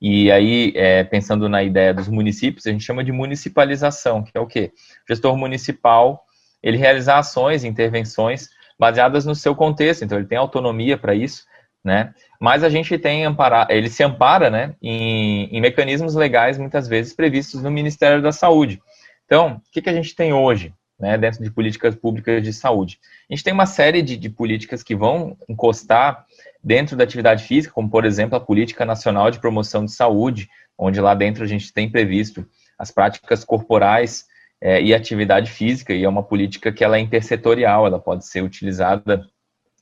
e 0.00 0.30
aí, 0.30 0.72
é, 0.74 1.04
pensando 1.04 1.48
na 1.48 1.62
ideia 1.62 1.94
dos 1.94 2.08
municípios, 2.08 2.66
a 2.66 2.70
gente 2.70 2.84
chama 2.84 3.04
de 3.04 3.12
municipalização, 3.12 4.22
que 4.22 4.32
é 4.34 4.40
o 4.40 4.46
quê? 4.46 4.72
O 5.04 5.12
gestor 5.12 5.36
municipal, 5.36 6.24
ele 6.62 6.76
realizar 6.76 7.18
ações, 7.18 7.64
intervenções 7.64 8.48
baseadas 8.78 9.24
no 9.24 9.34
seu 9.34 9.54
contexto, 9.54 10.04
então 10.04 10.18
ele 10.18 10.26
tem 10.26 10.36
autonomia 10.36 10.98
para 10.98 11.14
isso, 11.14 11.44
né? 11.84 12.12
Mas 12.44 12.62
a 12.62 12.68
gente 12.68 12.98
tem 12.98 13.22
ele 13.70 13.88
se 13.88 14.04
ampara, 14.04 14.50
né, 14.50 14.74
em, 14.82 15.44
em, 15.46 15.60
mecanismos 15.62 16.14
legais 16.14 16.58
muitas 16.58 16.86
vezes 16.86 17.14
previstos 17.14 17.62
no 17.62 17.70
Ministério 17.70 18.20
da 18.20 18.32
Saúde. 18.32 18.82
Então, 19.24 19.62
o 19.66 19.72
que, 19.72 19.80
que 19.80 19.88
a 19.88 19.94
gente 19.94 20.14
tem 20.14 20.30
hoje, 20.34 20.70
né, 21.00 21.16
dentro 21.16 21.42
de 21.42 21.50
políticas 21.50 21.94
públicas 21.94 22.42
de 22.42 22.52
saúde? 22.52 23.00
A 23.30 23.34
gente 23.34 23.42
tem 23.42 23.54
uma 23.54 23.64
série 23.64 24.02
de, 24.02 24.18
de 24.18 24.28
políticas 24.28 24.82
que 24.82 24.94
vão 24.94 25.38
encostar 25.48 26.26
dentro 26.62 26.94
da 26.98 27.04
atividade 27.04 27.44
física, 27.44 27.72
como 27.72 27.88
por 27.88 28.04
exemplo 28.04 28.36
a 28.36 28.40
Política 28.40 28.84
Nacional 28.84 29.30
de 29.30 29.40
Promoção 29.40 29.82
de 29.82 29.92
Saúde, 29.92 30.46
onde 30.76 31.00
lá 31.00 31.14
dentro 31.14 31.44
a 31.44 31.46
gente 31.46 31.72
tem 31.72 31.90
previsto 31.90 32.46
as 32.78 32.90
práticas 32.90 33.42
corporais 33.42 34.26
é, 34.60 34.82
e 34.82 34.92
atividade 34.92 35.50
física, 35.50 35.94
e 35.94 36.04
é 36.04 36.08
uma 36.10 36.22
política 36.22 36.70
que 36.70 36.84
ela 36.84 36.98
é 36.98 37.00
intersetorial, 37.00 37.86
ela 37.86 37.98
pode 37.98 38.26
ser 38.26 38.42
utilizada 38.42 39.26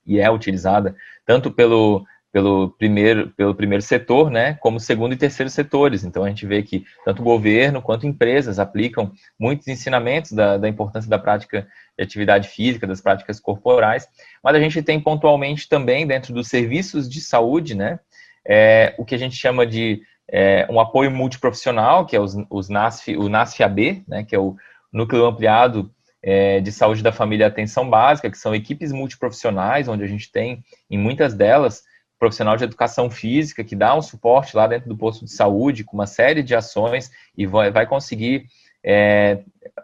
e 0.07 0.21
é 0.21 0.31
utilizada 0.31 0.95
tanto 1.27 1.51
pelo, 1.51 2.07
pelo, 2.33 2.71
primeiro, 2.71 3.29
pelo 3.37 3.55
primeiro 3.55 3.83
setor, 3.83 4.31
né, 4.31 4.55
como 4.55 4.81
segundo 4.81 5.13
e 5.13 5.19
terceiro 5.19 5.51
setores. 5.51 6.03
Então, 6.03 6.25
a 6.25 6.29
gente 6.29 6.47
vê 6.47 6.63
que 6.63 6.85
tanto 7.05 7.23
governo 7.23 7.83
quanto 7.83 8.07
empresas 8.07 8.59
aplicam 8.59 9.13
muitos 9.39 9.69
ensinamentos 9.69 10.33
da, 10.33 10.57
da 10.57 10.69
importância 10.69 11.11
da 11.11 11.19
prática 11.19 11.69
de 11.97 12.03
atividade 12.03 12.49
física, 12.49 12.87
das 12.87 13.03
práticas 13.03 13.39
corporais, 13.39 14.09
mas 14.43 14.57
a 14.57 14.61
gente 14.61 14.83
tem 14.83 14.99
pontualmente 14.99 15.69
também, 15.69 16.07
dentro 16.07 16.33
dos 16.33 16.49
serviços 16.49 17.09
de 17.09 17.21
saúde, 17.21 17.75
né, 17.75 18.01
é, 18.49 18.95
o 18.97 19.05
que 19.05 19.15
a 19.15 19.19
gente 19.19 19.37
chama 19.37 19.67
de 19.67 20.01
é, 20.31 20.67
um 20.71 20.81
apoio 20.81 21.11
multiprofissional, 21.11 22.07
que 22.07 22.17
é 22.17 22.21
os, 22.21 22.35
os 22.49 22.71
NASF, 22.71 23.15
o 23.17 23.29
NASF-AB, 23.29 24.05
né, 24.09 24.25
que 24.25 24.35
é 24.35 24.39
o 24.39 24.57
Núcleo 24.91 25.27
Ampliado 25.27 25.91
é, 26.23 26.61
de 26.61 26.73
saúde 26.73 27.03
da 27.03 27.13
família 27.13 27.45
e 27.45 27.47
atenção 27.47 27.89
básica, 27.89 28.31
que 28.31 28.39
são 28.39 28.55
equipes 28.55 28.91
multiprofissionais, 28.91 29.87
onde 29.87 30.03
a 30.03 30.07
gente 30.07 30.33
tem, 30.33 30.65
em 30.91 30.97
muitas 30.97 31.35
delas, 31.35 31.83
profissional 32.23 32.57
de 32.57 32.63
educação 32.63 33.11
física, 33.11 33.65
que 33.65 33.75
dá 33.75 33.97
um 33.97 34.01
suporte 34.01 34.57
lá 34.57 34.69
dentro 34.69 34.89
do 34.89 34.97
posto 34.97 35.25
de 35.25 35.33
saúde, 35.33 35.83
com 35.83 35.97
uma 35.97 36.07
série 36.07 36.41
de 36.41 36.55
ações, 36.55 37.11
e 37.37 37.49
vai, 37.49 37.85
conseguir 37.85 38.47
é, 38.85 39.41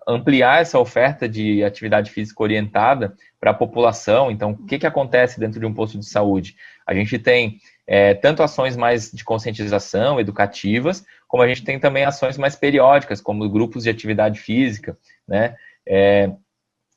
ampliar 0.06 0.62
essa 0.62 0.78
oferta 0.78 1.28
de 1.28 1.64
atividade 1.64 2.12
física 2.12 2.40
orientada 2.40 3.12
para 3.40 3.50
a 3.50 3.54
população. 3.54 4.30
Então, 4.30 4.52
o 4.52 4.66
que, 4.66 4.78
que 4.78 4.86
acontece 4.86 5.40
dentro 5.40 5.58
de 5.58 5.66
um 5.66 5.74
posto 5.74 5.98
de 5.98 6.08
saúde? 6.08 6.54
A 6.86 6.94
gente 6.94 7.18
tem 7.18 7.58
é, 7.84 8.14
tanto 8.14 8.40
ações 8.40 8.76
mais 8.76 9.10
de 9.10 9.24
conscientização, 9.24 10.20
educativas, 10.20 11.04
como 11.26 11.42
a 11.42 11.48
gente 11.48 11.64
tem 11.64 11.80
também 11.80 12.04
ações 12.04 12.38
mais 12.38 12.54
periódicas, 12.54 13.20
como 13.20 13.50
grupos 13.50 13.82
de 13.82 13.90
atividade 13.90 14.38
física, 14.38 14.96
né? 15.26 15.56
é, 15.84 16.30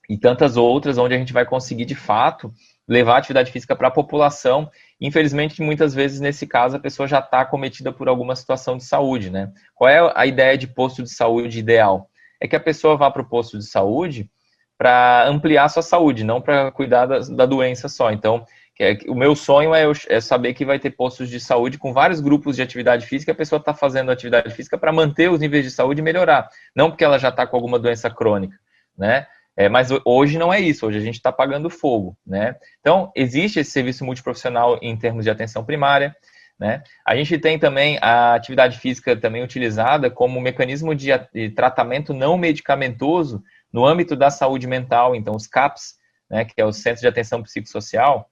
e 0.07 0.17
tantas 0.17 0.57
outras, 0.57 0.97
onde 0.97 1.15
a 1.15 1.17
gente 1.17 1.31
vai 1.31 1.45
conseguir, 1.45 1.85
de 1.85 1.95
fato, 1.95 2.53
levar 2.91 3.17
atividade 3.17 3.53
física 3.53 3.73
para 3.73 3.87
a 3.87 3.91
população. 3.91 4.69
Infelizmente, 4.99 5.61
muitas 5.61 5.93
vezes, 5.93 6.19
nesse 6.19 6.45
caso, 6.45 6.75
a 6.75 6.79
pessoa 6.79 7.07
já 7.07 7.19
está 7.19 7.45
cometida 7.45 7.89
por 7.89 8.09
alguma 8.09 8.35
situação 8.35 8.75
de 8.75 8.83
saúde, 8.83 9.29
né? 9.29 9.49
Qual 9.73 9.89
é 9.89 10.11
a 10.13 10.25
ideia 10.25 10.57
de 10.57 10.67
posto 10.67 11.01
de 11.01 11.09
saúde 11.09 11.57
ideal? 11.57 12.09
É 12.37 12.49
que 12.49 12.55
a 12.55 12.59
pessoa 12.59 12.97
vá 12.97 13.09
para 13.09 13.21
o 13.21 13.29
posto 13.29 13.57
de 13.57 13.65
saúde 13.65 14.29
para 14.77 15.25
ampliar 15.25 15.69
sua 15.69 15.81
saúde, 15.81 16.25
não 16.25 16.41
para 16.41 16.69
cuidar 16.71 17.05
da, 17.05 17.19
da, 17.19 17.45
doença 17.45 17.87
só. 17.87 18.11
Então, 18.11 18.43
é, 18.77 18.97
o 19.07 19.15
meu 19.15 19.37
sonho 19.37 19.73
é, 19.73 19.85
eu, 19.85 19.93
é, 20.09 20.19
saber 20.19 20.53
que 20.53 20.65
vai 20.65 20.77
ter 20.77 20.89
postos 20.89 21.29
de 21.29 21.39
saúde 21.39 21.77
com 21.77 21.93
vários 21.93 22.19
grupos 22.19 22.57
de 22.57 22.61
atividade 22.61 23.05
física, 23.05 23.31
a 23.31 23.35
pessoa 23.35 23.59
está 23.59 23.73
fazendo 23.73 24.11
atividade 24.11 24.53
física 24.53 24.77
para 24.77 24.91
manter 24.91 25.31
os 25.31 25.39
níveis 25.39 25.63
de 25.63 25.71
saúde 25.71 26.01
e 26.01 26.03
melhorar, 26.03 26.49
não 26.75 26.89
porque 26.89 27.05
ela 27.05 27.17
já 27.17 27.29
está 27.29 27.47
com 27.47 27.55
alguma 27.55 27.79
doença 27.79 28.09
crônica 28.09 28.57
né? 28.97 29.25
É, 29.61 29.69
mas 29.69 29.89
hoje 30.03 30.39
não 30.39 30.51
é 30.51 30.59
isso, 30.59 30.87
hoje 30.87 30.97
a 30.97 31.01
gente 31.01 31.17
está 31.17 31.31
pagando 31.31 31.69
fogo, 31.69 32.17
né? 32.25 32.55
Então, 32.79 33.11
existe 33.15 33.59
esse 33.59 33.69
serviço 33.69 34.03
multiprofissional 34.03 34.79
em 34.81 34.97
termos 34.97 35.23
de 35.23 35.29
atenção 35.29 35.63
primária, 35.63 36.15
né? 36.59 36.81
A 37.05 37.15
gente 37.15 37.37
tem 37.37 37.59
também 37.59 37.99
a 38.01 38.33
atividade 38.33 38.79
física 38.79 39.15
também 39.15 39.43
utilizada 39.43 40.09
como 40.09 40.41
mecanismo 40.41 40.95
de, 40.95 41.11
tratamento 41.55 42.11
não 42.11 42.39
medicamentoso 42.39 43.43
no 43.71 43.85
âmbito 43.85 44.15
da 44.15 44.31
saúde 44.31 44.65
mental, 44.65 45.15
então 45.15 45.35
os 45.35 45.45
CAPS, 45.45 45.93
né, 46.27 46.43
que 46.43 46.59
é 46.59 46.65
o 46.65 46.73
Centro 46.73 47.01
de 47.01 47.07
Atenção 47.07 47.43
Psicossocial, 47.43 48.31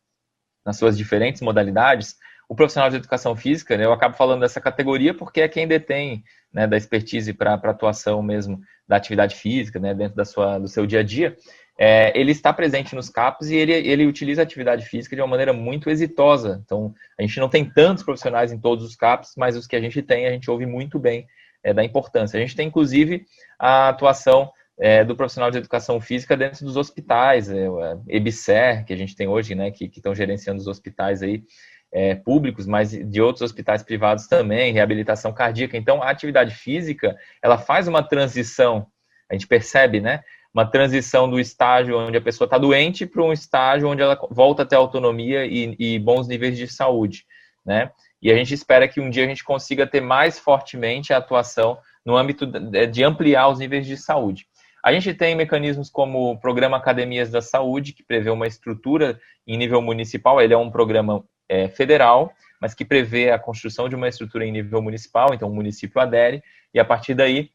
nas 0.66 0.78
suas 0.78 0.98
diferentes 0.98 1.44
modalidades, 1.44 2.16
o 2.50 2.56
profissional 2.56 2.90
de 2.90 2.96
educação 2.96 3.36
física, 3.36 3.78
né, 3.78 3.86
eu 3.86 3.94
acabo 3.94 4.16
falando 4.16 4.42
dessa 4.42 4.60
categoria 4.60 5.14
porque 5.14 5.40
é 5.40 5.48
quem 5.48 5.68
detém 5.68 6.24
né, 6.52 6.66
da 6.66 6.76
expertise 6.76 7.32
para 7.32 7.54
atuação 7.54 8.24
mesmo 8.24 8.60
da 8.88 8.96
atividade 8.96 9.36
física, 9.36 9.80
né, 9.80 9.94
dentro 9.94 10.18
da 10.18 10.26
sua, 10.26 10.58
do 10.58 10.68
seu 10.68 10.88
dia 10.88 11.02
a 11.02 11.04
dia, 11.04 11.38
é, 11.78 12.12
ele 12.20 12.32
está 12.32 12.52
presente 12.52 12.96
nos 12.96 13.08
CAPs 13.08 13.52
e 13.52 13.56
ele, 13.56 13.72
ele 13.72 14.08
utiliza 14.08 14.42
a 14.42 14.44
atividade 14.44 14.84
física 14.86 15.16
de 15.16 15.22
uma 15.22 15.28
maneira 15.28 15.54
muito 15.54 15.90
exitosa. 15.90 16.62
Então, 16.66 16.94
a 17.18 17.22
gente 17.22 17.40
não 17.40 17.48
tem 17.48 17.64
tantos 17.64 18.04
profissionais 18.04 18.52
em 18.52 18.60
todos 18.60 18.84
os 18.84 18.98
CAPs, 18.98 19.34
mas 19.38 19.56
os 19.56 19.66
que 19.66 19.78
a 19.78 19.80
gente 19.80 20.02
tem, 20.02 20.28
a 20.28 20.32
gente 20.32 20.52
ouve 20.52 20.66
muito 20.66 21.00
bem 21.00 21.26
é, 21.64 21.74
da 21.74 21.84
importância. 21.84 22.38
A 22.38 22.42
gente 22.42 22.56
tem, 22.56 22.68
inclusive, 22.68 23.26
a 23.58 23.88
atuação 23.90 24.52
é, 24.78 25.06
do 25.06 25.16
profissional 25.16 25.52
de 25.52 25.58
educação 25.58 26.02
física 26.02 26.36
dentro 26.36 26.66
dos 26.66 26.76
hospitais, 26.76 27.50
é, 27.50 27.68
EBSER, 28.08 28.86
que 28.86 28.92
a 28.92 28.98
gente 28.98 29.16
tem 29.16 29.28
hoje, 29.28 29.56
né, 29.56 29.72
que 29.72 29.86
estão 29.86 30.16
gerenciando 30.16 30.60
os 30.60 30.68
hospitais 30.68 31.22
aí, 31.22 31.44
é, 31.92 32.16
públicos, 32.16 32.66
mas 32.66 32.92
de 32.92 33.22
outros 33.22 33.42
hospitais 33.42 33.84
privados 33.84 34.28
também, 34.28 34.74
reabilitação 34.74 35.34
cardíaca. 35.34 35.78
Então, 35.78 36.02
a 36.02 36.10
atividade 36.10 36.54
física, 36.54 37.18
ela 37.42 37.58
faz 37.58 37.88
uma 37.88 38.04
transição, 38.04 38.88
a 39.30 39.34
gente 39.34 39.48
percebe, 39.48 40.00
né? 40.00 40.22
Uma 40.54 40.66
transição 40.66 41.30
do 41.30 41.40
estágio 41.40 41.98
onde 41.98 42.18
a 42.18 42.22
pessoa 42.22 42.46
está 42.46 42.58
doente 42.58 43.06
para 43.06 43.24
um 43.24 43.32
estágio 43.32 43.88
onde 43.88 44.02
ela 44.02 44.20
volta 44.32 44.64
a 44.64 44.66
ter 44.66 44.76
autonomia 44.76 45.46
e, 45.46 45.76
e 45.80 46.00
bons 46.00 46.28
níveis 46.28 46.58
de 46.58 46.68
saúde, 46.68 47.26
né? 47.66 47.92
E 48.22 48.32
a 48.32 48.36
gente 48.36 48.54
espera 48.54 48.88
que 48.88 49.00
um 49.00 49.10
dia 49.10 49.24
a 49.24 49.28
gente 49.28 49.44
consiga 49.44 49.88
ter 49.88 50.02
mais 50.02 50.38
fortemente 50.38 51.14
a 51.14 51.18
atuação 51.18 51.78
no 52.06 52.18
âmbito 52.18 52.46
de 52.92 53.04
ampliar 53.04 53.48
os 53.48 53.60
níveis 53.60 53.86
de 53.86 53.96
saúde. 53.96 54.46
A 54.84 54.92
gente 54.92 55.14
tem 55.14 55.36
mecanismos 55.36 55.90
como 55.90 56.32
o 56.32 56.40
Programa 56.40 56.78
Academias 56.78 57.30
da 57.30 57.42
Saúde, 57.42 57.94
que 57.94 58.04
prevê 58.04 58.30
uma 58.30 58.48
estrutura 58.48 59.20
em 59.46 59.58
nível 59.58 59.82
municipal. 59.82 60.42
Ele 60.42 60.54
é 60.54 60.58
um 60.58 60.72
programa 60.72 61.24
é, 61.50 61.68
federal, 61.68 62.32
mas 62.62 62.74
que 62.74 62.86
prevê 62.86 63.32
a 63.32 63.40
construção 63.40 63.90
de 63.90 63.96
uma 63.96 64.08
estrutura 64.08 64.46
em 64.46 64.52
nível 64.52 64.82
municipal, 64.82 65.34
então 65.34 65.50
o 65.50 65.56
município 65.56 66.00
adere, 66.00 66.44
e 66.74 66.80
a 66.80 66.86
partir 66.86 67.16
daí 67.16 67.50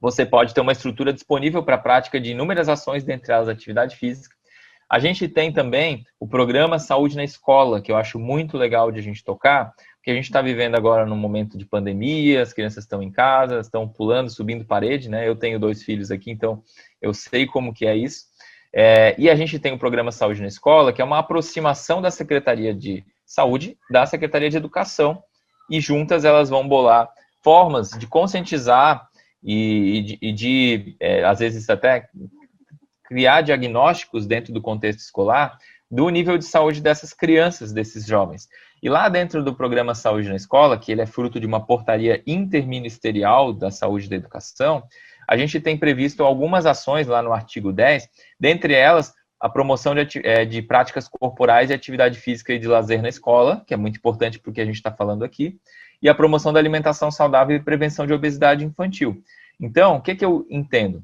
você 0.00 0.26
pode 0.26 0.52
ter 0.52 0.60
uma 0.60 0.72
estrutura 0.72 1.12
disponível 1.12 1.62
para 1.62 1.76
a 1.76 1.78
prática 1.78 2.20
de 2.20 2.32
inúmeras 2.32 2.68
ações, 2.68 3.04
dentre 3.04 3.32
elas 3.32 3.48
atividade 3.48 3.96
física. 3.96 4.34
A 4.90 4.98
gente 4.98 5.26
tem 5.26 5.50
também 5.50 6.04
o 6.20 6.28
programa 6.28 6.78
Saúde 6.78 7.16
na 7.16 7.24
Escola, 7.24 7.80
que 7.80 7.90
eu 7.90 7.96
acho 7.96 8.18
muito 8.18 8.58
legal 8.58 8.92
de 8.92 8.98
a 8.98 9.02
gente 9.02 9.24
tocar, 9.24 9.72
porque 9.94 10.10
a 10.10 10.14
gente 10.14 10.24
está 10.24 10.42
vivendo 10.42 10.74
agora 10.74 11.06
num 11.06 11.16
momento 11.16 11.56
de 11.56 11.64
pandemia, 11.64 12.42
as 12.42 12.52
crianças 12.52 12.84
estão 12.84 13.02
em 13.02 13.10
casa, 13.10 13.60
estão 13.60 13.88
pulando, 13.88 14.28
subindo 14.28 14.66
parede, 14.66 15.08
né? 15.08 15.26
Eu 15.26 15.36
tenho 15.36 15.58
dois 15.58 15.82
filhos 15.82 16.10
aqui, 16.10 16.30
então 16.30 16.62
eu 17.00 17.14
sei 17.14 17.46
como 17.46 17.72
que 17.72 17.86
é 17.86 17.96
isso. 17.96 18.26
É, 18.74 19.14
e 19.16 19.30
a 19.30 19.34
gente 19.34 19.58
tem 19.58 19.72
o 19.72 19.78
programa 19.78 20.10
Saúde 20.10 20.40
na 20.40 20.48
Escola, 20.48 20.92
que 20.92 21.00
é 21.00 21.04
uma 21.04 21.20
aproximação 21.20 22.02
da 22.02 22.10
Secretaria 22.10 22.74
de 22.74 23.04
Saúde 23.32 23.78
da 23.90 24.04
Secretaria 24.04 24.50
de 24.50 24.58
Educação 24.58 25.22
e 25.70 25.80
juntas 25.80 26.22
elas 26.22 26.50
vão 26.50 26.68
bolar 26.68 27.08
formas 27.42 27.90
de 27.90 28.06
conscientizar 28.06 29.08
e, 29.42 29.98
e 29.98 30.02
de, 30.02 30.18
e 30.20 30.32
de 30.32 30.96
é, 31.00 31.24
às 31.24 31.38
vezes 31.38 31.70
até 31.70 32.10
criar 33.04 33.40
diagnósticos 33.40 34.26
dentro 34.26 34.52
do 34.52 34.60
contexto 34.60 35.00
escolar 35.00 35.56
do 35.90 36.10
nível 36.10 36.36
de 36.36 36.44
saúde 36.44 36.82
dessas 36.82 37.14
crianças, 37.14 37.72
desses 37.72 38.06
jovens. 38.06 38.48
E 38.82 38.90
lá 38.90 39.08
dentro 39.08 39.42
do 39.42 39.54
programa 39.54 39.94
Saúde 39.94 40.28
na 40.28 40.36
Escola, 40.36 40.78
que 40.78 40.92
ele 40.92 41.00
é 41.00 41.06
fruto 41.06 41.40
de 41.40 41.46
uma 41.46 41.64
portaria 41.64 42.22
interministerial 42.26 43.52
da 43.52 43.70
saúde 43.70 44.10
da 44.10 44.16
educação, 44.16 44.82
a 45.26 45.38
gente 45.38 45.58
tem 45.58 45.78
previsto 45.78 46.22
algumas 46.22 46.66
ações 46.66 47.06
lá 47.06 47.22
no 47.22 47.32
artigo 47.32 47.72
10, 47.72 48.08
dentre 48.38 48.74
elas 48.74 49.14
a 49.42 49.48
promoção 49.48 49.92
de, 49.92 50.20
é, 50.24 50.44
de, 50.44 50.62
práticas 50.62 51.08
corporais 51.08 51.68
e 51.68 51.74
atividade 51.74 52.16
física 52.16 52.52
e 52.52 52.60
de 52.60 52.68
lazer 52.68 53.02
na 53.02 53.08
escola, 53.08 53.64
que 53.66 53.74
é 53.74 53.76
muito 53.76 53.96
importante 53.96 54.38
porque 54.38 54.60
a 54.60 54.64
gente 54.64 54.76
está 54.76 54.92
falando 54.92 55.24
aqui, 55.24 55.58
e 56.00 56.08
a 56.08 56.14
promoção 56.14 56.52
da 56.52 56.60
alimentação 56.60 57.10
saudável 57.10 57.56
e 57.56 57.60
prevenção 57.60 58.06
de 58.06 58.12
obesidade 58.12 58.64
infantil. 58.64 59.20
Então, 59.60 59.96
o 59.96 60.00
que, 60.00 60.14
que 60.14 60.24
eu 60.24 60.46
entendo? 60.48 61.02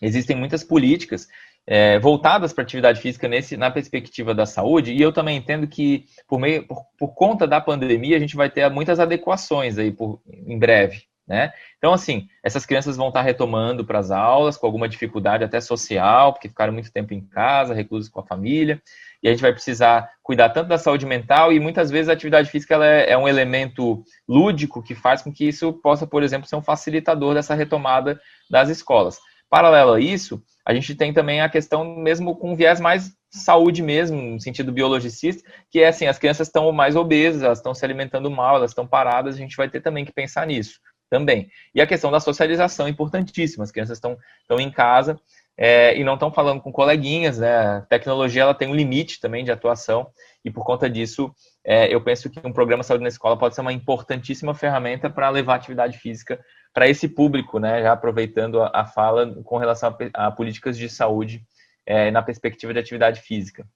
Existem 0.00 0.36
muitas 0.36 0.62
políticas 0.62 1.26
é, 1.66 1.98
voltadas 1.98 2.52
para 2.52 2.62
atividade 2.62 3.00
física 3.00 3.26
nesse, 3.26 3.56
na 3.56 3.68
perspectiva 3.68 4.32
da 4.32 4.46
saúde, 4.46 4.92
e 4.92 5.02
eu 5.02 5.12
também 5.12 5.36
entendo 5.36 5.66
que, 5.66 6.04
por, 6.28 6.38
meio, 6.38 6.64
por, 6.68 6.84
por 6.96 7.14
conta 7.14 7.48
da 7.48 7.60
pandemia, 7.60 8.16
a 8.16 8.20
gente 8.20 8.36
vai 8.36 8.48
ter 8.48 8.70
muitas 8.70 9.00
adequações 9.00 9.76
aí 9.76 9.90
por, 9.90 10.22
em 10.24 10.56
breve. 10.56 11.02
Né? 11.26 11.52
Então, 11.78 11.92
assim, 11.92 12.28
essas 12.42 12.64
crianças 12.64 12.96
vão 12.96 13.08
estar 13.08 13.22
retomando 13.22 13.84
para 13.84 13.98
as 13.98 14.12
aulas 14.12 14.56
com 14.56 14.64
alguma 14.64 14.88
dificuldade 14.88 15.42
até 15.42 15.60
social, 15.60 16.32
porque 16.32 16.48
ficaram 16.48 16.72
muito 16.72 16.92
tempo 16.92 17.12
em 17.12 17.20
casa, 17.20 17.74
reclusos 17.74 18.08
com 18.08 18.20
a 18.20 18.26
família, 18.26 18.80
e 19.20 19.28
a 19.28 19.32
gente 19.32 19.42
vai 19.42 19.52
precisar 19.52 20.08
cuidar 20.22 20.50
tanto 20.50 20.68
da 20.68 20.78
saúde 20.78 21.04
mental 21.04 21.52
e 21.52 21.58
muitas 21.58 21.90
vezes 21.90 22.08
a 22.08 22.12
atividade 22.12 22.48
física 22.48 22.74
ela 22.74 22.86
é, 22.86 23.10
é 23.10 23.18
um 23.18 23.26
elemento 23.26 24.04
lúdico 24.28 24.82
que 24.82 24.94
faz 24.94 25.20
com 25.20 25.32
que 25.32 25.48
isso 25.48 25.72
possa, 25.72 26.06
por 26.06 26.22
exemplo, 26.22 26.48
ser 26.48 26.56
um 26.56 26.62
facilitador 26.62 27.34
dessa 27.34 27.54
retomada 27.54 28.20
das 28.48 28.68
escolas. 28.68 29.18
Paralelo 29.50 29.94
a 29.94 30.00
isso, 30.00 30.40
a 30.64 30.72
gente 30.74 30.94
tem 30.94 31.12
também 31.12 31.40
a 31.40 31.48
questão 31.48 31.96
mesmo 31.96 32.36
com 32.36 32.54
viés 32.54 32.80
mais 32.80 33.12
saúde 33.30 33.82
mesmo, 33.82 34.20
no 34.20 34.40
sentido 34.40 34.72
biologicista, 34.72 35.48
que 35.70 35.80
é 35.80 35.88
assim, 35.88 36.06
as 36.06 36.18
crianças 36.18 36.46
estão 36.46 36.70
mais 36.70 36.94
obesas, 36.94 37.42
elas 37.42 37.58
estão 37.58 37.74
se 37.74 37.84
alimentando 37.84 38.30
mal, 38.30 38.56
elas 38.56 38.70
estão 38.70 38.86
paradas, 38.86 39.34
a 39.34 39.38
gente 39.38 39.56
vai 39.56 39.68
ter 39.68 39.80
também 39.80 40.04
que 40.04 40.12
pensar 40.12 40.46
nisso 40.46 40.78
também. 41.10 41.48
E 41.74 41.80
a 41.80 41.86
questão 41.86 42.10
da 42.10 42.20
socialização 42.20 42.86
é 42.86 42.90
importantíssima. 42.90 43.64
As 43.64 43.70
crianças 43.70 43.98
estão, 43.98 44.16
estão 44.40 44.60
em 44.60 44.70
casa 44.70 45.18
é, 45.56 45.96
e 45.98 46.04
não 46.04 46.14
estão 46.14 46.30
falando 46.30 46.60
com 46.60 46.70
coleguinhas, 46.70 47.38
né? 47.38 47.56
A 47.56 47.80
tecnologia 47.82 48.42
ela 48.42 48.54
tem 48.54 48.68
um 48.68 48.74
limite 48.74 49.20
também 49.20 49.44
de 49.44 49.50
atuação 49.50 50.08
e 50.44 50.50
por 50.50 50.64
conta 50.64 50.88
disso 50.88 51.32
é, 51.64 51.92
eu 51.92 52.00
penso 52.00 52.28
que 52.28 52.40
um 52.44 52.52
programa 52.52 52.82
Saúde 52.82 53.02
na 53.02 53.08
Escola 53.08 53.36
pode 53.36 53.54
ser 53.54 53.62
uma 53.62 53.72
importantíssima 53.72 54.54
ferramenta 54.54 55.08
para 55.08 55.30
levar 55.30 55.56
atividade 55.56 55.98
física 55.98 56.38
para 56.72 56.88
esse 56.88 57.08
público, 57.08 57.58
né? 57.58 57.82
Já 57.82 57.92
aproveitando 57.92 58.62
a, 58.62 58.70
a 58.72 58.84
fala 58.84 59.34
com 59.44 59.56
relação 59.56 59.96
a, 60.14 60.26
a 60.26 60.30
políticas 60.30 60.76
de 60.76 60.88
saúde 60.88 61.42
é, 61.86 62.10
na 62.10 62.22
perspectiva 62.22 62.72
de 62.72 62.78
atividade 62.78 63.20
física. 63.20 63.66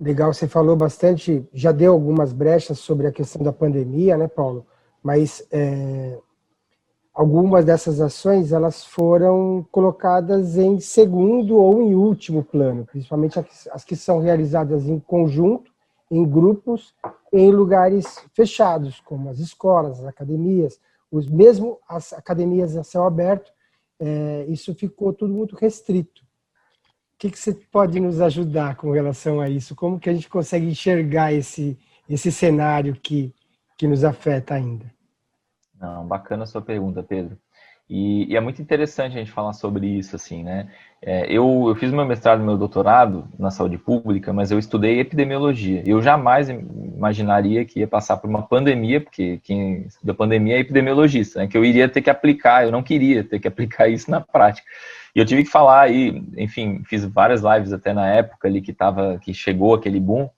Legal, 0.00 0.32
você 0.32 0.48
falou 0.48 0.74
bastante, 0.74 1.46
já 1.52 1.70
deu 1.72 1.92
algumas 1.92 2.32
brechas 2.32 2.78
sobre 2.78 3.06
a 3.06 3.12
questão 3.12 3.42
da 3.42 3.52
pandemia, 3.52 4.16
né, 4.16 4.26
Paulo? 4.26 4.66
Mas 5.02 5.46
é, 5.52 6.18
algumas 7.14 7.64
dessas 7.64 8.00
ações 8.00 8.52
elas 8.52 8.84
foram 8.84 9.66
colocadas 9.70 10.56
em 10.56 10.78
segundo 10.80 11.56
ou 11.56 11.82
em 11.82 11.94
último 11.94 12.42
plano, 12.42 12.86
principalmente 12.86 13.38
as 13.72 13.84
que 13.84 13.96
são 13.96 14.20
realizadas 14.20 14.86
em 14.86 14.98
conjunto, 14.98 15.72
em 16.10 16.24
grupos, 16.24 16.94
em 17.32 17.50
lugares 17.50 18.18
fechados, 18.34 19.00
como 19.00 19.28
as 19.28 19.38
escolas, 19.38 20.00
as 20.00 20.06
academias, 20.06 20.80
os 21.10 21.28
mesmo 21.28 21.78
as 21.88 22.12
academias 22.12 22.76
a 22.76 22.84
céu 22.84 23.04
aberto, 23.04 23.52
é, 23.98 24.46
isso 24.48 24.74
ficou 24.74 25.12
tudo 25.12 25.32
muito 25.32 25.54
restrito. 25.56 26.22
O 27.14 27.18
que, 27.20 27.30
que 27.30 27.38
você 27.38 27.52
pode 27.52 28.00
nos 28.00 28.20
ajudar 28.20 28.76
com 28.76 28.90
relação 28.92 29.40
a 29.40 29.48
isso? 29.48 29.76
Como 29.76 30.00
que 30.00 30.08
a 30.08 30.14
gente 30.14 30.28
consegue 30.28 30.66
enxergar 30.66 31.32
esse 31.32 31.78
esse 32.08 32.32
cenário 32.32 32.94
que 32.94 33.32
que 33.76 33.86
nos 33.86 34.04
afeta 34.04 34.54
ainda? 34.54 34.99
Não, 35.80 36.06
bacana 36.06 36.44
a 36.44 36.46
sua 36.46 36.60
pergunta, 36.60 37.02
Pedro. 37.02 37.38
E, 37.88 38.32
e, 38.32 38.36
é 38.36 38.40
muito 38.40 38.62
interessante 38.62 39.16
a 39.16 39.18
gente 39.18 39.32
falar 39.32 39.52
sobre 39.52 39.84
isso, 39.84 40.14
assim, 40.14 40.44
né? 40.44 40.68
É, 41.02 41.26
eu, 41.26 41.64
eu 41.66 41.74
fiz 41.74 41.90
meu 41.90 42.04
mestrado 42.04 42.40
e 42.40 42.44
meu 42.44 42.56
doutorado 42.56 43.26
na 43.36 43.50
saúde 43.50 43.76
pública, 43.76 44.32
mas 44.32 44.52
eu 44.52 44.60
estudei 44.60 45.00
epidemiologia. 45.00 45.82
Eu 45.84 46.00
jamais 46.00 46.48
imaginaria 46.48 47.64
que 47.64 47.80
ia 47.80 47.88
passar 47.88 48.18
por 48.18 48.30
uma 48.30 48.42
pandemia, 48.42 49.00
porque 49.00 49.40
quem 49.42 49.86
estuda 49.86 50.14
pandemia 50.14 50.56
é 50.56 50.60
epidemiologista, 50.60 51.40
né? 51.40 51.48
Que 51.48 51.58
eu 51.58 51.64
iria 51.64 51.88
ter 51.88 52.00
que 52.00 52.10
aplicar, 52.10 52.64
eu 52.64 52.70
não 52.70 52.82
queria 52.82 53.24
ter 53.24 53.40
que 53.40 53.48
aplicar 53.48 53.88
isso 53.88 54.08
na 54.08 54.20
prática. 54.20 54.68
E 55.16 55.18
eu 55.18 55.26
tive 55.26 55.42
que 55.42 55.50
falar 55.50 55.80
aí, 55.80 56.22
enfim, 56.36 56.82
fiz 56.84 57.04
várias 57.04 57.42
lives 57.42 57.72
até 57.72 57.92
na 57.92 58.06
época 58.06 58.46
ali 58.46 58.60
que 58.60 58.72
tava, 58.72 59.18
que 59.18 59.34
chegou 59.34 59.74
aquele 59.74 59.98
boom, 59.98 60.28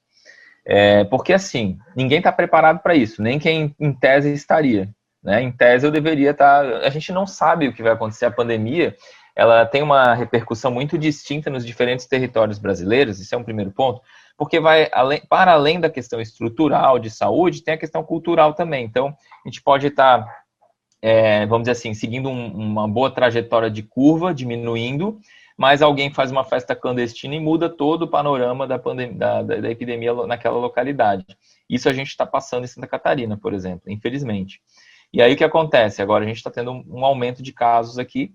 é, 0.65 1.05
porque 1.05 1.35
assim, 1.35 1.79
ninguém 1.95 2.19
está 2.19 2.33
preparado 2.33 2.79
para 2.79 2.95
isso, 2.95 3.21
nem 3.21 3.39
quem 3.39 3.75
em 3.79 3.93
tese 3.93 4.33
estaria. 4.33 4.89
Né? 5.23 5.43
Em 5.43 5.53
tese, 5.53 5.87
eu 5.87 5.91
deveria 5.91 6.31
estar. 6.31 6.65
Tá, 6.65 6.79
a 6.79 6.91
gente 6.91 7.13
não 7.13 7.27
sabe 7.27 7.69
o 7.69 7.73
que 7.73 7.83
vai 7.83 7.93
acontecer. 7.93 8.25
A 8.27 8.31
pandemia 8.31 8.97
ela 9.35 9.65
tem 9.65 9.83
uma 9.83 10.15
repercussão 10.15 10.71
muito 10.71 10.99
distinta 10.99 11.49
nos 11.49 11.65
diferentes 11.65 12.07
territórios 12.07 12.59
brasileiros, 12.59 13.19
isso 13.19 13.35
é 13.35 13.39
um 13.39 13.45
primeiro 13.45 13.71
ponto, 13.71 14.03
porque 14.37 14.61
vai 14.61 14.89
além, 14.93 15.23
para 15.27 15.53
além 15.53 15.81
da 15.81 15.89
questão 15.89 16.21
estrutural 16.21 16.99
de 16.99 17.11
saúde, 17.11 17.63
tem 17.63 17.75
a 17.75 17.79
questão 17.79 18.03
cultural 18.05 18.53
também. 18.53 18.85
Então, 18.85 19.17
a 19.45 19.49
gente 19.49 19.63
pode 19.63 19.87
estar, 19.87 20.25
tá, 20.25 20.43
é, 21.01 21.47
vamos 21.47 21.63
dizer 21.63 21.73
assim, 21.73 21.95
seguindo 21.95 22.29
um, 22.29 22.47
uma 22.53 22.87
boa 22.87 23.11
trajetória 23.11 23.71
de 23.71 23.83
curva, 23.83 24.35
diminuindo, 24.35 25.19
mas 25.57 25.81
alguém 25.81 26.13
faz 26.13 26.31
uma 26.31 26.45
festa 26.45 26.75
clandestina 26.75 27.35
e 27.35 27.41
muda 27.41 27.69
todo 27.69 28.03
o 28.03 28.09
panorama 28.09 28.67
da, 28.67 28.79
pandemia, 28.79 29.17
da, 29.17 29.43
da, 29.43 29.61
da 29.61 29.71
epidemia 29.71 30.13
naquela 30.27 30.59
localidade. 30.59 31.25
Isso 31.69 31.89
a 31.89 31.93
gente 31.93 32.09
está 32.09 32.27
passando 32.27 32.65
em 32.65 32.69
Santa 32.69 32.87
Catarina, 32.87 33.37
por 33.37 33.55
exemplo, 33.55 33.91
infelizmente. 33.91 34.61
E 35.13 35.21
aí 35.21 35.35
o 35.35 35.37
que 35.37 35.45
acontece? 35.45 36.01
Agora 36.01 36.25
a 36.25 36.27
gente 36.27 36.39
está 36.39 36.51
tendo 36.51 36.73
um 36.89 37.05
aumento 37.05 37.43
de 37.43 37.53
casos 37.53 37.99
aqui 37.99 38.33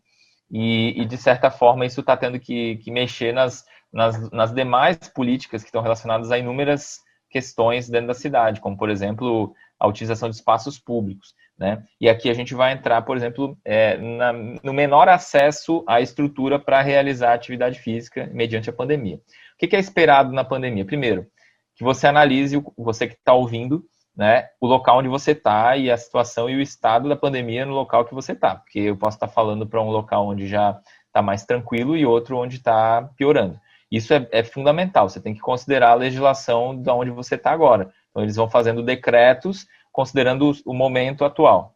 e, 0.50 1.02
e 1.02 1.06
de 1.06 1.18
certa 1.18 1.50
forma, 1.52 1.86
isso 1.86 2.02
está 2.02 2.16
tendo 2.16 2.40
que, 2.40 2.78
que 2.78 2.92
mexer 2.92 3.34
nas, 3.34 3.66
nas, 3.92 4.30
nas, 4.32 4.54
demais 4.54 4.98
políticas 5.14 5.62
que 5.62 5.68
estão 5.68 5.82
relacionadas 5.82 6.32
a 6.32 6.38
inúmeras 6.38 7.02
questões 7.30 7.90
dentro 7.90 8.08
da 8.08 8.14
cidade, 8.14 8.62
como, 8.62 8.78
por 8.78 8.90
exemplo, 8.90 9.54
a 9.78 9.88
utilização 9.88 10.30
de 10.30 10.36
espaços 10.36 10.80
públicos. 10.80 11.36
Né? 11.58 11.84
E 12.00 12.08
aqui 12.08 12.30
a 12.30 12.34
gente 12.34 12.54
vai 12.54 12.72
entrar, 12.72 13.02
por 13.02 13.18
exemplo, 13.18 13.58
é, 13.66 13.98
na, 13.98 14.32
no 14.32 14.74
menor 14.74 15.10
acesso 15.10 15.84
à 15.88 16.00
estrutura 16.00 16.60
para 16.60 16.82
realizar 16.82 17.34
atividade 17.34 17.80
física 17.80 18.30
mediante 18.32 18.70
a 18.70 18.74
pandemia. 18.74 19.18
O 19.18 19.22
que, 19.58 19.68
que 19.68 19.76
é 19.76 19.80
esperado 19.80 20.32
na 20.32 20.44
pandemia? 20.44 20.86
Primeiro, 20.86 21.28
que 21.76 21.84
você 21.84 22.08
analise, 22.08 22.64
você 22.78 23.08
que 23.08 23.16
está 23.16 23.34
ouvindo, 23.34 23.84
né, 24.18 24.50
o 24.60 24.66
local 24.66 24.98
onde 24.98 25.08
você 25.08 25.32
está 25.32 25.78
e 25.78 25.92
a 25.92 25.98
situação 25.98 26.50
e 26.50 26.56
o 26.56 26.62
estado 26.62 27.08
da 27.08 27.16
pandemia 27.16 27.68
no 27.68 27.74
local 27.74 28.04
que 28.04 28.16
você 28.16 28.32
está. 28.32 28.56
Porque 28.56 28.80
eu 28.80 28.98
posso 28.98 29.16
estar 29.16 29.28
tá 29.28 29.34
falando 29.34 29.68
para 29.68 29.80
um 29.80 29.92
local 29.92 30.28
onde 30.28 30.48
já 30.48 30.82
está 31.06 31.22
mais 31.22 31.46
tranquilo 31.46 31.96
e 31.96 32.04
outro 32.04 32.38
onde 32.38 32.56
está 32.56 33.04
piorando. 33.16 33.60
Isso 33.92 34.14
é, 34.14 34.28
é, 34.32 34.44
fundamental, 34.44 35.08
você 35.08 35.22
tem 35.22 35.34
que 35.34 35.40
considerar 35.40 35.92
a 35.92 35.96
legislação 35.96 36.76
de 36.76 36.90
onde 36.90 37.12
você 37.12 37.36
está 37.36 37.52
agora. 37.52 37.94
Então, 38.10 38.24
eles 38.24 38.36
vão 38.36 38.50
fazendo 38.50 38.82
decretos 38.82 39.68
considerando 39.92 40.52
o, 40.66 40.74
momento 40.74 41.24
atual. 41.24 41.74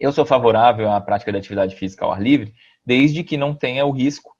Eu 0.00 0.12
sou 0.12 0.24
favorável 0.24 0.90
à 0.90 1.00
prática 1.00 1.30
de 1.30 1.38
atividade 1.38 1.76
física 1.76 2.04
ao 2.04 2.12
ar 2.12 2.22
livre, 2.22 2.54
desde 2.84 3.22
que 3.22 3.36
não 3.36 3.54
tenha 3.54 3.84
o 3.84 3.90
risco 3.90 4.34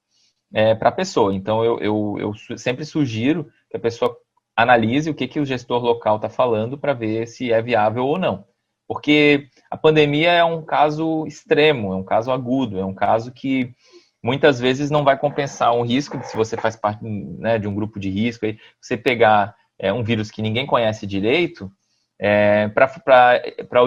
é, 0.52 0.74
para 0.74 0.88
a 0.88 0.92
pessoa. 0.92 1.34
Então, 1.34 1.64
eu, 1.64 1.78
eu, 1.80 2.16
eu, 2.48 2.58
sempre 2.58 2.84
sugiro 2.84 3.50
que 3.70 3.76
a 3.76 3.80
pessoa 3.80 4.16
analise 4.56 5.10
o 5.10 5.14
que, 5.14 5.28
que 5.28 5.40
o 5.40 5.46
gestor 5.46 5.82
local 5.82 6.16
está 6.16 6.28
falando 6.28 6.78
para 6.78 6.92
ver 6.92 7.26
se 7.26 7.52
é 7.52 7.60
viável 7.60 8.06
ou 8.06 8.18
não. 8.18 8.44
Porque 8.86 9.48
a 9.70 9.76
pandemia 9.76 10.32
é 10.32 10.44
um 10.44 10.62
caso 10.62 11.26
extremo, 11.26 11.92
é 11.92 11.96
um 11.96 12.04
caso 12.04 12.30
agudo, 12.30 12.78
é 12.78 12.84
um 12.84 12.94
caso 12.94 13.32
que 13.32 13.74
muitas 14.22 14.60
vezes 14.60 14.90
não 14.90 15.04
vai 15.04 15.18
compensar 15.18 15.74
um 15.74 15.82
risco, 15.82 16.20
se 16.24 16.36
você 16.36 16.56
faz 16.56 16.76
parte 16.76 17.04
né, 17.04 17.58
de 17.58 17.66
um 17.66 17.74
grupo 17.74 17.98
de 17.98 18.08
risco, 18.10 18.46
você 18.80 18.96
pegar 18.96 19.54
é, 19.78 19.92
um 19.92 20.02
vírus 20.02 20.30
que 20.30 20.42
ninguém 20.42 20.66
conhece 20.66 21.06
direito, 21.06 21.70
é, 22.18 22.68
para 22.68 23.82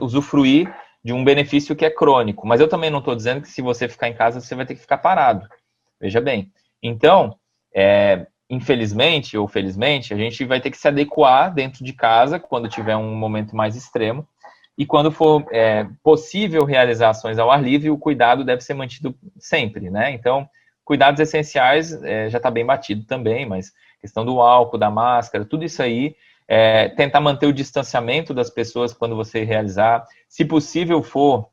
usufruir 0.00 0.72
de 1.04 1.12
um 1.12 1.24
benefício 1.24 1.74
que 1.74 1.84
é 1.84 1.90
crônico. 1.90 2.46
Mas 2.46 2.60
eu 2.60 2.68
também 2.68 2.90
não 2.90 3.00
estou 3.00 3.16
dizendo 3.16 3.42
que 3.42 3.48
se 3.48 3.60
você 3.60 3.88
ficar 3.88 4.08
em 4.08 4.14
casa, 4.14 4.40
você 4.40 4.54
vai 4.54 4.64
ter 4.64 4.74
que 4.74 4.80
ficar 4.80 4.98
parado. 4.98 5.48
Veja 6.00 6.20
bem. 6.20 6.52
Então, 6.82 7.36
é, 7.74 8.26
infelizmente 8.52 9.38
ou 9.38 9.48
felizmente, 9.48 10.12
a 10.12 10.16
gente 10.16 10.44
vai 10.44 10.60
ter 10.60 10.70
que 10.70 10.76
se 10.76 10.86
adequar 10.86 11.52
dentro 11.54 11.82
de 11.82 11.94
casa 11.94 12.38
quando 12.38 12.68
tiver 12.68 12.94
um 12.94 13.14
momento 13.14 13.56
mais 13.56 13.74
extremo. 13.74 14.28
E 14.76 14.84
quando 14.84 15.10
for 15.10 15.46
é, 15.50 15.86
possível 16.02 16.66
realizar 16.66 17.10
ações 17.10 17.38
ao 17.38 17.50
ar 17.50 17.62
livre, 17.62 17.88
o 17.88 17.96
cuidado 17.96 18.44
deve 18.44 18.60
ser 18.60 18.74
mantido 18.74 19.14
sempre, 19.38 19.88
né? 19.88 20.12
Então, 20.12 20.46
cuidados 20.84 21.18
essenciais 21.18 21.94
é, 22.02 22.28
já 22.28 22.36
está 22.36 22.50
bem 22.50 22.64
batido 22.64 23.06
também, 23.06 23.46
mas 23.46 23.72
questão 24.02 24.22
do 24.22 24.38
álcool, 24.38 24.76
da 24.76 24.90
máscara, 24.90 25.46
tudo 25.46 25.64
isso 25.64 25.82
aí, 25.82 26.14
é, 26.46 26.90
tentar 26.90 27.20
manter 27.22 27.46
o 27.46 27.54
distanciamento 27.54 28.34
das 28.34 28.50
pessoas 28.50 28.92
quando 28.92 29.16
você 29.16 29.44
realizar, 29.44 30.04
se 30.28 30.44
possível 30.44 31.02
for 31.02 31.48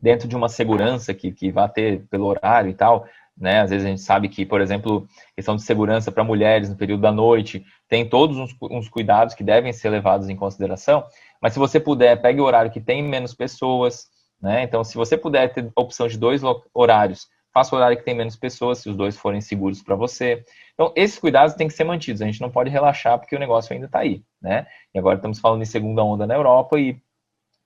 dentro 0.00 0.26
de 0.26 0.34
uma 0.34 0.48
segurança 0.48 1.12
que, 1.12 1.30
que 1.30 1.50
vá 1.50 1.68
ter 1.68 2.06
pelo 2.10 2.26
horário 2.26 2.70
e 2.70 2.74
tal, 2.74 3.06
né? 3.36 3.60
Às 3.60 3.70
vezes 3.70 3.86
a 3.86 3.90
gente 3.90 4.02
sabe 4.02 4.28
que, 4.28 4.44
por 4.44 4.60
exemplo, 4.60 5.06
questão 5.34 5.56
de 5.56 5.62
segurança 5.62 6.12
para 6.12 6.24
mulheres 6.24 6.68
no 6.68 6.76
período 6.76 7.00
da 7.00 7.12
noite, 7.12 7.64
tem 7.88 8.08
todos 8.08 8.36
uns, 8.36 8.54
uns, 8.62 8.88
cuidados 8.88 9.34
que 9.34 9.44
devem 9.44 9.72
ser 9.72 9.90
levados 9.90 10.28
em 10.28 10.36
consideração, 10.36 11.04
mas 11.40 11.52
se 11.52 11.58
você 11.58 11.80
puder, 11.80 12.20
pegue 12.20 12.40
o 12.40 12.44
horário 12.44 12.70
que 12.70 12.80
tem 12.80 13.02
menos 13.02 13.34
pessoas, 13.34 14.06
né? 14.40 14.62
Então, 14.62 14.82
se 14.82 14.96
você 14.96 15.16
puder 15.16 15.52
ter 15.52 15.70
opção 15.76 16.08
de 16.08 16.18
dois 16.18 16.42
horários, 16.74 17.26
faça 17.52 17.74
o 17.74 17.78
horário 17.78 17.96
que 17.96 18.04
tem 18.04 18.14
menos 18.14 18.34
pessoas, 18.34 18.78
se 18.78 18.88
os 18.88 18.96
dois 18.96 19.16
forem 19.16 19.40
seguros 19.40 19.82
para 19.82 19.94
você. 19.94 20.42
Então, 20.74 20.92
esses 20.96 21.18
cuidados 21.18 21.54
têm 21.54 21.68
que 21.68 21.74
ser 21.74 21.84
mantidos, 21.84 22.22
a 22.22 22.26
gente 22.26 22.40
não 22.40 22.50
pode 22.50 22.70
relaxar 22.70 23.18
porque 23.18 23.36
o 23.36 23.38
negócio 23.38 23.72
ainda 23.72 23.86
está 23.86 24.00
aí, 24.00 24.22
né? 24.40 24.66
E 24.94 24.98
agora 24.98 25.16
estamos 25.16 25.38
falando 25.38 25.62
em 25.62 25.66
segunda 25.66 26.02
onda 26.02 26.26
na 26.26 26.34
Europa 26.34 26.78
e 26.78 27.00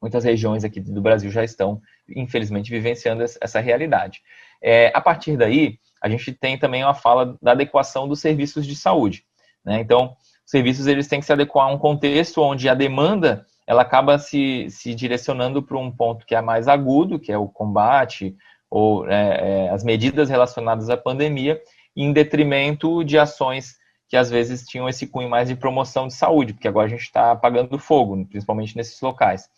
muitas 0.01 0.25
regiões 0.25 0.65
aqui 0.65 0.81
do 0.81 1.01
Brasil 1.01 1.31
já 1.31 1.45
estão, 1.45 1.81
infelizmente, 2.09 2.71
vivenciando 2.71 3.23
essa 3.23 3.61
realidade. 3.61 4.21
É, 4.63 4.91
a 4.95 5.01
partir 5.01 5.37
daí, 5.37 5.79
a 6.03 6.09
gente 6.09 6.33
tem 6.33 6.59
também 6.59 6.85
uma 6.85 6.95
fala 6.95 7.37
da 7.41 7.53
adequação 7.53 8.07
dos 8.09 8.21
serviços 8.21 8.67
de 8.67 8.77
saúde. 8.77 9.25
Né? 9.65 9.81
Então, 9.81 10.17
os 10.45 10.51
serviços 10.51 10.87
eles 10.87 11.09
têm 11.09 11.21
que 11.21 11.27
se 11.27 11.33
adequar 11.33 11.67
a 11.67 11.73
um 11.73 11.79
contexto 11.79 12.41
onde 12.43 12.69
a 12.69 12.75
demanda 12.75 13.45
ela 13.67 13.83
acaba 13.83 14.17
se, 14.19 14.69
se 14.71 14.95
direcionando 14.95 15.61
para 15.63 15.77
um 15.77 15.91
ponto 15.91 16.25
que 16.25 16.35
é 16.35 16.41
mais 16.41 16.69
agudo, 16.69 17.19
que 17.19 17.33
é 17.33 17.39
o 17.39 17.49
combate 17.49 18.37
ou 18.71 19.09
é, 19.09 19.67
é, 19.67 19.71
as 19.71 19.83
medidas 19.83 20.29
relacionadas 20.29 20.89
à 20.89 20.97
pandemia, 20.97 21.61
em 21.97 22.13
detrimento 22.13 23.03
de 23.03 23.19
ações 23.19 23.77
que 24.09 24.17
às 24.17 24.31
vezes 24.31 24.65
tinham 24.65 24.89
esse 24.89 25.07
cunho 25.07 25.29
mais 25.29 25.49
de 25.49 25.57
promoção 25.57 26.07
de 26.07 26.15
saúde, 26.15 26.53
porque 26.53 26.69
agora 26.69 26.87
a 26.87 26.91
gente 26.91 27.03
está 27.03 27.33
apagando 27.33 27.79
fogo, 27.79 28.25
principalmente 28.27 28.77
nesses 28.77 29.01
locais. 29.01 29.49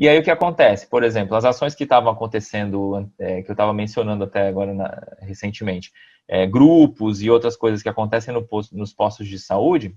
E 0.00 0.08
aí 0.08 0.18
o 0.18 0.22
que 0.22 0.30
acontece? 0.30 0.86
Por 0.86 1.04
exemplo, 1.04 1.36
as 1.36 1.44
ações 1.44 1.74
que 1.74 1.84
estavam 1.84 2.10
acontecendo, 2.10 3.06
é, 3.18 3.42
que 3.42 3.50
eu 3.50 3.52
estava 3.52 3.70
mencionando 3.74 4.24
até 4.24 4.48
agora 4.48 4.72
na, 4.72 4.98
recentemente, 5.20 5.92
é, 6.26 6.46
grupos 6.46 7.20
e 7.20 7.28
outras 7.28 7.54
coisas 7.54 7.82
que 7.82 7.88
acontecem 7.88 8.32
no 8.32 8.42
posto, 8.42 8.74
nos 8.74 8.94
postos 8.94 9.28
de 9.28 9.38
saúde, 9.38 9.94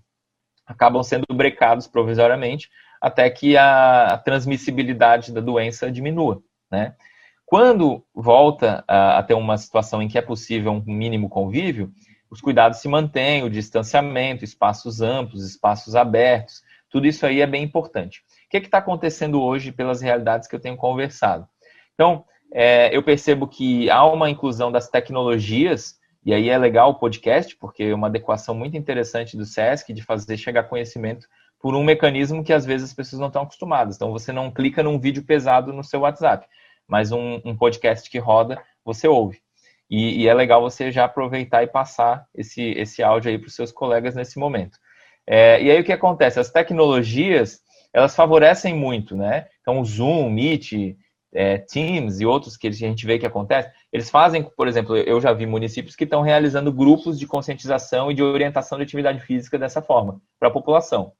acabam 0.66 1.02
sendo 1.04 1.24
brecados 1.34 1.88
provisoriamente 1.88 2.70
até 3.02 3.30
que 3.30 3.56
a, 3.56 4.08
a 4.08 4.18
transmissibilidade 4.18 5.32
da 5.32 5.40
doença 5.40 5.90
diminua, 5.90 6.44
né? 6.70 6.96
Quando 7.46 8.04
volta 8.14 8.84
a, 8.86 9.20
a 9.20 9.24
ter 9.24 9.36
uma 9.36 9.58
situação 9.58 10.02
em 10.02 10.10
que 10.10 10.18
é 10.18 10.22
possível 10.22 10.74
um 10.74 10.84
mínimo 10.86 11.30
convívio, 11.30 11.94
os 12.30 12.42
cuidados 12.42 12.80
se 12.80 12.90
mantêm, 12.90 13.44
o 13.44 13.50
distanciamento, 13.50 14.44
espaços 14.44 15.02
amplos, 15.02 15.46
espaços 15.46 15.96
abertos, 15.96 16.62
tudo 16.90 17.08
isso 17.08 17.26
aí 17.26 17.40
é 17.40 17.48
bem 17.48 17.64
importante 17.64 18.22
que 18.62 18.68
está 18.68 18.80
acontecendo 18.80 19.42
hoje 19.42 19.72
pelas 19.72 20.02
realidades 20.02 20.48
que 20.48 20.56
eu 20.56 20.60
tenho 20.60 20.78
conversado? 20.78 21.48
Então, 21.94 22.26
é, 22.54 22.96
eu 22.96 23.02
percebo 23.02 23.48
que 23.48 23.90
há 23.90 24.06
uma 24.06 24.30
inclusão 24.30 24.72
das 24.72 24.90
tecnologias, 24.90 25.96
e 26.26 26.34
aí 26.34 26.50
é 26.50 26.58
legal 26.58 26.92
o 26.92 26.96
podcast, 26.96 27.56
porque 27.58 27.84
é 27.84 27.96
uma 27.96 28.08
adequação 28.08 28.54
muito 28.54 28.78
interessante 28.78 29.36
do 29.36 29.46
SESC 29.46 29.92
de 29.92 30.04
fazer 30.04 30.38
chegar 30.38 30.64
conhecimento 30.64 31.28
por 31.60 31.76
um 31.76 31.84
mecanismo 31.84 32.44
que 32.44 32.54
às 32.54 32.66
vezes 32.66 32.90
as 32.90 32.96
pessoas 32.96 33.20
não 33.20 33.28
estão 33.28 33.44
acostumadas. 33.44 33.96
Então, 33.96 34.12
você 34.12 34.32
não 34.32 34.52
clica 34.52 34.84
num 34.84 35.00
vídeo 35.00 35.24
pesado 35.24 35.74
no 35.74 35.84
seu 35.84 36.02
WhatsApp, 36.02 36.46
mas 36.88 37.12
um, 37.12 37.42
um 37.44 37.56
podcast 37.56 38.10
que 38.10 38.20
roda, 38.20 38.62
você 38.84 39.08
ouve. 39.08 39.42
E, 39.90 40.24
e, 40.24 40.28
é 40.28 40.34
legal 40.34 40.62
você 40.62 40.92
já 40.92 41.06
aproveitar 41.06 41.64
e 41.64 41.68
passar 41.68 42.26
esse, 42.34 42.62
esse 42.72 43.04
áudio 43.04 43.32
aí 43.32 43.38
para 43.38 43.48
os 43.48 43.56
seus 43.56 43.72
colegas 43.72 44.16
nesse 44.16 44.40
momento. 44.40 44.78
É, 45.26 45.62
e 45.62 45.72
aí 45.72 45.80
o 45.80 45.84
que 45.84 45.92
acontece? 45.92 46.40
As 46.40 46.50
tecnologias 46.50 47.63
elas 47.94 48.16
favorecem 48.16 48.76
muito, 48.76 49.16
né? 49.16 49.48
Então, 49.62 49.80
o 49.80 49.86
Zoom, 49.86 50.30
Meet, 50.30 50.98
é, 51.34 51.58
Teams 51.58 52.20
e 52.20 52.26
outros 52.26 52.58
que 52.58 52.68
a 52.68 52.72
gente 52.72 53.06
vê 53.06 53.20
que 53.20 53.26
acontece, 53.26 53.72
eles 53.92 54.10
fazem, 54.10 54.44
por 54.44 54.68
exemplo, 54.68 54.98
eu 54.98 55.22
já 55.22 55.32
vi 55.34 55.46
municípios 55.46 55.96
que 55.96 56.04
estão 56.04 56.22
realizando 56.22 56.72
grupos 56.72 57.20
de 57.20 57.28
conscientização 57.28 58.12
e 58.12 58.14
de 58.14 58.24
orientação 58.24 58.78
de 58.78 58.84
atividade 58.84 59.20
física 59.20 59.58
dessa 59.58 59.82
forma, 59.82 60.20
para 60.40 60.50
a 60.50 60.52
população. 60.52 61.14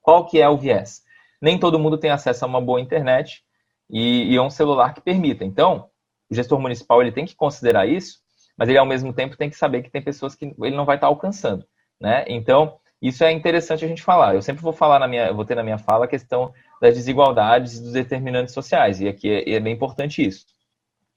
Qual 0.00 0.26
que 0.26 0.40
é 0.40 0.48
o 0.48 0.56
viés? 0.56 1.02
Nem 1.40 1.58
todo 1.58 1.78
mundo 1.78 1.98
tem 1.98 2.10
acesso 2.10 2.44
a 2.44 2.48
uma 2.48 2.60
boa 2.60 2.80
internet 2.80 3.42
e, 3.88 4.32
e 4.32 4.36
a 4.36 4.42
um 4.42 4.50
celular 4.50 4.94
que 4.94 5.00
permita. 5.00 5.44
Então, 5.44 5.88
o 6.30 6.34
gestor 6.34 6.58
municipal 6.60 7.02
ele 7.02 7.12
tem 7.12 7.26
que 7.26 7.34
considerar 7.34 7.86
isso, 7.86 8.20
mas 8.56 8.68
ele 8.68 8.78
ao 8.78 8.86
mesmo 8.86 9.12
tempo 9.12 9.36
tem 9.36 9.50
que 9.50 9.56
saber 9.56 9.82
que 9.82 9.90
tem 9.90 10.02
pessoas 10.02 10.34
que 10.34 10.54
ele 10.62 10.76
não 10.76 10.84
vai 10.84 10.96
estar 10.96 11.08
alcançando, 11.08 11.66
né? 12.00 12.24
Então, 12.28 12.78
isso 13.00 13.24
é 13.24 13.32
interessante 13.32 13.84
a 13.84 13.88
gente 13.88 14.02
falar. 14.02 14.34
Eu 14.34 14.42
sempre 14.42 14.62
vou 14.62 14.72
falar 14.72 14.98
na 14.98 15.08
minha, 15.08 15.32
vou 15.32 15.44
ter 15.44 15.54
na 15.54 15.62
minha 15.62 15.78
fala 15.78 16.04
a 16.04 16.08
questão 16.08 16.52
das 16.80 16.94
desigualdades 16.94 17.76
e 17.76 17.82
dos 17.82 17.92
determinantes 17.92 18.54
sociais, 18.54 19.00
e 19.00 19.08
aqui 19.08 19.30
é, 19.30 19.54
é 19.54 19.60
bem 19.60 19.74
importante 19.74 20.24
isso. 20.24 20.46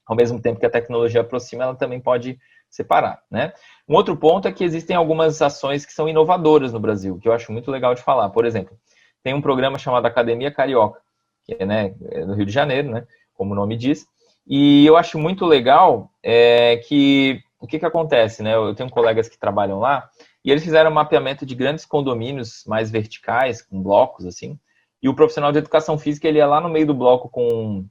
Ao 0.06 0.16
mesmo 0.16 0.40
tempo 0.40 0.60
que 0.60 0.66
a 0.66 0.70
tecnologia 0.70 1.20
aproxima, 1.20 1.64
ela 1.64 1.74
também 1.74 2.00
pode 2.00 2.38
separar, 2.68 3.22
né? 3.30 3.52
Um 3.88 3.94
outro 3.94 4.16
ponto 4.16 4.48
é 4.48 4.52
que 4.52 4.64
existem 4.64 4.96
algumas 4.96 5.40
ações 5.40 5.86
que 5.86 5.92
são 5.92 6.08
inovadoras 6.08 6.72
no 6.72 6.80
Brasil, 6.80 7.18
que 7.18 7.28
eu 7.28 7.32
acho 7.32 7.52
muito 7.52 7.70
legal 7.70 7.94
de 7.94 8.02
falar. 8.02 8.28
Por 8.30 8.44
exemplo, 8.44 8.76
tem 9.22 9.32
um 9.32 9.40
programa 9.40 9.78
chamado 9.78 10.06
Academia 10.06 10.50
Carioca, 10.50 11.00
que 11.44 11.56
é, 11.58 11.64
né, 11.64 11.94
é 12.10 12.24
no 12.24 12.34
Rio 12.34 12.46
de 12.46 12.52
Janeiro, 12.52 12.90
né, 12.90 13.06
como 13.34 13.52
o 13.52 13.54
nome 13.54 13.76
diz, 13.76 14.06
e 14.46 14.84
eu 14.84 14.96
acho 14.96 15.18
muito 15.18 15.46
legal 15.46 16.10
é, 16.22 16.78
que 16.78 17.40
o 17.58 17.66
que, 17.66 17.78
que 17.78 17.86
acontece, 17.86 18.42
né? 18.42 18.54
Eu 18.54 18.74
tenho 18.74 18.90
colegas 18.90 19.26
que 19.26 19.38
trabalham 19.38 19.78
lá 19.78 20.10
e 20.44 20.50
eles 20.50 20.62
fizeram 20.62 20.90
um 20.90 20.94
mapeamento 20.94 21.46
de 21.46 21.54
grandes 21.54 21.86
condomínios 21.86 22.64
mais 22.66 22.90
verticais, 22.90 23.62
com 23.62 23.82
blocos 23.82 24.26
assim. 24.26 24.58
E 25.02 25.08
o 25.08 25.14
profissional 25.14 25.50
de 25.50 25.58
educação 25.58 25.98
física 25.98 26.28
ele 26.28 26.38
ia 26.38 26.46
lá 26.46 26.60
no 26.60 26.68
meio 26.68 26.86
do 26.86 26.94
bloco 26.94 27.28
com 27.28 27.86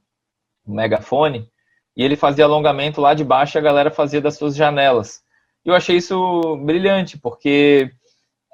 um 0.66 0.74
megafone 0.74 1.50
e 1.96 2.04
ele 2.04 2.16
fazia 2.16 2.44
alongamento 2.44 3.00
lá 3.00 3.12
de 3.12 3.24
baixo 3.24 3.56
e 3.56 3.60
a 3.60 3.62
galera 3.62 3.90
fazia 3.90 4.20
das 4.20 4.36
suas 4.36 4.54
janelas. 4.54 5.22
E 5.64 5.68
eu 5.68 5.74
achei 5.74 5.96
isso 5.96 6.56
brilhante, 6.58 7.18
porque 7.18 7.90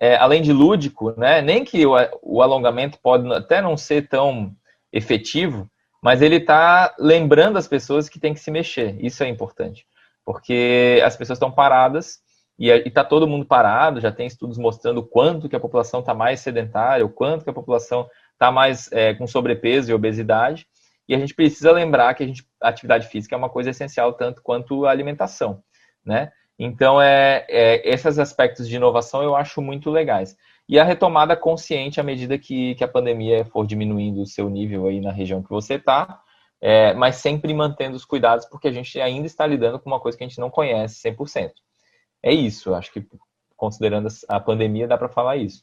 é, 0.00 0.16
além 0.16 0.40
de 0.40 0.52
lúdico, 0.52 1.12
né, 1.18 1.42
nem 1.42 1.64
que 1.64 1.84
o, 1.84 1.92
o, 2.22 2.42
alongamento 2.42 2.98
pode 3.02 3.30
até 3.32 3.60
não 3.60 3.76
ser 3.76 4.08
tão 4.08 4.54
efetivo, 4.92 5.70
mas 6.02 6.22
ele 6.22 6.36
está 6.36 6.94
lembrando 6.98 7.58
as 7.58 7.68
pessoas 7.68 8.08
que 8.08 8.18
tem 8.18 8.32
que 8.32 8.40
se 8.40 8.50
mexer. 8.50 8.96
Isso 9.04 9.22
é 9.22 9.28
importante, 9.28 9.86
porque 10.24 11.02
as 11.04 11.16
pessoas 11.16 11.36
estão 11.36 11.50
paradas 11.50 12.20
e 12.60 12.68
está 12.68 13.02
todo 13.02 13.26
mundo 13.26 13.46
parado, 13.46 14.02
já 14.02 14.12
tem 14.12 14.26
estudos 14.26 14.58
mostrando 14.58 15.02
quanto 15.02 15.48
que 15.48 15.56
a 15.56 15.60
população 15.60 16.00
está 16.00 16.12
mais 16.12 16.40
sedentária, 16.40 17.06
o 17.06 17.08
quanto 17.08 17.42
que 17.42 17.48
a 17.48 17.54
população 17.54 18.06
está 18.34 18.52
mais 18.52 18.92
é, 18.92 19.14
com 19.14 19.26
sobrepeso 19.26 19.90
e 19.90 19.94
obesidade, 19.94 20.66
e 21.08 21.14
a 21.14 21.18
gente 21.18 21.34
precisa 21.34 21.72
lembrar 21.72 22.12
que 22.14 22.22
a, 22.22 22.26
gente, 22.26 22.46
atividade 22.60 23.08
física 23.08 23.34
é 23.34 23.38
uma 23.38 23.48
coisa 23.48 23.70
essencial 23.70 24.12
tanto 24.12 24.42
quanto 24.42 24.84
a 24.84 24.90
alimentação, 24.90 25.62
né? 26.04 26.30
Então, 26.58 27.00
é, 27.00 27.46
é, 27.48 27.88
esses 27.88 28.18
aspectos 28.18 28.68
de 28.68 28.76
inovação 28.76 29.22
eu 29.22 29.34
acho 29.34 29.62
muito 29.62 29.90
legais. 29.90 30.36
E 30.68 30.78
a 30.78 30.84
retomada 30.84 31.34
consciente 31.34 31.98
à 31.98 32.02
medida 32.02 32.36
que, 32.36 32.74
que 32.74 32.84
a 32.84 32.88
pandemia 32.88 33.46
for 33.46 33.66
diminuindo 33.66 34.20
o 34.20 34.26
seu 34.26 34.50
nível 34.50 34.86
aí 34.86 35.00
na 35.00 35.10
região 35.10 35.42
que 35.42 35.48
você 35.48 35.74
está, 35.74 36.20
é, 36.60 36.92
mas 36.92 37.16
sempre 37.16 37.54
mantendo 37.54 37.96
os 37.96 38.04
cuidados, 38.04 38.44
porque 38.44 38.68
a 38.68 38.72
gente 38.72 39.00
ainda 39.00 39.26
está 39.26 39.46
lidando 39.46 39.80
com 39.80 39.88
uma 39.88 39.98
coisa 39.98 40.18
que 40.18 40.22
a 40.22 40.28
gente 40.28 40.38
não 40.38 40.50
conhece 40.50 41.00
100%. 41.08 41.50
É 42.22 42.32
isso, 42.32 42.74
acho 42.74 42.92
que 42.92 43.06
considerando 43.56 44.08
a 44.28 44.40
pandemia 44.40 44.86
dá 44.86 44.96
para 44.96 45.08
falar 45.08 45.36
isso. 45.36 45.62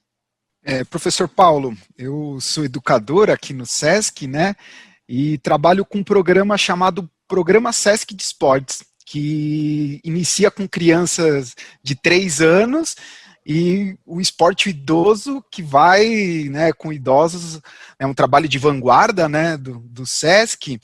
É, 0.63 0.83
professor 0.83 1.27
Paulo, 1.27 1.75
eu 1.97 2.39
sou 2.41 2.65
educador 2.65 3.29
aqui 3.29 3.53
no 3.53 3.65
SESC, 3.65 4.27
né? 4.27 4.55
E 5.07 5.37
trabalho 5.37 5.85
com 5.85 5.99
um 5.99 6.03
programa 6.03 6.57
chamado 6.57 7.09
Programa 7.27 7.71
SESC 7.71 8.13
de 8.13 8.23
Esportes, 8.23 8.83
que 9.05 10.01
inicia 10.03 10.51
com 10.51 10.67
crianças 10.67 11.55
de 11.81 11.95
3 11.95 12.41
anos 12.41 12.95
e 13.45 13.97
o 14.05 14.19
esporte 14.19 14.69
idoso 14.69 15.41
que 15.49 15.63
vai 15.63 16.49
né, 16.49 16.73
com 16.73 16.91
idosos, 16.91 17.61
é 17.97 18.05
um 18.05 18.13
trabalho 18.13 18.49
de 18.49 18.59
vanguarda 18.59 19.29
né, 19.29 19.55
do, 19.55 19.79
do 19.79 20.05
SESC, 20.05 20.77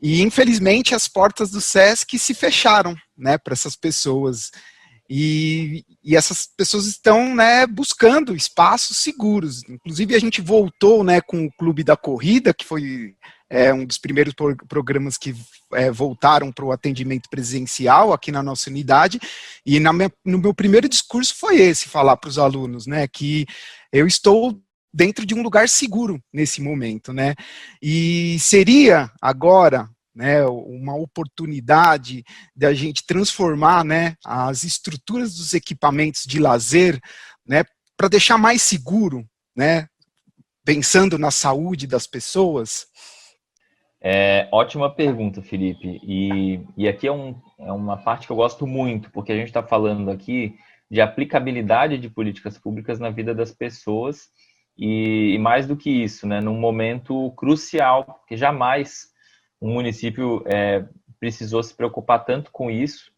e 0.00 0.20
infelizmente 0.20 0.96
as 0.96 1.06
portas 1.06 1.52
do 1.52 1.60
SESC 1.60 2.18
se 2.18 2.34
fecharam 2.34 2.96
né, 3.16 3.38
para 3.38 3.52
essas 3.52 3.76
pessoas. 3.76 4.50
E, 5.08 5.84
e, 6.02 6.16
essas 6.16 6.46
pessoas 6.56 6.86
estão 6.86 7.34
né, 7.34 7.66
buscando 7.66 8.34
espaços 8.34 8.96
seguros. 8.96 9.62
Inclusive, 9.68 10.14
a 10.14 10.18
gente 10.18 10.40
voltou 10.40 11.04
né, 11.04 11.20
com 11.20 11.44
o 11.44 11.52
Clube 11.52 11.84
da 11.84 11.96
Corrida, 11.96 12.54
que 12.54 12.64
foi 12.64 13.14
é, 13.50 13.74
um 13.74 13.84
dos 13.84 13.98
primeiros 13.98 14.32
pro 14.32 14.56
programas 14.66 15.18
que 15.18 15.34
é, 15.74 15.90
voltaram 15.90 16.50
para 16.50 16.64
o 16.64 16.72
atendimento 16.72 17.28
presencial 17.28 18.12
aqui 18.12 18.32
na 18.32 18.42
nossa 18.42 18.70
unidade. 18.70 19.20
E 19.66 19.78
minha, 19.78 20.10
no 20.24 20.38
meu 20.38 20.54
primeiro 20.54 20.88
discurso 20.88 21.34
foi 21.36 21.60
esse: 21.60 21.88
falar 21.88 22.16
para 22.16 22.30
os 22.30 22.38
alunos 22.38 22.86
né, 22.86 23.06
que 23.06 23.46
eu 23.92 24.06
estou 24.06 24.58
dentro 24.94 25.26
de 25.26 25.34
um 25.34 25.42
lugar 25.42 25.68
seguro 25.68 26.22
nesse 26.32 26.60
momento, 26.60 27.12
né? 27.12 27.34
E 27.82 28.38
seria 28.38 29.10
agora 29.20 29.88
né, 30.14 30.44
uma 30.44 30.94
oportunidade 30.94 32.24
de 32.54 32.66
a 32.66 32.74
gente 32.74 33.06
transformar 33.06 33.84
né, 33.84 34.14
as 34.24 34.64
estruturas 34.64 35.34
dos 35.34 35.52
equipamentos 35.52 36.24
de 36.24 36.38
lazer 36.38 37.00
né, 37.46 37.64
para 37.96 38.08
deixar 38.08 38.38
mais 38.38 38.62
seguro, 38.62 39.24
né, 39.56 39.86
pensando 40.64 41.18
na 41.18 41.30
saúde 41.30 41.86
das 41.86 42.06
pessoas? 42.06 42.86
É, 44.00 44.48
ótima 44.50 44.92
pergunta, 44.92 45.40
Felipe. 45.40 46.00
E, 46.02 46.60
e 46.76 46.88
aqui 46.88 47.06
é, 47.06 47.12
um, 47.12 47.40
é 47.58 47.70
uma 47.72 47.96
parte 47.96 48.26
que 48.26 48.32
eu 48.32 48.36
gosto 48.36 48.66
muito, 48.66 49.10
porque 49.10 49.32
a 49.32 49.36
gente 49.36 49.46
está 49.46 49.62
falando 49.62 50.10
aqui 50.10 50.56
de 50.90 51.00
aplicabilidade 51.00 51.96
de 51.96 52.10
políticas 52.10 52.58
públicas 52.58 52.98
na 52.98 53.10
vida 53.10 53.34
das 53.34 53.52
pessoas 53.52 54.28
e, 54.76 55.34
e 55.34 55.38
mais 55.38 55.66
do 55.66 55.76
que 55.76 55.88
isso, 55.88 56.26
né, 56.26 56.40
num 56.40 56.58
momento 56.58 57.30
crucial, 57.32 58.04
porque 58.04 58.36
jamais 58.36 59.11
um 59.62 59.72
município 59.72 60.42
é, 60.46 60.84
precisou 61.20 61.62
se 61.62 61.72
preocupar 61.72 62.24
tanto 62.24 62.50
com 62.50 62.68
isso, 62.68 63.12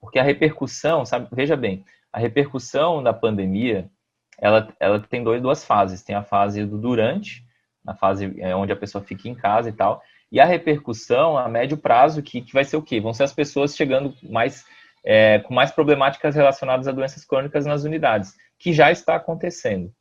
porque 0.00 0.20
a 0.20 0.22
repercussão, 0.22 1.04
sabe, 1.04 1.28
veja 1.32 1.56
bem, 1.56 1.84
a 2.12 2.18
repercussão 2.18 3.02
da 3.02 3.12
pandemia, 3.12 3.90
ela, 4.38 4.72
ela 4.78 5.00
tem 5.00 5.22
dois, 5.22 5.42
duas 5.42 5.64
fases, 5.64 6.02
tem 6.02 6.14
a 6.14 6.22
fase 6.22 6.64
do 6.64 6.78
durante, 6.78 7.44
a 7.84 7.94
fase 7.94 8.34
é, 8.38 8.54
onde 8.54 8.72
a 8.72 8.76
pessoa 8.76 9.02
fica 9.02 9.28
em 9.28 9.34
casa 9.34 9.68
e 9.68 9.72
tal, 9.72 10.00
e 10.30 10.38
a 10.38 10.44
repercussão 10.44 11.36
a 11.36 11.48
médio 11.48 11.76
prazo, 11.76 12.22
que, 12.22 12.40
que 12.40 12.52
vai 12.52 12.64
ser 12.64 12.76
o 12.76 12.82
quê? 12.82 13.00
Vão 13.00 13.12
ser 13.12 13.24
as 13.24 13.32
pessoas 13.32 13.74
chegando 13.74 14.14
mais 14.22 14.64
é, 15.04 15.40
com 15.40 15.52
mais 15.52 15.72
problemáticas 15.72 16.36
relacionadas 16.36 16.86
a 16.86 16.92
doenças 16.92 17.24
crônicas 17.24 17.66
nas 17.66 17.82
unidades, 17.82 18.36
que 18.58 18.72
já 18.72 18.92
está 18.92 19.16
acontecendo. 19.16 19.92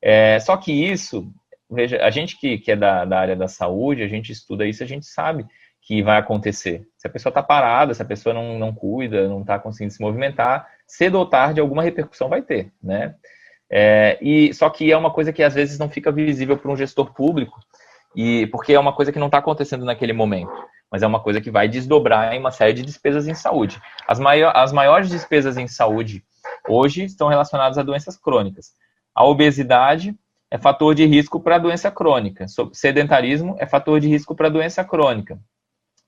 É, 0.00 0.38
só 0.38 0.56
que 0.56 0.72
isso 0.72 1.32
a 2.00 2.10
gente 2.10 2.38
que, 2.38 2.58
que 2.58 2.72
é 2.72 2.76
da, 2.76 3.04
da 3.04 3.18
área 3.18 3.36
da 3.36 3.48
saúde, 3.48 4.02
a 4.02 4.08
gente 4.08 4.32
estuda 4.32 4.66
isso, 4.66 4.82
a 4.82 4.86
gente 4.86 5.06
sabe 5.06 5.46
que 5.80 6.02
vai 6.02 6.18
acontecer. 6.18 6.86
Se 6.96 7.06
a 7.06 7.10
pessoa 7.10 7.30
está 7.30 7.42
parada, 7.42 7.92
se 7.92 8.00
a 8.00 8.04
pessoa 8.04 8.32
não, 8.32 8.58
não 8.58 8.72
cuida, 8.72 9.28
não 9.28 9.40
está 9.40 9.58
conseguindo 9.58 9.92
se 9.92 10.00
movimentar, 10.00 10.68
cedo 10.86 11.18
ou 11.18 11.26
tarde 11.26 11.60
alguma 11.60 11.82
repercussão 11.82 12.28
vai 12.28 12.42
ter, 12.42 12.72
né? 12.82 13.14
É, 13.70 14.18
e 14.20 14.52
só 14.52 14.68
que 14.68 14.92
é 14.92 14.96
uma 14.96 15.10
coisa 15.10 15.32
que 15.32 15.42
às 15.42 15.54
vezes 15.54 15.78
não 15.78 15.88
fica 15.88 16.12
visível 16.12 16.56
para 16.58 16.70
um 16.70 16.76
gestor 16.76 17.12
público, 17.12 17.58
e 18.14 18.46
porque 18.48 18.74
é 18.74 18.78
uma 18.78 18.92
coisa 18.92 19.10
que 19.10 19.18
não 19.18 19.26
está 19.26 19.38
acontecendo 19.38 19.84
naquele 19.84 20.12
momento, 20.12 20.52
mas 20.90 21.02
é 21.02 21.06
uma 21.06 21.20
coisa 21.20 21.40
que 21.40 21.50
vai 21.50 21.66
desdobrar 21.68 22.34
em 22.34 22.38
uma 22.38 22.50
série 22.50 22.74
de 22.74 22.82
despesas 22.82 23.26
em 23.26 23.34
saúde. 23.34 23.80
As, 24.06 24.18
maior, 24.18 24.52
as 24.54 24.72
maiores 24.72 25.08
despesas 25.08 25.56
em 25.56 25.66
saúde 25.66 26.22
hoje 26.68 27.04
estão 27.04 27.28
relacionadas 27.28 27.78
a 27.78 27.82
doenças 27.82 28.16
crônicas. 28.16 28.72
A 29.14 29.24
obesidade, 29.24 30.14
é 30.52 30.58
fator 30.58 30.94
de 30.94 31.06
risco 31.06 31.40
para 31.40 31.56
doença 31.56 31.90
crônica. 31.90 32.44
Sedentarismo 32.74 33.56
é 33.58 33.66
fator 33.66 33.98
de 33.98 34.06
risco 34.06 34.34
para 34.34 34.50
doença 34.50 34.84
crônica. 34.84 35.40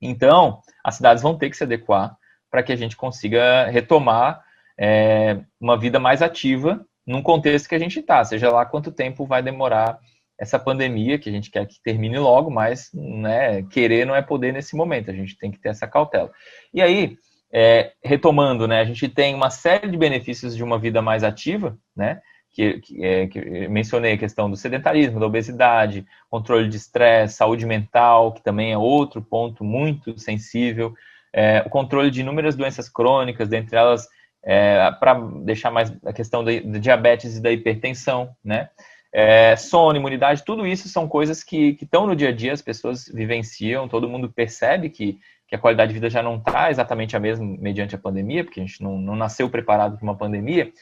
Então, 0.02 0.60
as 0.84 0.96
cidades 0.96 1.22
vão 1.22 1.34
ter 1.34 1.48
que 1.48 1.56
se 1.56 1.64
adequar 1.64 2.14
para 2.50 2.62
que 2.62 2.70
a 2.70 2.76
gente 2.76 2.94
consiga 2.94 3.64
retomar 3.70 4.44
é, 4.78 5.40
uma 5.58 5.78
vida 5.78 5.98
mais 5.98 6.20
ativa 6.20 6.84
num 7.06 7.22
contexto 7.22 7.66
que 7.70 7.74
a 7.74 7.78
gente 7.78 8.00
está, 8.00 8.22
seja 8.22 8.50
lá 8.50 8.66
quanto 8.66 8.92
tempo 8.92 9.24
vai 9.24 9.42
demorar 9.42 9.98
essa 10.38 10.58
pandemia, 10.58 11.18
que 11.18 11.30
a 11.30 11.32
gente 11.32 11.50
quer 11.50 11.66
que 11.66 11.80
termine 11.82 12.18
logo, 12.18 12.50
mas 12.50 12.90
né, 12.92 13.62
querer 13.62 14.04
não 14.04 14.14
é 14.14 14.20
poder 14.20 14.52
nesse 14.52 14.76
momento, 14.76 15.10
a 15.10 15.14
gente 15.14 15.38
tem 15.38 15.50
que 15.50 15.58
ter 15.58 15.70
essa 15.70 15.86
cautela. 15.86 16.30
E 16.72 16.82
aí, 16.82 17.16
é, 17.50 17.92
retomando, 18.02 18.68
né, 18.68 18.80
a 18.80 18.84
gente 18.84 19.08
tem 19.08 19.34
uma 19.34 19.48
série 19.48 19.90
de 19.90 19.96
benefícios 19.96 20.54
de 20.54 20.62
uma 20.62 20.78
vida 20.78 21.00
mais 21.00 21.24
ativa, 21.24 21.78
né, 21.96 22.20
que, 22.54 22.80
que, 22.80 23.04
é, 23.04 23.26
que 23.26 23.68
mencionei 23.68 24.12
a 24.12 24.18
questão 24.18 24.48
do 24.48 24.56
sedentarismo, 24.56 25.18
da 25.18 25.26
obesidade, 25.26 26.06
controle 26.30 26.68
de 26.68 26.76
estresse, 26.76 27.34
saúde 27.34 27.66
mental, 27.66 28.32
que 28.32 28.42
também 28.42 28.72
é 28.72 28.78
outro 28.78 29.20
ponto 29.20 29.64
muito 29.64 30.16
sensível, 30.18 30.94
é, 31.32 31.64
o 31.66 31.68
controle 31.68 32.12
de 32.12 32.20
inúmeras 32.20 32.54
doenças 32.54 32.88
crônicas, 32.88 33.48
dentre 33.48 33.76
elas, 33.76 34.08
é, 34.40 34.88
para 35.00 35.14
deixar 35.42 35.72
mais 35.72 35.92
a 36.04 36.12
questão 36.12 36.44
da, 36.44 36.52
da, 36.60 36.78
diabetes 36.78 37.36
e 37.36 37.42
da 37.42 37.50
hipertensão, 37.50 38.30
né? 38.42 38.70
É, 39.12 39.54
sono, 39.56 39.96
imunidade, 39.96 40.44
tudo 40.44 40.66
isso 40.66 40.88
são 40.88 41.08
coisas 41.08 41.42
que 41.42 41.76
estão 41.80 42.06
no 42.06 42.16
dia 42.16 42.30
a 42.30 42.32
dia, 42.32 42.52
as 42.52 42.62
pessoas 42.62 43.06
vivenciam, 43.06 43.88
todo 43.88 44.08
mundo 44.08 44.28
percebe 44.28 44.90
que, 44.90 45.18
que 45.46 45.54
a 45.54 45.58
qualidade 45.58 45.88
de 45.88 45.94
vida 45.94 46.10
já 46.10 46.20
não 46.20 46.36
está 46.36 46.68
exatamente 46.70 47.16
a 47.16 47.20
mesma 47.20 47.46
mediante 47.60 47.94
a 47.94 47.98
pandemia, 47.98 48.42
porque 48.44 48.60
a 48.60 48.64
gente 48.64 48.82
não, 48.82 48.98
não 48.98 49.14
nasceu 49.14 49.48
preparado 49.48 49.96
para 49.96 50.04
uma 50.04 50.16
pandemia, 50.16 50.72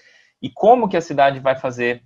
e 0.42 0.50
como 0.50 0.88
que 0.88 0.96
a 0.96 1.00
cidade 1.00 1.38
vai 1.38 1.54
fazer 1.54 2.02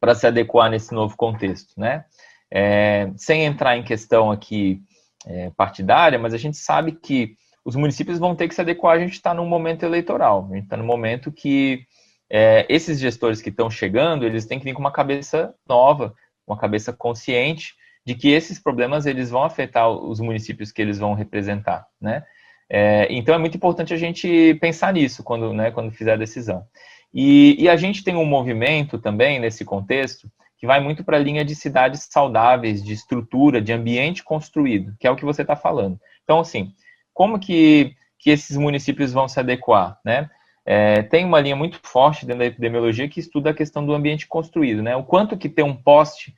para 0.00 0.14
se 0.14 0.26
adequar 0.26 0.70
nesse 0.70 0.94
novo 0.94 1.16
contexto, 1.16 1.78
né? 1.78 2.04
É, 2.50 3.10
sem 3.16 3.44
entrar 3.44 3.76
em 3.76 3.82
questão 3.82 4.30
aqui 4.30 4.80
é, 5.26 5.50
partidária, 5.50 6.18
mas 6.18 6.32
a 6.32 6.38
gente 6.38 6.56
sabe 6.56 6.92
que 6.92 7.34
os 7.64 7.76
municípios 7.76 8.18
vão 8.18 8.34
ter 8.34 8.48
que 8.48 8.54
se 8.54 8.60
adequar. 8.60 8.96
A 8.96 9.00
gente 9.00 9.12
está 9.12 9.34
num 9.34 9.46
momento 9.46 9.82
eleitoral, 9.82 10.48
a 10.50 10.54
gente 10.54 10.64
está 10.64 10.76
num 10.76 10.86
momento 10.86 11.30
que 11.30 11.84
é, 12.30 12.64
esses 12.68 12.98
gestores 12.98 13.42
que 13.42 13.50
estão 13.50 13.68
chegando, 13.68 14.24
eles 14.24 14.46
têm 14.46 14.58
que 14.58 14.64
vir 14.64 14.72
com 14.72 14.80
uma 14.80 14.92
cabeça 14.92 15.54
nova, 15.68 16.14
uma 16.46 16.56
cabeça 16.56 16.92
consciente 16.92 17.74
de 18.06 18.14
que 18.14 18.30
esses 18.30 18.58
problemas 18.58 19.04
eles 19.04 19.28
vão 19.28 19.44
afetar 19.44 19.90
os 19.90 20.20
municípios 20.20 20.72
que 20.72 20.80
eles 20.80 20.98
vão 20.98 21.12
representar, 21.12 21.86
né? 22.00 22.24
É, 22.70 23.06
então 23.10 23.34
é 23.34 23.38
muito 23.38 23.56
importante 23.56 23.94
a 23.94 23.96
gente 23.96 24.54
pensar 24.60 24.92
nisso 24.92 25.22
quando, 25.22 25.54
né, 25.54 25.70
quando 25.70 25.90
fizer 25.90 26.12
a 26.12 26.16
decisão. 26.16 26.66
E, 27.12 27.56
e 27.58 27.68
a 27.68 27.76
gente 27.76 28.04
tem 28.04 28.16
um 28.16 28.24
movimento 28.24 28.98
também 28.98 29.38
nesse 29.38 29.64
contexto 29.64 30.30
que 30.58 30.66
vai 30.66 30.80
muito 30.80 31.04
para 31.04 31.16
a 31.16 31.20
linha 31.20 31.44
de 31.44 31.54
cidades 31.54 32.08
saudáveis, 32.10 32.82
de 32.82 32.92
estrutura, 32.92 33.62
de 33.62 33.72
ambiente 33.72 34.24
construído, 34.24 34.94
que 34.98 35.06
é 35.06 35.10
o 35.10 35.16
que 35.16 35.24
você 35.24 35.42
está 35.42 35.54
falando. 35.54 35.98
Então, 36.24 36.40
assim, 36.40 36.72
como 37.14 37.38
que, 37.38 37.94
que 38.18 38.30
esses 38.30 38.56
municípios 38.56 39.12
vão 39.12 39.28
se 39.28 39.38
adequar, 39.38 39.98
né? 40.04 40.28
É, 40.66 41.02
tem 41.02 41.24
uma 41.24 41.40
linha 41.40 41.56
muito 41.56 41.80
forte 41.82 42.26
dentro 42.26 42.40
da 42.40 42.46
epidemiologia 42.46 43.08
que 43.08 43.20
estuda 43.20 43.50
a 43.50 43.54
questão 43.54 43.86
do 43.86 43.94
ambiente 43.94 44.26
construído, 44.26 44.82
né? 44.82 44.94
O 44.96 45.04
quanto 45.04 45.36
que 45.36 45.48
ter 45.48 45.62
um 45.62 45.74
poste 45.74 46.34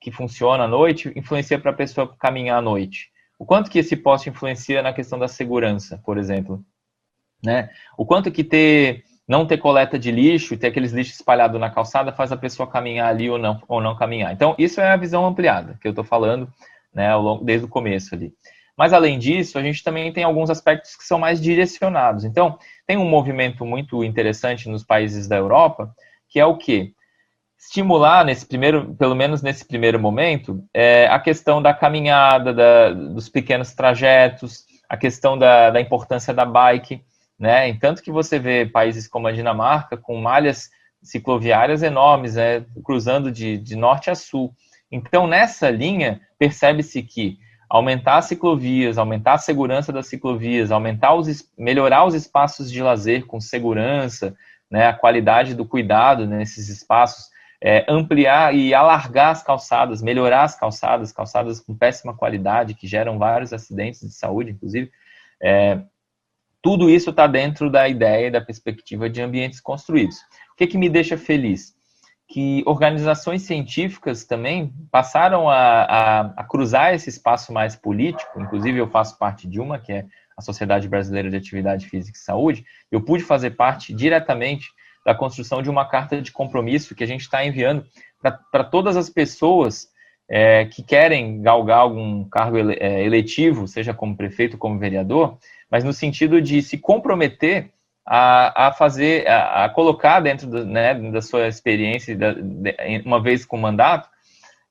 que 0.00 0.10
funciona 0.10 0.64
à 0.64 0.68
noite 0.68 1.12
influencia 1.16 1.58
para 1.58 1.70
a 1.70 1.74
pessoa 1.74 2.14
caminhar 2.18 2.58
à 2.58 2.62
noite. 2.62 3.10
O 3.38 3.46
quanto 3.46 3.70
que 3.70 3.78
esse 3.78 3.96
poste 3.96 4.28
influencia 4.28 4.82
na 4.82 4.92
questão 4.92 5.18
da 5.18 5.28
segurança, 5.28 6.00
por 6.04 6.18
exemplo, 6.18 6.62
né? 7.42 7.70
O 7.96 8.04
quanto 8.04 8.30
que 8.30 8.44
ter 8.44 9.04
não 9.30 9.46
ter 9.46 9.58
coleta 9.58 9.96
de 9.96 10.10
lixo 10.10 10.52
e 10.52 10.56
ter 10.56 10.66
aqueles 10.66 10.90
lixos 10.90 11.14
espalhados 11.14 11.60
na 11.60 11.70
calçada 11.70 12.10
faz 12.10 12.32
a 12.32 12.36
pessoa 12.36 12.68
caminhar 12.68 13.08
ali 13.08 13.30
ou 13.30 13.38
não, 13.38 13.62
ou 13.68 13.80
não 13.80 13.94
caminhar. 13.94 14.32
Então, 14.32 14.56
isso 14.58 14.80
é 14.80 14.90
a 14.90 14.96
visão 14.96 15.24
ampliada 15.24 15.78
que 15.80 15.86
eu 15.86 15.90
estou 15.90 16.02
falando 16.02 16.52
né, 16.92 17.14
longo, 17.14 17.44
desde 17.44 17.64
o 17.64 17.68
começo 17.68 18.12
ali. 18.12 18.32
Mas, 18.76 18.92
além 18.92 19.20
disso, 19.20 19.56
a 19.56 19.62
gente 19.62 19.84
também 19.84 20.12
tem 20.12 20.24
alguns 20.24 20.50
aspectos 20.50 20.96
que 20.96 21.04
são 21.04 21.16
mais 21.16 21.40
direcionados. 21.40 22.24
Então, 22.24 22.58
tem 22.84 22.96
um 22.96 23.08
movimento 23.08 23.64
muito 23.64 24.02
interessante 24.02 24.68
nos 24.68 24.82
países 24.82 25.28
da 25.28 25.36
Europa, 25.36 25.94
que 26.28 26.40
é 26.40 26.44
o 26.44 26.56
quê? 26.56 26.90
Estimular, 27.56 28.24
nesse 28.24 28.44
primeiro, 28.44 28.96
pelo 28.96 29.14
menos 29.14 29.42
nesse 29.42 29.64
primeiro 29.64 30.00
momento, 30.00 30.60
é, 30.74 31.06
a 31.06 31.20
questão 31.20 31.62
da 31.62 31.72
caminhada, 31.72 32.52
da, 32.52 32.90
dos 32.90 33.28
pequenos 33.28 33.74
trajetos, 33.74 34.64
a 34.88 34.96
questão 34.96 35.38
da, 35.38 35.70
da 35.70 35.80
importância 35.80 36.34
da 36.34 36.44
bike 36.44 37.00
né? 37.40 37.72
Tanto 37.78 38.02
que 38.02 38.12
você 38.12 38.38
vê 38.38 38.66
países 38.66 39.08
como 39.08 39.26
a 39.26 39.32
Dinamarca 39.32 39.96
com 39.96 40.20
malhas 40.20 40.68
cicloviárias 41.02 41.82
enormes, 41.82 42.34
né? 42.34 42.66
cruzando 42.84 43.32
de, 43.32 43.56
de 43.56 43.74
norte 43.74 44.10
a 44.10 44.14
sul. 44.14 44.54
Então, 44.92 45.26
nessa 45.26 45.70
linha, 45.70 46.20
percebe-se 46.38 47.02
que 47.02 47.38
aumentar 47.68 48.18
as 48.18 48.26
ciclovias, 48.26 48.98
aumentar 48.98 49.34
a 49.34 49.38
segurança 49.38 49.90
das 49.90 50.08
ciclovias, 50.08 50.70
aumentar 50.70 51.14
os, 51.14 51.48
melhorar 51.56 52.04
os 52.04 52.14
espaços 52.14 52.70
de 52.70 52.82
lazer 52.82 53.24
com 53.24 53.40
segurança, 53.40 54.36
né, 54.70 54.88
a 54.88 54.92
qualidade 54.92 55.54
do 55.54 55.64
cuidado 55.64 56.26
nesses 56.26 56.68
espaços, 56.68 57.30
é, 57.62 57.84
ampliar 57.88 58.54
e 58.54 58.74
alargar 58.74 59.30
as 59.30 59.42
calçadas, 59.42 60.02
melhorar 60.02 60.42
as 60.42 60.54
calçadas, 60.54 61.12
calçadas 61.12 61.60
com 61.60 61.74
péssima 61.74 62.14
qualidade, 62.14 62.74
que 62.74 62.86
geram 62.86 63.18
vários 63.18 63.52
acidentes 63.52 64.00
de 64.00 64.12
saúde, 64.12 64.50
inclusive. 64.50 64.90
É, 65.42 65.80
tudo 66.62 66.90
isso 66.90 67.10
está 67.10 67.26
dentro 67.26 67.70
da 67.70 67.88
ideia 67.88 68.26
e 68.26 68.30
da 68.30 68.40
perspectiva 68.40 69.08
de 69.08 69.22
ambientes 69.22 69.60
construídos. 69.60 70.16
O 70.52 70.56
que, 70.56 70.66
que 70.66 70.78
me 70.78 70.88
deixa 70.88 71.16
feliz? 71.16 71.74
Que 72.28 72.62
organizações 72.66 73.42
científicas 73.42 74.24
também 74.24 74.72
passaram 74.90 75.48
a, 75.48 75.82
a, 75.82 76.20
a 76.36 76.44
cruzar 76.44 76.94
esse 76.94 77.08
espaço 77.08 77.52
mais 77.52 77.74
político, 77.74 78.40
inclusive 78.40 78.78
eu 78.78 78.88
faço 78.88 79.18
parte 79.18 79.48
de 79.48 79.60
uma, 79.60 79.78
que 79.78 79.92
é 79.92 80.04
a 80.36 80.42
Sociedade 80.42 80.88
Brasileira 80.88 81.30
de 81.30 81.36
Atividade 81.36 81.88
Física 81.88 82.16
e 82.16 82.20
Saúde, 82.20 82.64
eu 82.90 83.00
pude 83.02 83.22
fazer 83.22 83.50
parte 83.50 83.92
diretamente 83.92 84.68
da 85.04 85.14
construção 85.14 85.62
de 85.62 85.70
uma 85.70 85.86
carta 85.86 86.20
de 86.20 86.30
compromisso 86.30 86.94
que 86.94 87.04
a 87.04 87.06
gente 87.06 87.22
está 87.22 87.44
enviando 87.44 87.84
para 88.50 88.64
todas 88.64 88.96
as 88.96 89.08
pessoas 89.08 89.88
é, 90.30 90.64
que 90.66 90.82
querem 90.82 91.42
galgar 91.42 91.78
algum 91.78 92.24
cargo 92.28 92.56
ele, 92.56 92.76
é, 92.78 93.04
eletivo, 93.04 93.66
seja 93.66 93.92
como 93.92 94.16
prefeito 94.16 94.56
como 94.56 94.78
vereador, 94.78 95.38
mas 95.70 95.84
no 95.84 95.92
sentido 95.92 96.40
de 96.40 96.60
se 96.62 96.76
comprometer 96.76 97.70
a, 98.04 98.68
a 98.68 98.72
fazer, 98.72 99.28
a, 99.28 99.64
a 99.64 99.68
colocar 99.68 100.20
dentro 100.20 100.46
do, 100.46 100.64
né, 100.64 100.94
da 100.94 101.22
sua 101.22 101.46
experiência, 101.46 102.16
da, 102.16 102.32
de, 102.32 103.02
uma 103.04 103.22
vez 103.22 103.44
com 103.44 103.56
mandato, 103.56 104.08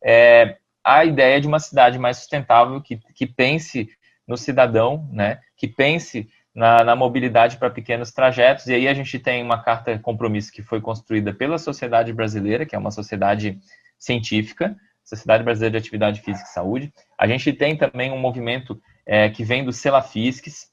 é, 0.03 0.57
a 0.83 1.05
ideia 1.05 1.39
de 1.39 1.47
uma 1.47 1.59
cidade 1.59 1.97
mais 1.97 2.17
sustentável 2.17 2.81
que, 2.81 2.97
que 3.15 3.25
pense 3.25 3.89
no 4.27 4.37
cidadão, 4.37 5.07
né, 5.11 5.39
que 5.55 5.67
pense 5.67 6.29
na, 6.53 6.83
na 6.83 6.95
mobilidade 6.95 7.57
para 7.57 7.69
pequenos 7.69 8.11
trajetos. 8.11 8.67
E 8.67 8.73
aí 8.73 8.87
a 8.87 8.93
gente 8.93 9.17
tem 9.19 9.41
uma 9.41 9.61
carta 9.61 9.95
de 9.95 10.01
compromisso 10.01 10.51
que 10.51 10.61
foi 10.61 10.81
construída 10.81 11.33
pela 11.33 11.57
Sociedade 11.57 12.11
Brasileira, 12.11 12.65
que 12.65 12.75
é 12.75 12.79
uma 12.79 12.91
sociedade 12.91 13.59
científica, 13.97 14.75
Sociedade 15.03 15.43
Brasileira 15.43 15.71
de 15.71 15.77
Atividade 15.77 16.21
Física 16.21 16.47
e 16.47 16.53
Saúde. 16.53 16.93
A 17.17 17.25
gente 17.27 17.51
tem 17.53 17.75
também 17.75 18.11
um 18.11 18.19
movimento 18.19 18.79
é, 19.05 19.29
que 19.29 19.43
vem 19.43 19.63
do 19.63 19.73
Celafisques. 19.73 20.67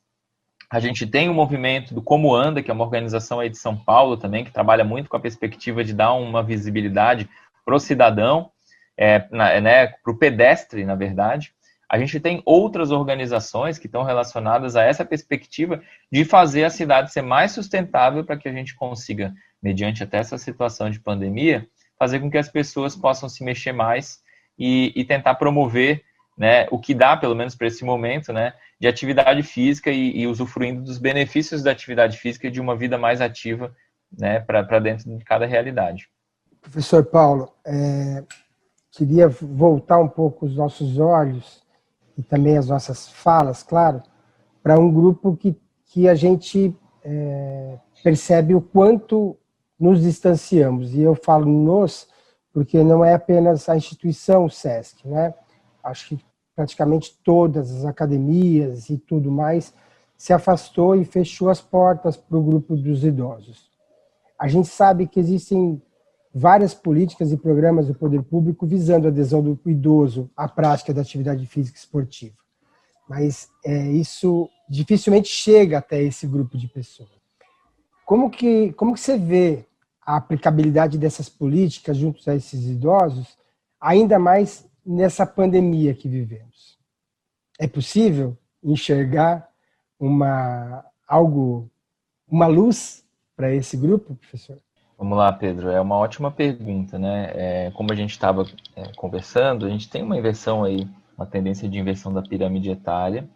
A 0.70 0.80
gente 0.80 1.06
tem 1.06 1.30
um 1.30 1.34
movimento 1.34 1.94
do 1.94 2.02
Como 2.02 2.34
Anda, 2.34 2.62
que 2.62 2.70
é 2.70 2.74
uma 2.74 2.84
organização 2.84 3.38
aí 3.38 3.48
de 3.48 3.56
São 3.56 3.76
Paulo 3.76 4.16
também, 4.16 4.44
que 4.44 4.50
trabalha 4.50 4.84
muito 4.84 5.08
com 5.08 5.16
a 5.16 5.20
perspectiva 5.20 5.84
de 5.84 5.94
dar 5.94 6.12
uma 6.14 6.42
visibilidade 6.42 7.28
para 7.64 7.74
o 7.74 7.78
cidadão, 7.80 8.50
é, 8.96 9.28
né, 9.60 9.86
para 9.86 10.12
o 10.12 10.18
pedestre, 10.18 10.84
na 10.84 10.94
verdade. 10.94 11.52
A 11.88 11.98
gente 11.98 12.18
tem 12.18 12.42
outras 12.44 12.90
organizações 12.90 13.78
que 13.78 13.86
estão 13.86 14.02
relacionadas 14.02 14.74
a 14.74 14.82
essa 14.82 15.04
perspectiva 15.04 15.80
de 16.10 16.24
fazer 16.24 16.64
a 16.64 16.70
cidade 16.70 17.12
ser 17.12 17.22
mais 17.22 17.52
sustentável 17.52 18.24
para 18.24 18.36
que 18.36 18.48
a 18.48 18.52
gente 18.52 18.74
consiga, 18.74 19.32
mediante 19.62 20.02
até 20.02 20.18
essa 20.18 20.36
situação 20.36 20.90
de 20.90 20.98
pandemia, 20.98 21.68
fazer 21.96 22.18
com 22.18 22.30
que 22.30 22.38
as 22.38 22.48
pessoas 22.48 22.96
possam 22.96 23.28
se 23.28 23.44
mexer 23.44 23.72
mais 23.72 24.20
e, 24.58 24.92
e 24.96 25.04
tentar 25.04 25.36
promover 25.36 26.02
né, 26.36 26.66
o 26.70 26.78
que 26.78 26.92
dá, 26.92 27.16
pelo 27.16 27.36
menos 27.36 27.54
para 27.54 27.68
esse 27.68 27.84
momento, 27.84 28.32
né, 28.32 28.52
de 28.78 28.86
atividade 28.86 29.42
física 29.42 29.90
e, 29.90 30.20
e, 30.20 30.26
usufruindo 30.26 30.82
dos 30.82 30.98
benefícios 30.98 31.62
da 31.62 31.70
atividade 31.70 32.18
física 32.18 32.50
de 32.50 32.60
uma 32.60 32.76
vida 32.76 32.98
mais 32.98 33.20
ativa 33.20 33.74
né, 34.16 34.40
para 34.40 34.78
dentro 34.78 35.16
de 35.16 35.24
cada 35.24 35.46
realidade. 35.46 36.08
Professor 36.60 37.04
Paulo, 37.04 37.52
é, 37.64 38.24
queria 38.90 39.28
voltar 39.28 39.98
um 39.98 40.08
pouco 40.08 40.46
os 40.46 40.56
nossos 40.56 40.98
olhos 40.98 41.62
e 42.16 42.22
também 42.22 42.56
as 42.56 42.68
nossas 42.68 43.08
falas, 43.08 43.62
claro, 43.62 44.02
para 44.62 44.78
um 44.78 44.92
grupo 44.92 45.36
que, 45.36 45.56
que 45.86 46.08
a 46.08 46.14
gente 46.14 46.74
é, 47.04 47.78
percebe 48.02 48.54
o 48.54 48.60
quanto 48.60 49.36
nos 49.78 50.02
distanciamos. 50.02 50.94
E 50.94 51.02
eu 51.02 51.14
falo 51.14 51.46
nos, 51.46 52.08
porque 52.52 52.82
não 52.82 53.04
é 53.04 53.14
apenas 53.14 53.68
a 53.68 53.76
instituição 53.76 54.48
SESC, 54.48 55.06
né? 55.06 55.34
Acho 55.84 56.08
que 56.08 56.24
praticamente 56.56 57.14
todas 57.22 57.70
as 57.70 57.84
academias 57.84 58.88
e 58.88 58.96
tudo 58.96 59.30
mais 59.30 59.74
se 60.16 60.32
afastou 60.32 60.96
e 60.96 61.04
fechou 61.04 61.50
as 61.50 61.60
portas 61.60 62.16
para 62.16 62.38
o 62.38 62.42
grupo 62.42 62.74
dos 62.74 63.04
idosos. 63.04 63.70
A 64.38 64.48
gente 64.48 64.68
sabe 64.68 65.06
que 65.06 65.20
existem 65.20 65.80
várias 66.34 66.74
políticas 66.74 67.30
e 67.30 67.36
programas 67.36 67.86
do 67.86 67.94
poder 67.94 68.22
público 68.22 68.66
visando 68.66 69.06
a 69.06 69.10
adesão 69.10 69.42
do 69.42 69.58
idoso 69.66 70.30
à 70.34 70.48
prática 70.48 70.92
da 70.92 71.02
atividade 71.02 71.46
física 71.46 71.78
esportiva. 71.78 72.34
Mas 73.08 73.48
é, 73.64 73.90
isso 73.92 74.48
dificilmente 74.68 75.28
chega 75.28 75.78
até 75.78 76.02
esse 76.02 76.26
grupo 76.26 76.56
de 76.56 76.66
pessoas. 76.66 77.10
Como 78.04 78.30
que, 78.30 78.72
como 78.72 78.94
que 78.94 79.00
você 79.00 79.18
vê 79.18 79.66
a 80.06 80.16
aplicabilidade 80.16 80.96
dessas 80.96 81.28
políticas 81.28 81.96
junto 81.96 82.28
a 82.30 82.34
esses 82.36 82.64
idosos, 82.64 83.36
ainda 83.80 84.18
mais 84.18 84.64
nessa 84.86 85.26
pandemia 85.26 85.94
que 85.94 86.08
vivemos? 86.08 86.78
É 87.58 87.66
possível 87.66 88.36
enxergar 88.62 89.48
uma 89.98 90.84
algo, 91.06 91.70
uma 92.28 92.46
luz 92.46 93.04
para 93.34 93.54
esse 93.54 93.76
grupo, 93.76 94.14
professor? 94.14 94.58
Vamos 94.98 95.18
lá, 95.18 95.32
Pedro. 95.32 95.70
É 95.70 95.80
uma 95.80 95.96
ótima 95.96 96.30
pergunta, 96.30 96.98
né? 96.98 97.30
É, 97.34 97.70
como 97.72 97.92
a 97.92 97.94
gente 97.94 98.10
estava 98.10 98.46
é, 98.74 98.92
conversando, 98.96 99.66
a 99.66 99.68
gente 99.68 99.90
tem 99.90 100.02
uma 100.02 100.16
inversão 100.16 100.64
aí, 100.64 100.88
uma 101.16 101.26
tendência 101.26 101.68
de 101.68 101.78
inversão 101.78 102.12
da 102.12 102.22
pirâmide 102.22 102.70
etária, 102.70 103.28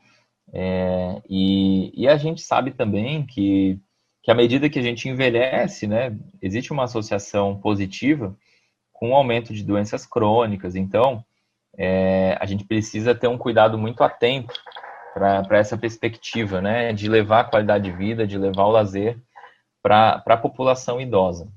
é, 0.52 1.22
e, 1.28 1.92
e, 1.94 2.08
a 2.08 2.16
gente 2.16 2.42
sabe 2.42 2.72
também 2.72 3.24
que, 3.24 3.78
que 4.22 4.30
à 4.30 4.34
medida 4.34 4.68
que 4.68 4.78
a 4.78 4.82
gente 4.82 5.08
envelhece, 5.08 5.86
né, 5.86 6.16
existe 6.42 6.72
uma 6.72 6.84
associação 6.84 7.56
positiva 7.60 8.36
com 8.92 9.10
o 9.10 9.14
aumento 9.14 9.54
de 9.54 9.62
doenças 9.62 10.04
crônicas. 10.04 10.74
Então, 10.74 11.24
é, 11.76 12.36
a 12.40 12.46
gente 12.46 12.64
precisa 12.64 13.14
ter 13.14 13.28
um 13.28 13.38
cuidado 13.38 13.78
muito 13.78 14.02
atento 14.02 14.54
para 15.14 15.58
essa 15.58 15.76
perspectiva, 15.76 16.60
né, 16.60 16.92
de 16.92 17.08
levar 17.08 17.40
a 17.40 17.44
qualidade 17.44 17.90
de 17.90 17.96
vida, 17.96 18.26
de 18.26 18.38
levar 18.38 18.64
o 18.64 18.70
lazer 18.70 19.18
para 19.82 20.22
a 20.26 20.36
população 20.36 21.00
idosa. 21.00 21.50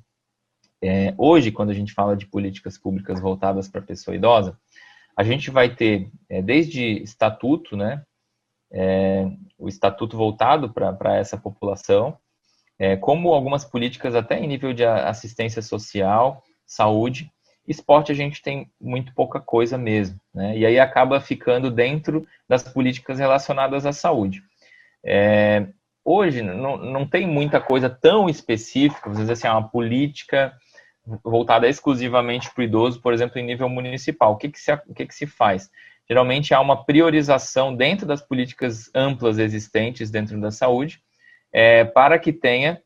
É, 0.81 1.13
hoje, 1.17 1.51
quando 1.51 1.69
a 1.69 1.73
gente 1.73 1.93
fala 1.93 2.15
de 2.15 2.25
políticas 2.25 2.77
públicas 2.77 3.19
voltadas 3.19 3.69
para 3.69 3.79
a 3.79 3.85
pessoa 3.85 4.15
idosa, 4.15 4.57
a 5.15 5.23
gente 5.23 5.51
vai 5.51 5.73
ter, 5.73 6.09
é, 6.27 6.41
desde 6.41 7.01
estatuto, 7.03 7.77
né, 7.77 8.03
é, 8.71 9.29
o 9.57 9.69
estatuto 9.69 10.17
voltado 10.17 10.73
para 10.73 11.15
essa 11.15 11.37
população, 11.37 12.17
é, 12.79 12.97
como 12.97 13.33
algumas 13.33 13.63
políticas 13.63 14.15
até 14.15 14.39
em 14.39 14.47
nível 14.47 14.73
de 14.73 14.83
assistência 14.83 15.61
social, 15.61 16.43
saúde, 16.65 17.31
esporte 17.67 18.11
a 18.11 18.15
gente 18.15 18.41
tem 18.41 18.69
muito 18.79 19.13
pouca 19.13 19.39
coisa 19.39 19.77
mesmo, 19.77 20.19
né, 20.33 20.57
e 20.57 20.65
aí 20.65 20.79
acaba 20.79 21.19
ficando 21.19 21.71
dentro 21.71 22.27
das 22.47 22.63
políticas 22.63 23.19
relacionadas 23.19 23.85
à 23.85 23.91
saúde. 23.91 24.43
É, 25.03 25.67
hoje 26.03 26.41
não, 26.41 26.77
não 26.77 27.07
tem 27.07 27.27
muita 27.27 27.59
coisa 27.59 27.89
tão 27.89 28.29
específica, 28.29 29.09
às 29.09 29.17
vezes 29.17 29.31
assim, 29.31 29.47
uma 29.47 29.67
política 29.67 30.53
voltada 31.23 31.67
exclusivamente 31.67 32.49
para 32.53 32.61
o 32.61 32.63
idoso, 32.63 33.01
por 33.01 33.13
exemplo, 33.13 33.37
em 33.37 33.45
nível 33.45 33.67
municipal. 33.67 34.33
O 34.33 34.37
que, 34.37 34.49
que, 34.49 34.59
se, 34.59 34.73
o 34.73 34.93
que, 34.93 35.05
que 35.05 35.15
se 35.15 35.27
faz? 35.27 35.69
Geralmente 36.07 36.53
há 36.53 36.59
uma 36.59 36.83
priorização 36.85 37.75
dentro 37.75 38.05
das 38.05 38.21
políticas 38.21 38.89
amplas 38.93 39.37
existentes 39.37 40.09
dentro 40.09 40.39
da 40.39 40.51
saúde 40.51 41.01
é, 41.51 41.85
para 41.85 42.17
que 42.19 42.33
tenha 42.33 42.81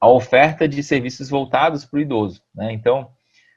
a 0.00 0.08
oferta 0.08 0.68
de 0.68 0.82
serviços 0.82 1.30
voltados 1.30 1.84
para 1.84 1.98
o 1.98 2.00
idoso. 2.00 2.42
Né? 2.54 2.72
Então, 2.72 3.10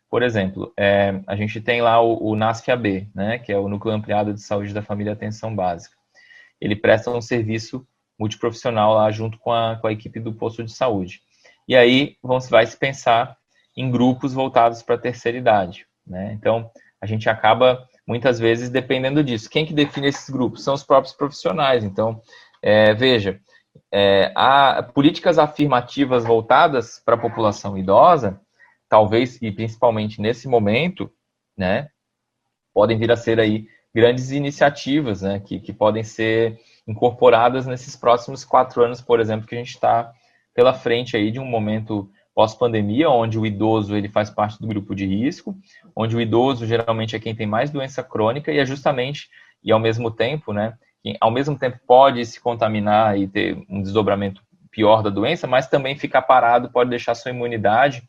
por 0.09 0.23
exemplo, 0.23 0.71
é, 0.77 1.21
a 1.27 1.35
gente 1.35 1.59
tem 1.59 1.81
lá 1.81 2.01
o, 2.01 2.31
o 2.31 2.35
NASF-AB, 2.35 3.09
né, 3.13 3.39
que 3.39 3.51
é 3.51 3.57
o 3.57 3.67
Núcleo 3.67 3.93
Ampliado 3.93 4.33
de 4.33 4.41
Saúde 4.41 4.73
da 4.73 4.81
Família 4.81 5.11
e 5.11 5.13
Atenção 5.13 5.55
Básica. 5.55 5.95
Ele 6.59 6.75
presta 6.75 7.11
um 7.11 7.21
serviço 7.21 7.85
multiprofissional 8.17 8.95
lá 8.95 9.11
junto 9.11 9.37
com 9.37 9.51
a, 9.51 9.75
com 9.75 9.87
a 9.87 9.91
equipe 9.91 10.19
do 10.19 10.33
posto 10.33 10.63
de 10.63 10.71
saúde. 10.71 11.21
E 11.67 11.75
aí 11.75 12.15
vão, 12.23 12.39
vai 12.39 12.65
se 12.65 12.77
pensar 12.77 13.37
em 13.75 13.91
grupos 13.91 14.33
voltados 14.33 14.81
para 14.81 14.95
a 14.95 14.99
terceira 14.99 15.37
idade. 15.37 15.85
Né? 16.05 16.33
Então, 16.33 16.71
a 16.99 17.05
gente 17.05 17.29
acaba, 17.29 17.87
muitas 18.07 18.39
vezes, 18.39 18.69
dependendo 18.69 19.23
disso. 19.23 19.49
Quem 19.49 19.65
que 19.65 19.73
define 19.73 20.07
esses 20.07 20.29
grupos? 20.29 20.63
São 20.63 20.73
os 20.73 20.83
próprios 20.83 21.13
profissionais. 21.13 21.83
Então, 21.83 22.21
é, 22.61 22.93
veja, 22.93 23.39
é, 23.91 24.31
há 24.35 24.81
políticas 24.81 25.37
afirmativas 25.37 26.25
voltadas 26.25 26.99
para 27.05 27.15
a 27.15 27.19
população 27.19 27.77
idosa, 27.77 28.41
talvez, 28.89 29.41
e 29.41 29.51
principalmente 29.51 30.21
nesse 30.21 30.47
momento, 30.47 31.11
né, 31.57 31.89
podem 32.73 32.97
vir 32.97 33.11
a 33.11 33.15
ser 33.15 33.39
aí 33.39 33.67
grandes 33.93 34.31
iniciativas, 34.31 35.21
né, 35.21 35.39
que, 35.39 35.59
que 35.59 35.73
podem 35.73 36.03
ser 36.03 36.59
incorporadas 36.87 37.65
nesses 37.65 37.95
próximos 37.95 38.45
quatro 38.45 38.83
anos, 38.83 39.01
por 39.01 39.19
exemplo, 39.19 39.47
que 39.47 39.55
a 39.55 39.57
gente 39.57 39.71
está 39.71 40.13
pela 40.53 40.73
frente 40.73 41.17
aí 41.17 41.31
de 41.31 41.39
um 41.39 41.45
momento 41.45 42.09
pós-pandemia, 42.33 43.09
onde 43.09 43.39
o 43.39 43.45
idoso 43.45 43.95
ele 43.95 44.07
faz 44.07 44.29
parte 44.29 44.59
do 44.59 44.67
grupo 44.67 44.93
de 44.93 45.05
risco, 45.05 45.55
onde 45.95 46.15
o 46.15 46.21
idoso 46.21 46.67
geralmente 46.67 47.15
é 47.15 47.19
quem 47.19 47.33
tem 47.33 47.47
mais 47.47 47.71
doença 47.71 48.03
crônica 48.03 48.51
e 48.51 48.59
é 48.59 48.65
justamente 48.65 49.27
e 49.63 49.71
ao 49.71 49.79
mesmo 49.79 50.11
tempo, 50.11 50.53
né, 50.53 50.77
que 51.01 51.17
ao 51.19 51.31
mesmo 51.31 51.57
tempo 51.57 51.79
pode 51.87 52.23
se 52.25 52.39
contaminar 52.39 53.17
e 53.17 53.27
ter 53.27 53.57
um 53.67 53.81
desdobramento 53.81 54.41
pior 54.69 55.01
da 55.01 55.09
doença, 55.09 55.47
mas 55.47 55.67
também 55.67 55.97
ficar 55.97 56.21
parado 56.21 56.69
pode 56.69 56.89
deixar 56.91 57.15
sua 57.15 57.31
imunidade 57.31 58.03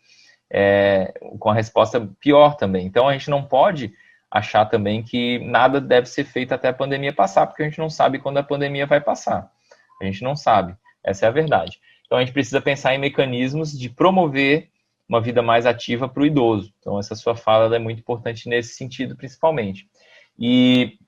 é, 0.51 1.12
com 1.38 1.51
a 1.51 1.55
resposta 1.55 2.09
pior 2.20 2.57
também. 2.57 2.86
Então 2.86 3.09
a 3.09 3.12
gente 3.12 3.30
não 3.30 3.42
pode 3.42 3.92
achar 4.30 4.66
também 4.66 5.03
que 5.03 5.38
nada 5.40 5.80
deve 5.80 6.07
ser 6.07 6.24
feito 6.24 6.53
até 6.53 6.68
a 6.68 6.72
pandemia 6.72 7.12
passar, 7.12 7.46
porque 7.46 7.62
a 7.62 7.66
gente 7.66 7.78
não 7.78 7.88
sabe 7.88 8.18
quando 8.18 8.38
a 8.38 8.42
pandemia 8.42 8.86
vai 8.86 9.01
passar. 9.01 9.51
A 10.01 10.05
gente 10.05 10.22
não 10.22 10.36
sabe. 10.36 10.76
Essa 11.03 11.26
é 11.26 11.28
a 11.28 11.32
verdade. 11.32 11.78
Então 12.07 12.18
a 12.18 12.20
gente 12.20 12.32
precisa 12.32 12.61
pensar 12.61 12.94
em 12.94 12.99
mecanismos 12.99 13.76
de 13.76 13.88
promover 13.88 14.70
uma 15.09 15.20
vida 15.20 15.42
mais 15.42 15.64
ativa 15.64 16.09
para 16.09 16.22
o 16.22 16.26
idoso. 16.26 16.72
Então 16.78 16.99
essa 16.99 17.14
sua 17.14 17.34
fala 17.34 17.74
é 17.74 17.78
muito 17.78 18.01
importante 18.01 18.49
nesse 18.49 18.74
sentido, 18.74 19.16
principalmente. 19.16 19.88
E 20.38 20.99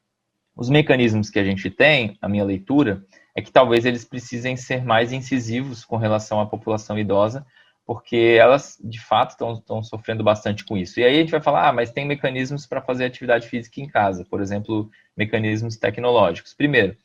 os 0.57 0.69
mecanismos 0.69 1.31
que 1.31 1.39
a 1.39 1.45
gente 1.45 1.71
tem, 1.71 2.19
a 2.21 2.29
minha 2.29 2.45
leitura, 2.45 3.05
é 3.35 3.43
que 3.43 3.53
talvez 3.53 3.85
eles 3.85 4.05
precisem 4.05 4.57
ser 4.57 4.85
mais 4.85 5.13
incisivos 5.13 5.85
com 5.85 5.97
relação 5.97 6.41
à 6.41 6.47
população 6.47 6.99
idosa, 6.99 7.47
porque 7.91 8.37
elas, 8.39 8.79
de 8.81 9.01
fato, 9.01 9.31
estão 9.31 9.83
sofrendo 9.83 10.23
bastante 10.23 10.65
com 10.65 10.77
isso. 10.77 11.01
E 11.01 11.03
aí 11.03 11.17
a 11.17 11.21
gente 11.23 11.33
vai 11.33 11.41
falar, 11.41 11.69
ah, 11.69 11.73
mas 11.73 11.91
tem 11.91 12.07
mecanismos 12.07 12.65
para 12.65 12.81
fazer 12.81 13.05
atividade 13.05 13.49
física 13.49 13.81
em 13.81 13.89
casa, 13.89 14.25
por 14.25 14.41
exemplo, 14.41 14.89
mecanismos 15.17 15.77
tecnológicos. 15.77 16.55
Primeiro, 16.55 16.97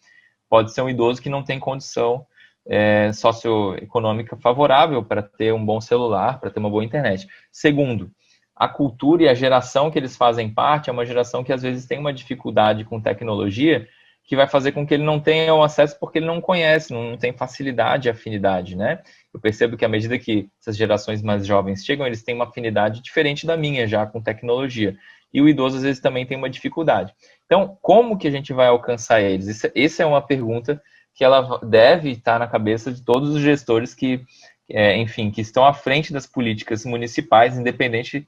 pode 0.48 0.72
ser 0.72 0.84
um 0.84 0.90
idoso 0.90 1.24
que 1.24 1.28
não 1.28 1.42
tem 1.42 1.60
condição 1.60 2.24
é, 2.68 3.12
socioeconômica 3.14 4.38
favorável 4.38 5.04
para 5.04 5.24
ter 5.24 5.52
um 5.56 5.66
bom 5.66 5.82
celular, 5.82 6.40
para 6.40 6.52
ter 6.52 6.60
uma 6.60 6.70
boa 6.70 6.86
internet. 6.86 7.28
Segundo, 7.52 8.12
a 8.56 8.68
cultura 8.68 9.24
e 9.24 9.28
a 9.28 9.34
geração 9.34 9.90
que 9.90 9.98
eles 9.98 10.16
fazem 10.16 10.54
parte 10.54 10.92
é 10.92 10.94
uma 10.94 11.04
geração 11.04 11.44
que 11.44 11.52
às 11.52 11.64
vezes 11.64 11.88
tem 11.88 11.98
uma 11.98 12.14
dificuldade 12.14 12.86
com 12.86 13.02
tecnologia 13.02 13.88
que 14.26 14.36
vai 14.36 14.48
fazer 14.48 14.72
com 14.72 14.86
que 14.86 14.94
ele 14.94 15.04
não 15.04 15.20
tenha 15.20 15.54
o 15.54 15.64
acesso 15.64 15.98
porque 16.00 16.18
ele 16.18 16.26
não 16.26 16.42
conhece, 16.42 16.92
não 16.92 17.16
tem 17.16 17.32
facilidade 17.32 18.08
e 18.08 18.12
afinidade, 18.12 18.76
né? 18.76 19.02
Eu 19.32 19.40
percebo 19.40 19.78
que 19.78 19.86
à 19.86 19.90
medida 19.90 20.18
que 20.18 20.50
essas 20.60 20.76
gerações 20.76 21.22
mais 21.22 21.46
jovens 21.46 21.86
chegam, 21.86 22.08
eles 22.08 22.24
têm 22.24 22.34
uma 22.34 22.46
afinidade 22.46 23.02
diferente 23.02 23.46
da 23.46 23.56
minha 23.56 23.88
já 23.88 24.06
com 24.06 24.22
tecnologia. 24.22 24.98
E 25.32 25.42
o 25.42 25.48
idoso 25.48 25.78
às 25.78 25.84
vezes 25.84 26.02
também 26.02 26.26
tem 26.26 26.38
uma 26.38 26.50
dificuldade. 26.50 27.14
Então, 27.46 27.78
como 27.82 28.18
que 28.18 28.28
a 28.28 28.32
gente 28.32 28.52
vai 28.52 28.68
alcançar 28.68 29.22
eles? 29.22 29.64
Essa 29.76 30.04
é 30.04 30.06
uma 30.06 30.22
pergunta 30.22 30.82
que 31.14 31.24
ela 31.24 31.60
deve 31.60 32.12
estar 32.12 32.40
na 32.40 32.48
cabeça 32.48 32.92
de 32.92 33.04
todos 33.04 33.30
os 33.30 33.42
gestores 33.42 33.94
que, 33.94 34.22
é, 34.68 34.98
enfim, 34.98 35.30
que 35.30 35.42
estão 35.42 35.66
à 35.66 35.74
frente 35.74 36.12
das 36.12 36.26
políticas 36.26 36.84
municipais, 36.84 37.58
independente 37.58 38.28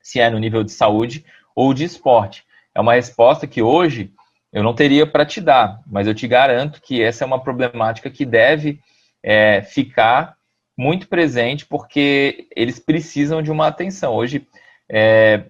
se 0.00 0.20
é 0.20 0.30
no 0.30 0.38
nível 0.38 0.64
de 0.64 0.72
saúde 0.72 1.24
ou 1.54 1.74
de 1.74 1.84
esporte. 1.84 2.44
É 2.74 2.80
uma 2.80 2.94
resposta 2.94 3.46
que 3.46 3.60
hoje 3.60 4.12
eu 4.52 4.62
não 4.62 4.74
teria 4.74 5.06
para 5.06 5.26
te 5.26 5.40
dar, 5.40 5.80
mas 5.86 6.06
eu 6.06 6.14
te 6.14 6.26
garanto 6.26 6.80
que 6.80 7.02
essa 7.02 7.24
é 7.24 7.26
uma 7.26 7.42
problemática 7.42 8.10
que 8.10 8.24
deve 8.24 8.80
é, 9.22 9.62
ficar 9.62 10.36
muito 10.76 11.08
presente, 11.08 11.66
porque 11.66 12.48
eles 12.54 12.78
precisam 12.78 13.42
de 13.42 13.50
uma 13.50 13.66
atenção. 13.66 14.14
Hoje, 14.14 14.46
é, 14.88 15.44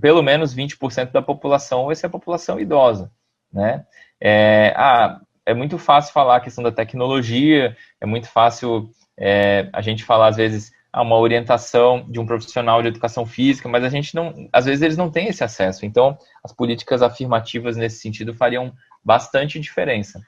pelo 0.00 0.22
menos 0.22 0.54
20% 0.54 1.12
da 1.12 1.22
população 1.22 1.86
vai 1.86 1.94
ser 1.94 2.06
a 2.06 2.10
população 2.10 2.58
idosa, 2.58 3.12
né? 3.52 3.84
É, 4.20 4.72
ah, 4.76 5.20
é 5.46 5.52
muito 5.52 5.78
fácil 5.78 6.12
falar 6.12 6.36
a 6.36 6.40
questão 6.40 6.64
da 6.64 6.72
tecnologia, 6.72 7.76
é 8.00 8.06
muito 8.06 8.26
fácil 8.28 8.90
é, 9.18 9.68
a 9.72 9.82
gente 9.82 10.02
falar, 10.02 10.28
às 10.28 10.36
vezes, 10.36 10.72
ah, 10.94 11.02
uma 11.02 11.18
orientação 11.18 12.06
de 12.08 12.20
um 12.20 12.26
profissional 12.26 12.80
de 12.80 12.86
educação 12.86 13.26
física, 13.26 13.68
mas 13.68 13.82
a 13.82 13.88
gente 13.88 14.14
não, 14.14 14.32
às 14.52 14.64
vezes 14.64 14.80
eles 14.80 14.96
não 14.96 15.10
têm 15.10 15.26
esse 15.26 15.42
acesso. 15.42 15.84
Então, 15.84 16.16
as 16.42 16.52
políticas 16.52 17.02
afirmativas 17.02 17.76
nesse 17.76 17.98
sentido 17.98 18.32
fariam 18.32 18.72
bastante 19.04 19.58
diferença. 19.58 20.22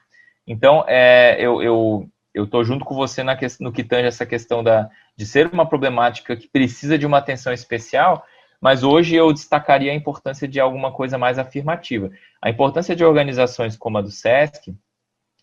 Então, 0.45 0.83
é, 0.87 1.37
eu, 1.39 1.61
eu 1.61 2.09
eu 2.33 2.43
estou 2.43 2.63
junto 2.63 2.85
com 2.85 2.93
você 2.93 3.23
na 3.23 3.35
questão, 3.35 3.65
no 3.65 3.73
que 3.73 3.83
tange 3.83 4.07
essa 4.07 4.25
questão 4.25 4.63
da, 4.63 4.89
de 5.15 5.25
ser 5.25 5.51
uma 5.51 5.67
problemática 5.67 6.35
que 6.35 6.47
precisa 6.47 6.95
de 6.95 7.05
uma 7.05 7.17
atenção 7.17 7.51
especial, 7.51 8.23
mas 8.61 8.83
hoje 8.83 9.15
eu 9.15 9.33
destacaria 9.33 9.91
a 9.91 9.95
importância 9.95 10.47
de 10.47 10.59
alguma 10.59 10.91
coisa 10.91 11.17
mais 11.17 11.39
afirmativa. 11.39 12.11
A 12.39 12.49
importância 12.49 12.95
de 12.95 13.03
organizações 13.03 13.75
como 13.75 13.97
a 13.97 14.01
do 14.01 14.11
SESC 14.11 14.75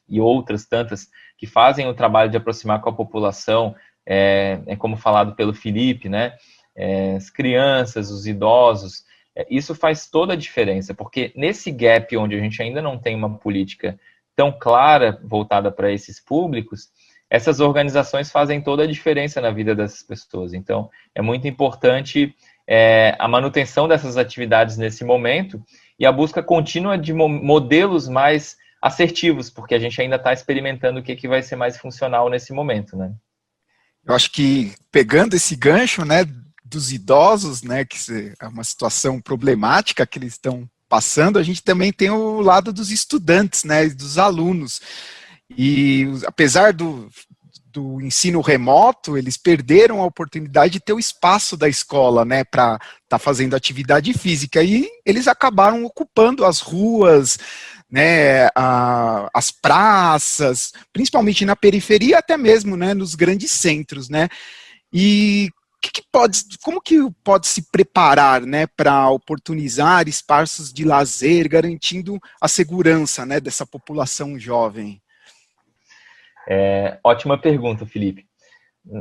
e 0.09 0.20
outras 0.20 0.66
tantas 0.66 1.09
que 1.37 1.47
fazem 1.47 1.89
o 1.89 1.95
trabalho 1.95 2.31
de 2.31 2.37
aproximar 2.37 2.81
com 2.81 2.91
a 2.91 2.95
população, 2.95 3.75
é, 4.07 4.61
é 4.66 4.76
como 4.76 4.96
falado 4.96 5.34
pelo 5.34 5.55
Felipe, 5.55 6.09
né? 6.09 6.34
É, 6.76 7.14
as 7.16 7.30
crianças, 7.30 8.11
os 8.11 8.26
idosos, 8.26 9.05
é, 9.36 9.46
isso 9.50 9.74
faz 9.74 10.09
toda 10.09 10.32
a 10.32 10.36
diferença, 10.36 10.94
porque 10.94 11.32
nesse 11.36 11.70
gap 11.70 12.16
onde 12.16 12.34
a 12.36 12.40
gente 12.40 12.61
ainda 12.62 12.82
não 12.82 12.98
tem 12.98 13.14
uma 13.14 13.38
política 13.38 13.98
tão 14.36 14.52
clara 14.52 15.18
voltada 15.22 15.70
para 15.70 15.92
esses 15.92 16.20
públicos, 16.20 16.88
essas 17.30 17.61
organizações 17.61 18.30
fazem 18.30 18.61
toda 18.61 18.84
a 18.84 18.86
diferença 18.86 19.40
na 19.40 19.50
vida 19.50 19.74
dessas 19.74 20.02
pessoas. 20.02 20.52
Então, 20.52 20.90
é 21.14 21.22
muito 21.22 21.48
importante 21.48 22.34
é, 22.66 23.16
a 23.18 23.26
manutenção 23.26 23.88
dessas 23.88 24.16
atividades 24.16 24.76
nesse 24.76 25.05
momento 25.05 25.62
e 25.98 26.07
a 26.07 26.12
busca 26.12 26.42
contínua 26.42 26.98
de 26.98 27.12
modelos 27.12 28.09
mais 28.09 28.57
assertivos, 28.80 29.48
porque 29.48 29.74
a 29.74 29.78
gente 29.78 30.00
ainda 30.00 30.16
está 30.16 30.32
experimentando 30.32 31.00
o 31.00 31.02
que, 31.02 31.16
que 31.16 31.26
vai 31.26 31.42
ser 31.42 31.57
mais 31.57 31.76
funcional 31.78 32.28
nesse 32.28 32.52
momento, 32.52 32.96
né? 32.96 33.12
Eu 34.07 34.14
acho 34.14 34.30
que 34.30 34.74
pegando 34.92 35.34
esse 35.34 35.57
gancho, 35.57 36.05
né, 36.05 36.26
dos 36.64 36.92
idosos, 36.92 37.62
né, 37.62 37.84
que 37.84 37.96
é 38.40 38.46
uma 38.46 38.64
situação 38.64 39.20
problemática 39.20 40.07
que 40.07 40.18
eles 40.18 40.34
estão 40.34 40.68
passando, 40.88 41.38
a 41.38 41.42
gente 41.42 41.62
também 41.62 41.92
tem 41.92 42.11
o 42.11 42.40
lado 42.40 42.72
dos 42.72 42.90
estudantes, 42.90 43.64
né, 43.64 43.88
dos 43.88 44.18
alunos. 44.18 44.80
E 45.57 46.07
apesar 46.26 46.72
do, 46.72 47.09
do 47.72 48.00
ensino 48.00 48.40
remoto, 48.40 49.16
eles 49.16 49.36
perderam 49.36 50.00
a 50.00 50.07
oportunidade 50.07 50.74
de 50.74 50.80
ter 50.80 50.92
o 50.92 50.98
espaço 50.98 51.57
da 51.57 51.68
escola, 51.68 52.24
né, 52.24 52.44
para 52.44 52.74
estar 52.74 52.88
tá 53.09 53.18
fazendo 53.18 53.57
atividade 53.57 54.12
física. 54.14 54.62
E 54.62 54.88
eles 55.05 55.26
acabaram 55.26 55.84
ocupando 55.84 56.44
as 56.44 56.61
ruas, 56.61 57.38
né, 57.95 58.49
a, 58.57 59.30
as 59.32 59.53
praças, 59.53 60.72
principalmente 60.92 61.45
na 61.45 61.55
periferia, 61.55 62.18
até 62.18 62.36
mesmo, 62.36 62.76
né, 62.76 62.92
nos 62.92 63.14
grandes 63.14 63.53
centros, 63.53 64.09
né. 64.09 64.28
E 64.92 65.49
que, 65.80 65.92
que 65.92 66.03
pode, 66.11 66.40
como 66.61 66.80
que 66.80 66.99
pode 67.22 67.47
se 67.47 67.70
preparar, 67.70 68.40
né, 68.40 68.66
para 68.66 69.09
oportunizar 69.11 70.09
espaços 70.09 70.72
de 70.72 70.84
lazer, 70.84 71.49
garantindo 71.49 72.18
a 72.40 72.49
segurança, 72.49 73.24
né, 73.24 73.38
dessa 73.38 73.64
população 73.64 74.36
jovem? 74.40 75.01
É, 76.49 76.99
ótima 77.05 77.40
pergunta, 77.40 77.86
Felipe. 77.86 78.26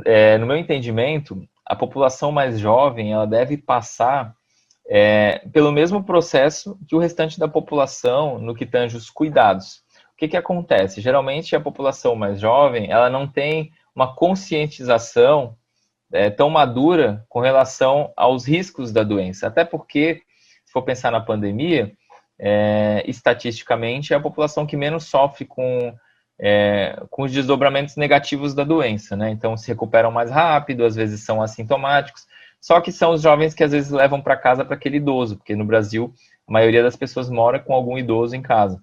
É, 0.06 0.38
no 0.38 0.46
meu 0.46 0.56
entendimento, 0.56 1.44
a 1.66 1.74
população 1.74 2.30
mais 2.30 2.60
jovem 2.60 3.12
ela 3.12 3.26
deve 3.26 3.56
passar 3.56 4.32
é, 4.86 5.42
pelo 5.52 5.72
mesmo 5.72 6.04
processo 6.04 6.78
que 6.86 6.94
o 6.94 6.98
restante 6.98 7.38
da 7.38 7.48
população 7.48 8.38
no 8.38 8.54
que 8.54 8.66
tange 8.66 8.96
os 8.96 9.08
cuidados. 9.10 9.82
O 10.12 10.16
que, 10.16 10.28
que 10.28 10.36
acontece? 10.36 11.00
Geralmente 11.00 11.56
a 11.56 11.60
população 11.60 12.14
mais 12.14 12.40
jovem 12.40 12.90
ela 12.90 13.10
não 13.10 13.26
tem 13.26 13.72
uma 13.94 14.14
conscientização 14.14 15.56
é, 16.12 16.30
tão 16.30 16.50
madura 16.50 17.24
com 17.28 17.40
relação 17.40 18.12
aos 18.16 18.46
riscos 18.46 18.92
da 18.92 19.02
doença. 19.02 19.46
Até 19.46 19.64
porque, 19.64 20.22
se 20.64 20.72
for 20.72 20.82
pensar 20.82 21.10
na 21.10 21.20
pandemia, 21.20 21.92
é, 22.38 23.02
estatisticamente 23.06 24.12
é 24.12 24.16
a 24.16 24.20
população 24.20 24.66
que 24.66 24.76
menos 24.76 25.04
sofre 25.04 25.44
com, 25.44 25.94
é, 26.38 27.00
com 27.10 27.22
os 27.22 27.32
desdobramentos 27.32 27.96
negativos 27.96 28.54
da 28.54 28.64
doença, 28.64 29.16
né? 29.16 29.30
Então 29.30 29.56
se 29.56 29.68
recuperam 29.68 30.10
mais 30.10 30.30
rápido, 30.30 30.84
às 30.84 30.94
vezes 30.94 31.24
são 31.24 31.40
assintomáticos, 31.40 32.26
só 32.64 32.80
que 32.80 32.90
são 32.90 33.12
os 33.12 33.20
jovens 33.20 33.52
que 33.52 33.62
às 33.62 33.72
vezes 33.72 33.90
levam 33.90 34.22
para 34.22 34.38
casa 34.38 34.64
para 34.64 34.74
aquele 34.74 34.96
idoso, 34.96 35.36
porque 35.36 35.54
no 35.54 35.66
Brasil 35.66 36.14
a 36.48 36.52
maioria 36.52 36.82
das 36.82 36.96
pessoas 36.96 37.28
mora 37.28 37.60
com 37.60 37.74
algum 37.74 37.98
idoso 37.98 38.34
em 38.34 38.40
casa. 38.40 38.82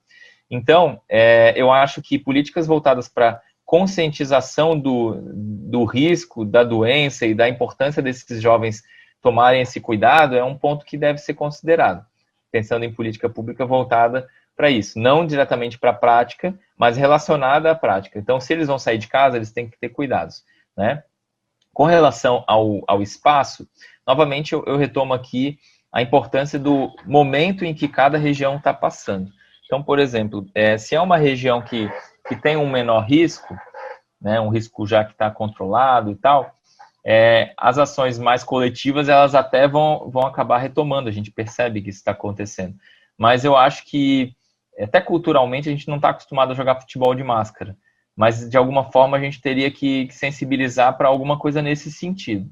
Então, 0.52 1.02
é, 1.10 1.52
eu 1.56 1.72
acho 1.72 2.00
que 2.00 2.20
políticas 2.20 2.68
voltadas 2.68 3.10
para 3.10 3.42
conscientização 3.66 4.80
do, 4.80 5.20
do 5.34 5.84
risco 5.84 6.46
da 6.46 6.64
doença 6.64 7.26
e 7.26 7.34
da 7.34 7.50
importância 7.50 8.04
desses 8.04 8.40
jovens 8.40 8.84
tomarem 9.20 9.64
esse 9.64 9.82
cuidado 9.82 10.36
é 10.36 10.44
um 10.44 10.56
ponto 10.56 10.86
que 10.86 10.96
deve 10.96 11.18
ser 11.18 11.34
considerado, 11.34 12.06
pensando 12.52 12.86
em 12.86 12.94
política 12.94 13.32
pública 13.32 13.66
voltada 13.66 14.30
para 14.56 14.70
isso, 14.70 15.00
não 15.00 15.26
diretamente 15.26 15.80
para 15.80 15.90
a 15.90 15.96
prática, 15.96 16.54
mas 16.78 16.98
relacionada 16.98 17.72
à 17.72 17.74
prática. 17.74 18.20
Então, 18.20 18.40
se 18.40 18.54
eles 18.54 18.68
vão 18.68 18.78
sair 18.78 19.00
de 19.00 19.08
casa, 19.08 19.38
eles 19.38 19.52
têm 19.52 19.68
que 19.68 19.80
ter 19.80 19.90
cuidados, 19.90 20.44
né? 20.78 21.04
Com 21.74 21.86
relação 21.86 22.44
ao, 22.48 22.82
ao 22.88 23.02
espaço, 23.02 23.68
novamente 24.06 24.54
eu, 24.54 24.64
eu 24.66 24.78
retomo 24.78 25.14
aqui 25.14 25.58
a 25.92 26.02
importância 26.02 26.58
do 26.58 26.94
momento 27.06 27.66
em 27.66 27.74
que 27.74 27.88
cada 27.88 28.18
região 28.18 28.58
está 28.58 28.74
passando. 28.74 29.32
Então, 29.66 29.82
por 29.82 30.00
exemplo, 30.00 30.46
é, 30.54 30.78
se 30.78 30.96
é 30.96 31.02
uma 31.02 31.18
região 31.18 31.62
que 31.62 31.90
que 32.28 32.36
tem 32.36 32.58
um 32.58 32.70
menor 32.70 33.02
risco, 33.02 33.58
né, 34.22 34.40
um 34.40 34.50
risco 34.50 34.86
já 34.86 35.04
que 35.04 35.12
está 35.12 35.30
controlado 35.30 36.12
e 36.12 36.16
tal, 36.16 36.56
é, 37.04 37.54
as 37.58 37.78
ações 37.78 38.20
mais 38.20 38.44
coletivas 38.44 39.10
elas 39.10 39.34
até 39.34 39.68
vão, 39.68 40.10
vão 40.10 40.26
acabar 40.26 40.60
retomando, 40.60 41.10
a 41.10 41.12
gente 41.12 41.32
percebe 41.32 41.82
que 41.82 41.90
isso 41.90 42.00
está 42.00 42.12
acontecendo. 42.12 42.76
Mas 43.18 43.44
eu 43.44 43.58
acho 43.58 43.86
que 43.86 44.34
até 44.80 45.02
culturalmente 45.02 45.68
a 45.68 45.72
gente 45.72 45.88
não 45.88 45.96
está 45.98 46.10
acostumado 46.10 46.52
a 46.52 46.56
jogar 46.56 46.80
futebol 46.80 47.14
de 47.16 47.24
máscara, 47.24 47.76
mas 48.22 48.48
de 48.48 48.56
alguma 48.56 48.92
forma 48.92 49.18
a 49.18 49.20
gente 49.20 49.42
teria 49.42 49.72
que, 49.72 50.08
sensibilizar 50.12 50.96
para 50.96 51.08
alguma 51.08 51.40
coisa 51.40 51.60
nesse 51.60 51.92
sentido, 51.92 52.48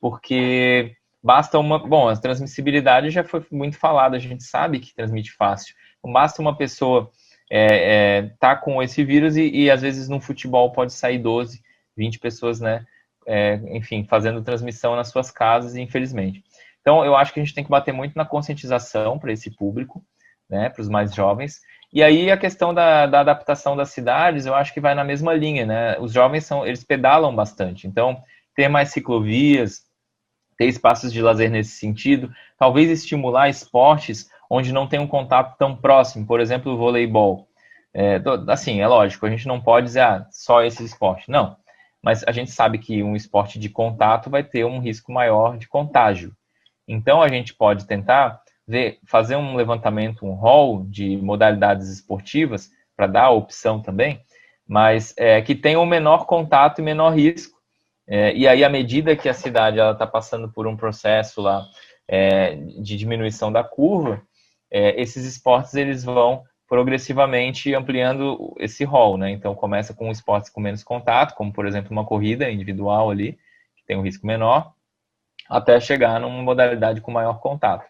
porque 0.00 0.96
basta 1.22 1.58
uma, 1.58 1.78
bom, 1.78 2.08
a 2.08 2.16
transmissibilidade 2.16 3.10
já 3.10 3.22
foi 3.22 3.44
muito 3.52 3.76
falada, 3.76 4.16
a 4.16 4.18
gente 4.18 4.42
sabe 4.42 4.78
que 4.78 4.94
transmite 4.94 5.32
fácil, 5.32 5.74
então, 5.98 6.10
basta 6.10 6.40
uma 6.40 6.56
pessoa 6.56 7.10
é, 7.50 7.66
é, 7.66 8.22
tá 8.40 8.56
com 8.56 8.82
esse 8.82 9.04
vírus 9.04 9.36
e, 9.36 9.46
e, 9.50 9.70
às 9.70 9.82
vezes 9.82 10.08
no 10.08 10.22
futebol 10.22 10.72
pode 10.72 10.94
sair 10.94 11.18
12, 11.18 11.60
20 11.98 12.18
pessoas, 12.18 12.58
né, 12.58 12.86
é, 13.26 13.60
enfim, 13.76 14.06
fazendo 14.08 14.42
transmissão 14.42 14.96
nas 14.96 15.08
suas 15.08 15.30
casas, 15.30 15.76
infelizmente. 15.76 16.42
Então, 16.80 17.04
eu 17.04 17.14
acho 17.14 17.34
que 17.34 17.40
a 17.40 17.44
gente 17.44 17.54
tem 17.54 17.62
que 17.62 17.68
bater 17.68 17.92
muito 17.92 18.16
na 18.16 18.24
conscientização 18.24 19.18
para 19.18 19.32
esse 19.32 19.50
público, 19.50 20.02
né, 20.48 20.70
para 20.70 20.80
os 20.80 20.88
mais 20.88 21.14
jovens. 21.14 21.60
E 21.92 22.02
aí 22.02 22.30
a 22.30 22.36
questão 22.36 22.72
da, 22.72 23.06
da, 23.06 23.20
adaptação 23.20 23.76
das 23.76 23.90
cidades, 23.90 24.46
eu 24.46 24.54
acho 24.54 24.72
que 24.72 24.80
vai 24.80 24.94
na 24.94 25.02
mesma 25.02 25.34
linha, 25.34 25.66
né? 25.66 25.98
Os 25.98 26.12
jovens 26.12 26.44
são, 26.44 26.64
eles 26.64 26.84
pedalam 26.84 27.34
bastante, 27.34 27.86
então 27.86 28.22
ter 28.54 28.68
mais 28.68 28.90
ciclovias, 28.90 29.82
ter 30.56 30.66
espaços 30.66 31.12
de 31.12 31.20
lazer 31.20 31.50
nesse 31.50 31.72
sentido, 31.72 32.32
talvez 32.58 32.90
estimular 32.90 33.48
esportes 33.48 34.30
onde 34.48 34.72
não 34.72 34.86
tem 34.86 35.00
um 35.00 35.06
contato 35.06 35.56
tão 35.56 35.76
próximo, 35.76 36.26
por 36.26 36.40
exemplo, 36.40 36.72
o 36.72 36.76
voleibol. 36.76 37.48
É, 37.92 38.20
assim, 38.48 38.80
é 38.80 38.86
lógico, 38.86 39.26
a 39.26 39.30
gente 39.30 39.48
não 39.48 39.60
pode 39.60 39.86
dizer 39.86 40.00
ah, 40.00 40.26
só 40.30 40.62
esse 40.62 40.84
esporte, 40.84 41.30
não. 41.30 41.56
Mas 42.02 42.24
a 42.26 42.32
gente 42.32 42.50
sabe 42.50 42.78
que 42.78 43.02
um 43.02 43.16
esporte 43.16 43.58
de 43.58 43.68
contato 43.68 44.30
vai 44.30 44.44
ter 44.44 44.64
um 44.64 44.78
risco 44.78 45.12
maior 45.12 45.58
de 45.58 45.68
contágio. 45.68 46.32
Então 46.86 47.20
a 47.20 47.28
gente 47.28 47.54
pode 47.54 47.86
tentar 47.86 48.40
ver, 48.70 48.98
fazer 49.04 49.36
um 49.36 49.56
levantamento, 49.56 50.24
um 50.24 50.32
rol 50.32 50.84
de 50.84 51.16
modalidades 51.16 51.88
esportivas, 51.88 52.70
para 52.96 53.06
dar 53.06 53.24
a 53.24 53.30
opção 53.30 53.82
também, 53.82 54.20
mas 54.66 55.14
é, 55.16 55.40
que 55.42 55.54
tenham 55.54 55.82
um 55.82 55.86
menor 55.86 56.26
contato 56.26 56.78
e 56.78 56.82
menor 56.82 57.10
risco. 57.10 57.58
É, 58.06 58.34
e 58.34 58.46
aí, 58.46 58.62
à 58.62 58.68
medida 58.68 59.16
que 59.16 59.28
a 59.28 59.34
cidade 59.34 59.78
está 59.78 60.06
passando 60.06 60.50
por 60.50 60.66
um 60.66 60.76
processo 60.76 61.40
lá 61.40 61.64
é, 62.06 62.54
de 62.56 62.96
diminuição 62.96 63.50
da 63.50 63.64
curva, 63.64 64.22
é, 64.70 65.00
esses 65.00 65.24
esportes 65.24 65.74
eles 65.74 66.04
vão 66.04 66.44
progressivamente 66.68 67.74
ampliando 67.74 68.54
esse 68.58 68.84
rol, 68.84 69.16
né? 69.16 69.30
Então 69.30 69.54
começa 69.54 69.92
com 69.92 70.10
esportes 70.10 70.50
com 70.50 70.60
menos 70.60 70.84
contato, 70.84 71.34
como 71.34 71.52
por 71.52 71.66
exemplo 71.66 71.90
uma 71.90 72.04
corrida 72.04 72.48
individual 72.48 73.10
ali, 73.10 73.32
que 73.76 73.84
tem 73.86 73.96
um 73.96 74.02
risco 74.02 74.24
menor, 74.24 74.72
até 75.48 75.80
chegar 75.80 76.20
numa 76.20 76.42
modalidade 76.42 77.00
com 77.00 77.10
maior 77.10 77.40
contato. 77.40 77.84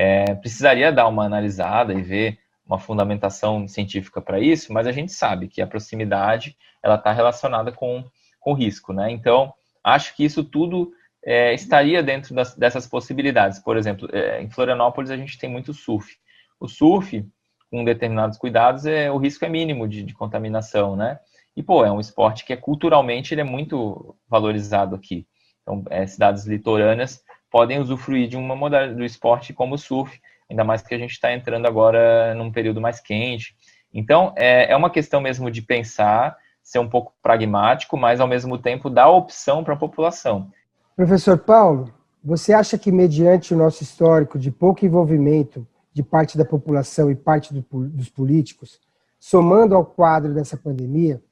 É, 0.00 0.32
precisaria 0.36 0.92
dar 0.92 1.08
uma 1.08 1.24
analisada 1.24 1.92
e 1.92 2.00
ver 2.00 2.38
uma 2.64 2.78
fundamentação 2.78 3.66
científica 3.66 4.22
para 4.22 4.38
isso, 4.38 4.72
mas 4.72 4.86
a 4.86 4.92
gente 4.92 5.10
sabe 5.10 5.48
que 5.48 5.60
a 5.60 5.66
proximidade 5.66 6.56
ela 6.80 6.94
está 6.94 7.10
relacionada 7.10 7.72
com 7.72 8.04
o 8.46 8.52
risco, 8.52 8.92
né? 8.92 9.10
Então, 9.10 9.52
acho 9.82 10.14
que 10.14 10.24
isso 10.24 10.44
tudo 10.44 10.92
é, 11.24 11.52
estaria 11.52 12.00
dentro 12.00 12.32
das, 12.32 12.54
dessas 12.54 12.86
possibilidades. 12.86 13.58
Por 13.58 13.76
exemplo, 13.76 14.08
é, 14.12 14.40
em 14.40 14.48
Florianópolis 14.48 15.10
a 15.10 15.16
gente 15.16 15.36
tem 15.36 15.50
muito 15.50 15.74
surf. 15.74 16.16
O 16.60 16.68
surf, 16.68 17.26
com 17.68 17.82
determinados 17.82 18.38
cuidados, 18.38 18.86
é, 18.86 19.10
o 19.10 19.18
risco 19.18 19.44
é 19.44 19.48
mínimo 19.48 19.88
de, 19.88 20.04
de 20.04 20.14
contaminação, 20.14 20.94
né? 20.94 21.18
E, 21.56 21.62
pô, 21.62 21.84
é 21.84 21.90
um 21.90 21.98
esporte 21.98 22.44
que 22.44 22.52
é 22.52 22.56
culturalmente 22.56 23.34
ele 23.34 23.40
é 23.40 23.44
muito 23.44 24.14
valorizado 24.28 24.94
aqui. 24.94 25.26
Então, 25.62 25.82
é, 25.90 26.06
cidades 26.06 26.46
litorâneas 26.46 27.20
podem 27.50 27.78
usufruir 27.78 28.28
de 28.28 28.36
uma 28.36 28.54
modalidade 28.54 28.98
do 28.98 29.04
esporte 29.04 29.52
como 29.52 29.74
o 29.74 29.78
surf, 29.78 30.20
ainda 30.50 30.64
mais 30.64 30.82
que 30.82 30.94
a 30.94 30.98
gente 30.98 31.12
está 31.12 31.32
entrando 31.32 31.66
agora 31.66 32.34
num 32.34 32.50
período 32.50 32.80
mais 32.80 33.00
quente. 33.00 33.54
Então, 33.92 34.32
é, 34.36 34.72
é 34.72 34.76
uma 34.76 34.90
questão 34.90 35.20
mesmo 35.20 35.50
de 35.50 35.62
pensar, 35.62 36.36
ser 36.62 36.78
um 36.78 36.88
pouco 36.88 37.12
pragmático, 37.22 37.96
mas 37.96 38.20
ao 38.20 38.26
mesmo 38.26 38.58
tempo 38.58 38.90
dar 38.90 39.08
opção 39.08 39.64
para 39.64 39.74
a 39.74 39.78
população. 39.78 40.50
Professor 40.94 41.38
Paulo, 41.38 41.92
você 42.22 42.52
acha 42.52 42.76
que, 42.76 42.92
mediante 42.92 43.54
o 43.54 43.56
nosso 43.56 43.82
histórico 43.82 44.38
de 44.38 44.50
pouco 44.50 44.84
envolvimento 44.84 45.66
de 45.92 46.02
parte 46.02 46.36
da 46.36 46.44
população 46.44 47.10
e 47.10 47.14
parte 47.14 47.54
do, 47.54 47.64
dos 47.88 48.08
políticos, 48.08 48.80
somando 49.18 49.74
ao 49.74 49.84
quadro 49.84 50.34
dessa 50.34 50.56
pandemia 50.56 51.22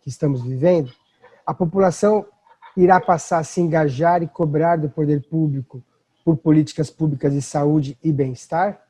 que 0.00 0.08
estamos 0.08 0.42
vivendo, 0.42 0.92
a 1.44 1.52
população 1.52 2.26
irá 2.76 3.00
passar 3.00 3.38
a 3.38 3.44
se 3.44 3.60
engajar 3.60 4.22
e 4.22 4.28
cobrar 4.28 4.76
do 4.76 4.88
poder 4.88 5.22
público 5.22 5.82
por 6.24 6.36
políticas 6.36 6.90
públicas 6.90 7.32
de 7.32 7.40
saúde 7.40 7.96
e 8.02 8.12
bem-estar? 8.12 8.82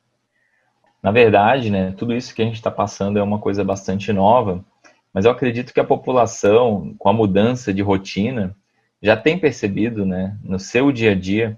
Na 1.01 1.11
verdade, 1.11 1.69
né, 1.69 1.93
tudo 1.95 2.13
isso 2.13 2.33
que 2.33 2.41
a 2.41 2.45
gente 2.45 2.55
está 2.55 2.71
passando 2.71 3.19
é 3.19 3.23
uma 3.23 3.39
coisa 3.39 3.63
bastante 3.63 4.11
nova, 4.11 4.65
mas 5.13 5.25
eu 5.25 5.31
acredito 5.31 5.73
que 5.73 5.79
a 5.79 5.85
população, 5.85 6.95
com 6.97 7.09
a 7.09 7.13
mudança 7.13 7.73
de 7.73 7.81
rotina, 7.81 8.55
já 9.01 9.15
tem 9.15 9.37
percebido, 9.37 10.05
né, 10.05 10.37
no 10.43 10.59
seu 10.59 10.91
dia 10.91 11.11
a 11.11 11.15
dia, 11.15 11.57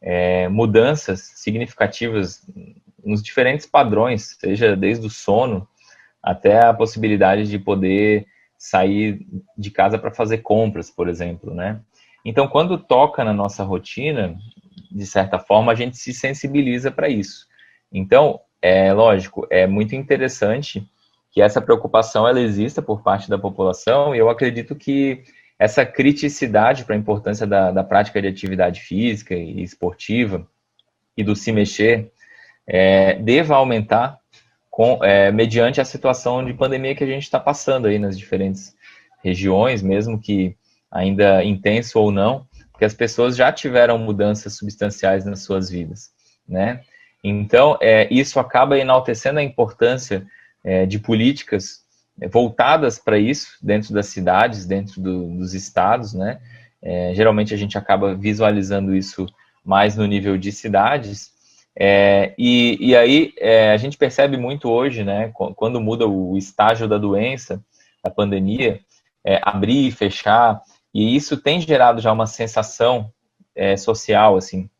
é, 0.00 0.48
mudanças 0.48 1.32
significativas 1.34 2.46
nos 3.02 3.22
diferentes 3.22 3.66
padrões, 3.66 4.36
seja 4.38 4.76
desde 4.76 5.06
o 5.06 5.10
sono 5.10 5.66
até 6.22 6.66
a 6.66 6.74
possibilidade 6.74 7.48
de 7.48 7.58
poder 7.58 8.26
sair 8.64 9.26
de 9.58 9.70
casa 9.70 9.98
para 9.98 10.10
fazer 10.10 10.38
compras, 10.38 10.90
por 10.90 11.06
exemplo, 11.06 11.52
né? 11.52 11.80
Então, 12.24 12.48
quando 12.48 12.78
toca 12.78 13.22
na 13.22 13.32
nossa 13.34 13.62
rotina, 13.62 14.34
de 14.90 15.04
certa 15.04 15.38
forma, 15.38 15.70
a 15.70 15.74
gente 15.74 15.98
se 15.98 16.14
sensibiliza 16.14 16.90
para 16.90 17.06
isso. 17.06 17.46
Então, 17.92 18.40
é 18.62 18.90
lógico, 18.90 19.46
é 19.50 19.66
muito 19.66 19.94
interessante 19.94 20.82
que 21.30 21.42
essa 21.42 21.60
preocupação 21.60 22.26
ela 22.26 22.40
exista 22.40 22.80
por 22.80 23.02
parte 23.02 23.28
da 23.28 23.36
população 23.36 24.14
e 24.14 24.18
eu 24.18 24.30
acredito 24.30 24.74
que 24.74 25.24
essa 25.58 25.84
criticidade 25.84 26.86
para 26.86 26.94
a 26.94 26.98
importância 26.98 27.46
da, 27.46 27.70
da, 27.70 27.84
prática 27.84 28.22
de 28.22 28.28
atividade 28.28 28.80
física 28.80 29.34
e 29.34 29.62
esportiva 29.62 30.48
e 31.14 31.22
do 31.22 31.36
se 31.36 31.52
mexer 31.52 32.10
é, 32.66 33.16
deva 33.16 33.56
aumentar 33.56 34.18
com, 34.74 34.98
é, 35.04 35.30
mediante 35.30 35.80
a 35.80 35.84
situação 35.84 36.44
de 36.44 36.52
pandemia 36.52 36.96
que 36.96 37.04
a 37.04 37.06
gente 37.06 37.22
está 37.22 37.38
passando 37.38 37.86
aí 37.86 37.96
nas 37.96 38.18
diferentes 38.18 38.74
regiões, 39.22 39.80
mesmo 39.80 40.20
que 40.20 40.56
ainda 40.90 41.44
intenso 41.44 41.96
ou 42.00 42.10
não, 42.10 42.44
porque 42.72 42.84
as 42.84 42.92
pessoas 42.92 43.36
já 43.36 43.52
tiveram 43.52 43.96
mudanças 43.98 44.56
substanciais 44.56 45.24
nas 45.24 45.44
suas 45.44 45.70
vidas, 45.70 46.10
né? 46.48 46.80
Então, 47.22 47.78
é, 47.80 48.12
isso 48.12 48.40
acaba 48.40 48.76
enaltecendo 48.76 49.38
a 49.38 49.44
importância 49.44 50.26
é, 50.64 50.84
de 50.84 50.98
políticas 50.98 51.84
voltadas 52.32 52.98
para 52.98 53.16
isso 53.16 53.56
dentro 53.62 53.94
das 53.94 54.06
cidades, 54.06 54.66
dentro 54.66 55.00
do, 55.00 55.36
dos 55.36 55.54
estados, 55.54 56.14
né? 56.14 56.40
É, 56.82 57.12
geralmente 57.14 57.54
a 57.54 57.56
gente 57.56 57.78
acaba 57.78 58.12
visualizando 58.12 58.92
isso 58.92 59.24
mais 59.64 59.96
no 59.96 60.04
nível 60.04 60.36
de 60.36 60.50
cidades, 60.50 61.32
é, 61.76 62.34
e, 62.38 62.78
e, 62.80 62.96
aí 62.96 63.32
é, 63.38 63.72
a 63.72 63.76
gente 63.76 63.96
percebe 63.96 64.36
muito 64.36 64.70
hoje, 64.70 65.02
né, 65.02 65.32
quando 65.56 65.80
muda 65.80 66.06
o 66.06 66.36
estágio 66.36 66.86
da 66.86 66.98
doença, 66.98 67.62
da 68.02 68.10
pandemia, 68.10 68.80
é, 69.24 69.40
abrir 69.42 69.88
e 69.88 69.92
fechar, 69.92 70.62
e 70.92 71.16
isso 71.16 71.36
tem 71.36 71.60
gerado 71.60 72.00
já 72.00 72.12
uma 72.12 72.26
sensação 72.26 73.12
é, 73.54 73.76
social, 73.76 74.36
assim. 74.36 74.70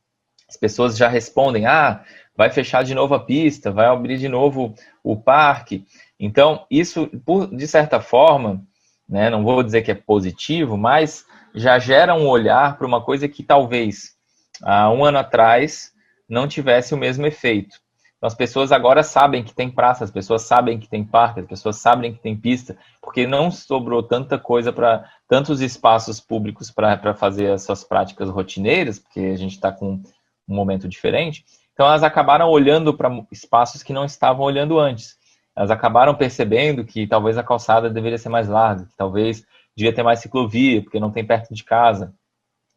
As 0.49 0.57
pessoas 0.57 0.97
já 0.97 1.09
respondem, 1.09 1.67
ah, 1.67 2.05
vai 2.37 2.51
fechar 2.51 2.85
de 2.85 2.95
novo 2.95 3.15
a 3.15 3.21
pista, 3.21 3.73
vai 3.73 3.87
abrir 3.87 4.19
de 4.19 4.29
novo 4.29 4.75
o 5.03 5.17
parque. 5.17 5.85
Então, 6.21 6.65
isso, 6.71 7.09
por, 7.25 7.49
de 7.49 7.67
certa 7.67 8.01
forma, 8.01 8.63
né, 9.09 9.31
não 9.31 9.43
vou 9.43 9.63
dizer 9.63 9.83
que 9.83 9.91
é 9.91 9.95
positivo, 9.95 10.77
mas 10.77 11.25
já 11.55 11.79
gera 11.79 12.15
um 12.15 12.29
olhar 12.29 12.77
para 12.79 12.87
uma 12.87 13.03
coisa 13.03 13.29
que 13.29 13.43
talvez 13.43 14.15
há 14.63 14.91
um 14.91 15.05
ano 15.05 15.19
atrás 15.19 15.94
não 16.29 16.49
tivesse 16.49 16.95
o 16.95 16.99
mesmo 16.99 17.27
efeito. 17.27 17.77
Então, 18.17 18.27
as 18.27 18.35
pessoas 18.35 18.73
agora 18.73 19.03
sabem 19.03 19.45
que 19.45 19.55
tem 19.55 19.71
praça, 19.71 20.05
as 20.05 20.11
pessoas 20.11 20.43
sabem 20.43 20.79
que 20.79 20.89
tem 20.89 21.05
parque, 21.05 21.41
as 21.41 21.47
pessoas 21.47 21.77
sabem 21.77 22.15
que 22.15 22.21
tem 22.21 22.35
pista, 22.35 22.77
porque 23.01 23.27
não 23.27 23.51
sobrou 23.51 24.03
tanta 24.03 24.39
coisa 24.39 24.73
para 24.73 25.11
tantos 25.29 25.61
espaços 25.61 26.21
públicos 26.21 26.71
para 26.71 27.15
fazer 27.15 27.51
as 27.51 27.63
suas 27.65 27.85
práticas 27.85 28.31
rotineiras, 28.31 28.99
porque 28.99 29.21
a 29.21 29.37
gente 29.37 29.53
está 29.53 29.71
com 29.71 30.03
um 30.49 30.55
momento 30.55 30.89
diferente. 30.89 31.45
Então, 31.75 31.87
elas 31.87 32.03
acabaram 32.03 32.49
olhando 32.49 32.95
para 32.95 33.11
espaços 33.31 33.83
que 33.83 33.93
não 33.93 34.05
estavam 34.05 34.45
olhando 34.45 34.79
antes. 34.79 35.19
Elas 35.55 35.71
acabaram 35.71 36.15
percebendo 36.15 36.85
que 36.85 37.07
talvez 37.07 37.37
a 37.37 37.43
calçada 37.43 37.91
deveria 37.91 38.19
ser 38.19 38.29
mais 38.29 38.49
larga, 38.49 38.87
que 38.87 38.97
talvez 38.97 39.45
devia 39.77 39.93
ter 39.93 40.03
mais 40.03 40.21
ciclovia, 40.21 40.83
porque 40.83 40.99
não 40.99 41.11
tem 41.11 41.27
perto 41.27 41.53
de 41.53 41.63
casa, 41.63 42.15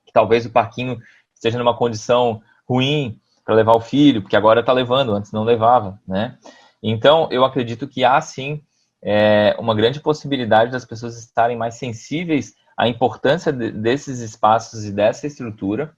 que 0.06 0.12
talvez 0.12 0.46
o 0.46 0.52
parquinho 0.52 1.00
esteja 1.34 1.58
numa 1.58 1.76
condição 1.76 2.42
ruim, 2.68 3.20
para 3.48 3.56
levar 3.56 3.78
o 3.78 3.80
filho, 3.80 4.22
porque 4.22 4.36
agora 4.36 4.60
está 4.60 4.74
levando, 4.74 5.14
antes 5.14 5.32
não 5.32 5.46
levava, 5.46 5.98
né? 6.06 6.38
Então, 6.84 7.30
eu 7.32 7.46
acredito 7.46 7.88
que 7.88 8.04
há 8.04 8.20
sim 8.20 8.62
é, 9.02 9.56
uma 9.58 9.74
grande 9.74 10.02
possibilidade 10.02 10.70
das 10.70 10.84
pessoas 10.84 11.18
estarem 11.18 11.56
mais 11.56 11.76
sensíveis 11.76 12.56
à 12.76 12.90
importância 12.90 13.54
de, 13.54 13.72
desses 13.72 14.20
espaços 14.20 14.84
e 14.84 14.92
dessa 14.92 15.28
estrutura. 15.28 15.96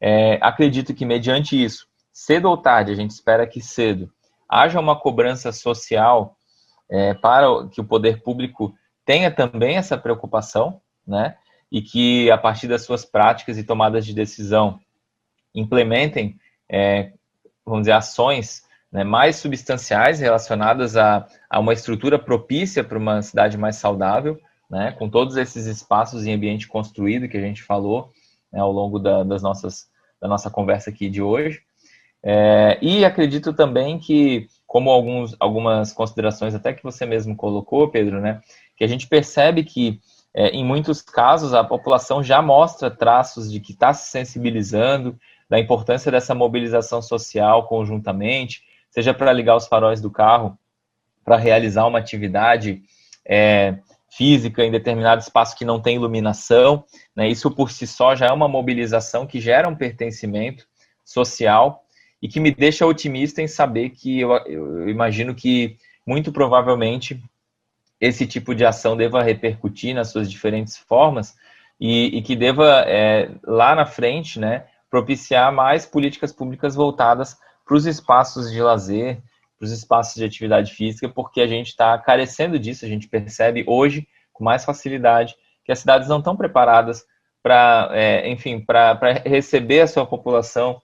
É, 0.00 0.38
acredito 0.40 0.94
que, 0.94 1.04
mediante 1.04 1.60
isso, 1.60 1.88
cedo 2.12 2.48
ou 2.48 2.56
tarde, 2.56 2.92
a 2.92 2.94
gente 2.94 3.10
espera 3.10 3.48
que 3.48 3.60
cedo, 3.60 4.08
haja 4.48 4.78
uma 4.78 4.94
cobrança 4.94 5.50
social 5.50 6.36
é, 6.88 7.14
para 7.14 7.66
que 7.66 7.80
o 7.80 7.84
poder 7.84 8.22
público 8.22 8.72
tenha 9.04 9.28
também 9.28 9.76
essa 9.76 9.98
preocupação, 9.98 10.80
né? 11.04 11.34
E 11.68 11.82
que 11.82 12.30
a 12.30 12.38
partir 12.38 12.68
das 12.68 12.82
suas 12.82 13.04
práticas 13.04 13.58
e 13.58 13.64
tomadas 13.64 14.06
de 14.06 14.14
decisão 14.14 14.78
implementem, 15.52 16.38
é, 16.72 17.12
vamos 17.64 17.82
dizer, 17.82 17.92
ações 17.92 18.62
né, 18.90 19.04
mais 19.04 19.36
substanciais 19.36 20.20
relacionadas 20.20 20.96
a, 20.96 21.26
a 21.48 21.60
uma 21.60 21.72
estrutura 21.72 22.18
propícia 22.18 22.82
para 22.82 22.98
uma 22.98 23.20
cidade 23.22 23.58
mais 23.58 23.76
saudável, 23.76 24.40
né, 24.70 24.92
com 24.92 25.08
todos 25.08 25.36
esses 25.36 25.66
espaços 25.66 26.26
em 26.26 26.32
ambiente 26.32 26.66
construído 26.66 27.28
que 27.28 27.36
a 27.36 27.40
gente 27.40 27.62
falou 27.62 28.10
né, 28.50 28.60
ao 28.60 28.72
longo 28.72 28.98
da, 28.98 29.22
das 29.22 29.42
nossas, 29.42 29.86
da 30.20 30.26
nossa 30.26 30.50
conversa 30.50 30.90
aqui 30.90 31.08
de 31.08 31.20
hoje. 31.20 31.60
É, 32.24 32.78
e 32.80 33.04
acredito 33.04 33.52
também 33.52 33.98
que, 33.98 34.46
como 34.66 34.90
alguns, 34.90 35.36
algumas 35.40 35.92
considerações 35.92 36.54
até 36.54 36.72
que 36.72 36.82
você 36.82 37.04
mesmo 37.04 37.36
colocou, 37.36 37.88
Pedro, 37.88 38.20
né, 38.20 38.40
que 38.76 38.84
a 38.84 38.86
gente 38.86 39.08
percebe 39.08 39.64
que, 39.64 40.00
é, 40.34 40.48
em 40.48 40.64
muitos 40.64 41.02
casos, 41.02 41.52
a 41.52 41.64
população 41.64 42.22
já 42.22 42.40
mostra 42.40 42.90
traços 42.90 43.50
de 43.50 43.60
que 43.60 43.72
está 43.72 43.92
se 43.92 44.10
sensibilizando, 44.10 45.18
da 45.52 45.60
importância 45.60 46.10
dessa 46.10 46.34
mobilização 46.34 47.02
social 47.02 47.66
conjuntamente, 47.66 48.62
seja 48.90 49.12
para 49.12 49.30
ligar 49.34 49.54
os 49.54 49.66
faróis 49.66 50.00
do 50.00 50.10
carro, 50.10 50.58
para 51.22 51.36
realizar 51.36 51.86
uma 51.86 51.98
atividade 51.98 52.82
é, 53.22 53.76
física 54.08 54.64
em 54.64 54.70
determinado 54.70 55.20
espaço 55.20 55.54
que 55.54 55.66
não 55.66 55.78
tem 55.78 55.96
iluminação, 55.96 56.86
né, 57.14 57.28
isso 57.28 57.50
por 57.50 57.70
si 57.70 57.86
só 57.86 58.16
já 58.16 58.28
é 58.28 58.32
uma 58.32 58.48
mobilização 58.48 59.26
que 59.26 59.42
gera 59.42 59.68
um 59.68 59.76
pertencimento 59.76 60.66
social 61.04 61.84
e 62.22 62.28
que 62.28 62.40
me 62.40 62.50
deixa 62.50 62.86
otimista 62.86 63.42
em 63.42 63.46
saber 63.46 63.90
que 63.90 64.20
eu, 64.20 64.32
eu 64.46 64.88
imagino 64.88 65.34
que 65.34 65.76
muito 66.06 66.32
provavelmente 66.32 67.22
esse 68.00 68.26
tipo 68.26 68.54
de 68.54 68.64
ação 68.64 68.96
deva 68.96 69.22
repercutir 69.22 69.94
nas 69.94 70.08
suas 70.08 70.30
diferentes 70.30 70.78
formas 70.78 71.36
e, 71.78 72.16
e 72.16 72.22
que 72.22 72.34
deva 72.34 72.86
é, 72.86 73.28
lá 73.44 73.74
na 73.74 73.84
frente, 73.84 74.40
né, 74.40 74.64
propiciar 74.92 75.50
mais 75.50 75.86
políticas 75.86 76.34
públicas 76.34 76.74
voltadas 76.74 77.38
para 77.64 77.74
os 77.74 77.86
espaços 77.86 78.52
de 78.52 78.60
lazer, 78.60 79.22
para 79.58 79.64
os 79.64 79.72
espaços 79.72 80.16
de 80.16 80.24
atividade 80.24 80.74
física, 80.74 81.08
porque 81.08 81.40
a 81.40 81.46
gente 81.46 81.68
está 81.68 81.96
carecendo 81.96 82.58
disso, 82.58 82.84
a 82.84 82.88
gente 82.88 83.08
percebe 83.08 83.64
hoje 83.66 84.06
com 84.34 84.44
mais 84.44 84.66
facilidade 84.66 85.34
que 85.64 85.72
as 85.72 85.78
cidades 85.78 86.08
não 86.08 86.18
estão 86.18 86.36
preparadas 86.36 87.06
para, 87.42 87.88
é, 87.92 88.28
enfim, 88.28 88.60
para 88.60 88.98
receber 89.24 89.80
a 89.80 89.86
sua 89.86 90.04
população 90.04 90.82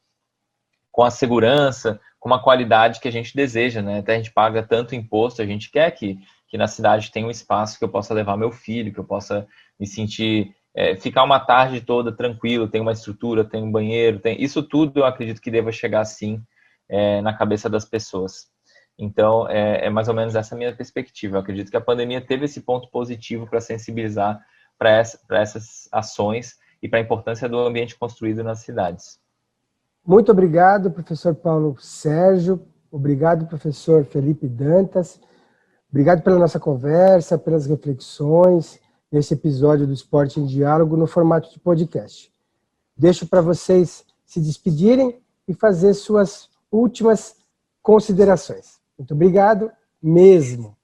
com 0.91 1.05
a 1.05 1.11
segurança, 1.11 2.01
com 2.19 2.31
uma 2.31 2.43
qualidade 2.43 3.01
que 3.01 3.09
a 3.09 3.13
gente 3.13 3.37
deseja, 3.37 3.83
né? 3.83 3.99
Até 3.99 4.15
a 4.15 4.17
gente 4.17 4.33
paga 4.33 4.63
tanto 4.63 4.95
imposto, 4.95 5.43
a 5.43 5.47
gente 5.47 5.71
quer 5.71 5.91
que, 5.91 6.19
que 6.49 6.57
na 6.57 6.67
cidade 6.67 7.13
tenha 7.13 7.27
um 7.27 7.31
espaço 7.31 7.79
que 7.79 7.85
eu 7.85 7.91
possa 7.91 8.15
levar 8.15 8.39
meu 8.39 8.51
filho, 8.51 8.91
que 8.91 8.99
eu 8.99 9.05
possa 9.05 9.47
me 9.79 9.87
sentir 9.87 10.57
é, 10.79 10.95
ficar 10.95 11.25
uma 11.25 11.41
tarde 11.41 11.81
toda 11.81 12.13
tranquilo, 12.13 12.69
tem 12.69 12.81
uma 12.81 12.93
estrutura, 12.93 13.45
tem 13.45 13.65
um 13.65 13.73
banheiro, 13.73 14.21
tem 14.21 14.41
isso 14.41 14.63
tudo 14.63 15.01
eu 15.01 15.05
acredito 15.05 15.41
que 15.41 15.51
deva 15.51 15.73
chegar 15.73 16.03
assim 16.03 16.41
é, 16.89 17.21
na 17.21 17.37
cabeça 17.37 17.69
das 17.69 17.85
pessoas. 17.85 18.47
Então, 18.97 19.49
é, 19.49 19.87
é, 19.87 19.91
mais 19.91 20.07
ou 20.07 20.15
menos 20.15 20.37
essa 20.37 20.55
minha 20.55 20.73
perspectiva. 20.73 21.37
Eu 21.37 21.41
acredito 21.41 21.69
que 21.69 21.77
a 21.77 21.81
pandemia 21.81 22.21
teve 22.21 22.45
esse 22.45 22.61
ponto 22.61 22.89
positivo 22.93 23.45
para 23.49 23.61
sensibilizar 23.61 24.41
para 24.79 24.91
essa, 24.91 25.19
essas 25.33 25.89
ações 25.91 26.55
e 26.81 26.89
para 26.89 27.01
a 27.01 27.03
importância 27.03 27.49
do 27.49 27.59
ambiente 27.59 27.99
construído 27.99 28.45
nas 28.45 28.61
cidades. 28.61 29.19
Muito 30.07 30.31
obrigado, 30.31 30.93
professor 30.93 31.35
Paulo 31.35 31.77
Sérgio. 31.81 32.65
Obrigado, 32.89 33.47
professor 33.47 34.05
Felipe 34.05 34.47
Dantas. 34.47 35.21
Obrigado 35.91 36.23
pela 36.23 36.39
nossa 36.39 36.61
conversa, 36.61 37.37
pelas 37.37 37.67
reflexões 37.67 38.81
nesse 39.11 39.35
episódio 39.35 39.87
do 39.87 39.93
Esporte 39.93 40.39
em 40.39 40.47
Diálogo 40.47 40.97
no 40.97 41.07
formato 41.07 41.51
de 41.51 41.59
podcast. 41.59 42.33
Deixo 42.97 43.27
para 43.27 43.41
vocês 43.41 44.05
se 44.27 44.41
despedirem 44.41 45.21
e 45.47 45.55
fazer 45.55 45.95
suas 45.95 46.49
últimas 46.71 47.37
considerações. 47.83 48.79
Muito 48.99 49.15
obrigado 49.15 49.71
mesmo. 50.03 50.77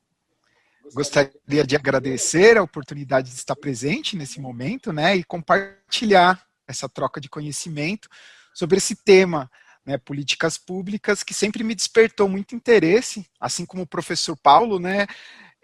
Gostaria 0.94 1.64
de 1.66 1.76
agradecer 1.76 2.56
a 2.56 2.62
oportunidade 2.62 3.30
de 3.30 3.36
estar 3.36 3.56
presente 3.56 4.16
nesse 4.16 4.40
momento, 4.40 4.92
né, 4.92 5.16
e 5.16 5.24
compartilhar 5.24 6.42
essa 6.66 6.88
troca 6.88 7.20
de 7.20 7.28
conhecimento 7.28 8.08
sobre 8.54 8.78
esse 8.78 8.94
tema, 8.94 9.50
né, 9.84 9.98
políticas 9.98 10.56
públicas, 10.56 11.22
que 11.22 11.34
sempre 11.34 11.64
me 11.64 11.74
despertou 11.74 12.28
muito 12.28 12.54
interesse, 12.54 13.26
assim 13.40 13.66
como 13.66 13.82
o 13.82 13.86
professor 13.86 14.36
Paulo, 14.36 14.78
né, 14.78 15.06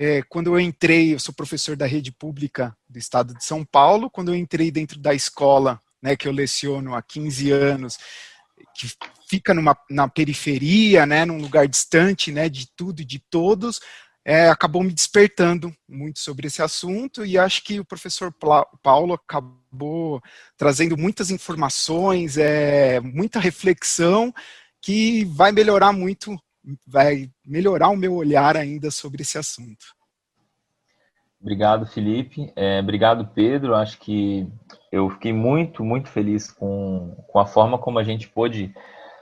é, 0.03 0.23
quando 0.23 0.47
eu 0.47 0.59
entrei, 0.59 1.13
eu 1.13 1.19
sou 1.19 1.35
professor 1.35 1.77
da 1.77 1.85
rede 1.85 2.11
pública 2.11 2.75
do 2.89 2.99
estado 2.99 3.35
de 3.35 3.45
São 3.45 3.63
Paulo, 3.63 4.09
quando 4.09 4.33
eu 4.33 4.35
entrei 4.35 4.71
dentro 4.71 4.99
da 4.99 5.13
escola, 5.13 5.79
né, 6.01 6.17
que 6.17 6.27
eu 6.27 6.33
leciono 6.33 6.95
há 6.95 7.03
15 7.03 7.51
anos, 7.51 7.99
que 8.75 8.91
fica 9.29 9.53
numa, 9.53 9.77
na 9.91 10.09
periferia, 10.09 11.05
né, 11.05 11.27
num 11.27 11.39
lugar 11.39 11.69
distante, 11.69 12.33
né, 12.33 12.49
de 12.49 12.67
tudo 12.75 13.03
e 13.03 13.05
de 13.05 13.19
todos, 13.19 13.79
é, 14.25 14.49
acabou 14.49 14.83
me 14.83 14.91
despertando 14.91 15.71
muito 15.87 16.19
sobre 16.19 16.47
esse 16.47 16.63
assunto. 16.63 17.23
E 17.23 17.37
acho 17.37 17.63
que 17.63 17.79
o 17.79 17.85
professor 17.85 18.33
Paulo 18.83 19.13
acabou 19.13 20.23
trazendo 20.57 20.97
muitas 20.97 21.31
informações, 21.31 22.39
é, 22.39 23.01
muita 23.01 23.39
reflexão 23.39 24.33
que 24.81 25.27
vai 25.27 25.53
melhorar 25.53 25.93
muito 25.93 26.41
vai 26.87 27.31
melhorar 27.45 27.89
o 27.89 27.97
meu 27.97 28.15
olhar 28.15 28.57
ainda 28.57 28.91
sobre 28.91 29.23
esse 29.23 29.39
assunto. 29.39 29.85
Obrigado, 31.41 31.87
Felipe. 31.87 32.53
É, 32.55 32.81
obrigado, 32.81 33.27
Pedro. 33.35 33.75
Acho 33.75 33.99
que 33.99 34.47
eu 34.93 35.09
fiquei 35.11 35.33
muito, 35.33 35.83
muito 35.83 36.09
feliz 36.09 36.51
com, 36.51 37.17
com 37.29 37.39
a 37.39 37.47
forma 37.47 37.79
como 37.79 37.99
a 37.99 38.05
gente 38.05 38.29
pôde 38.29 38.75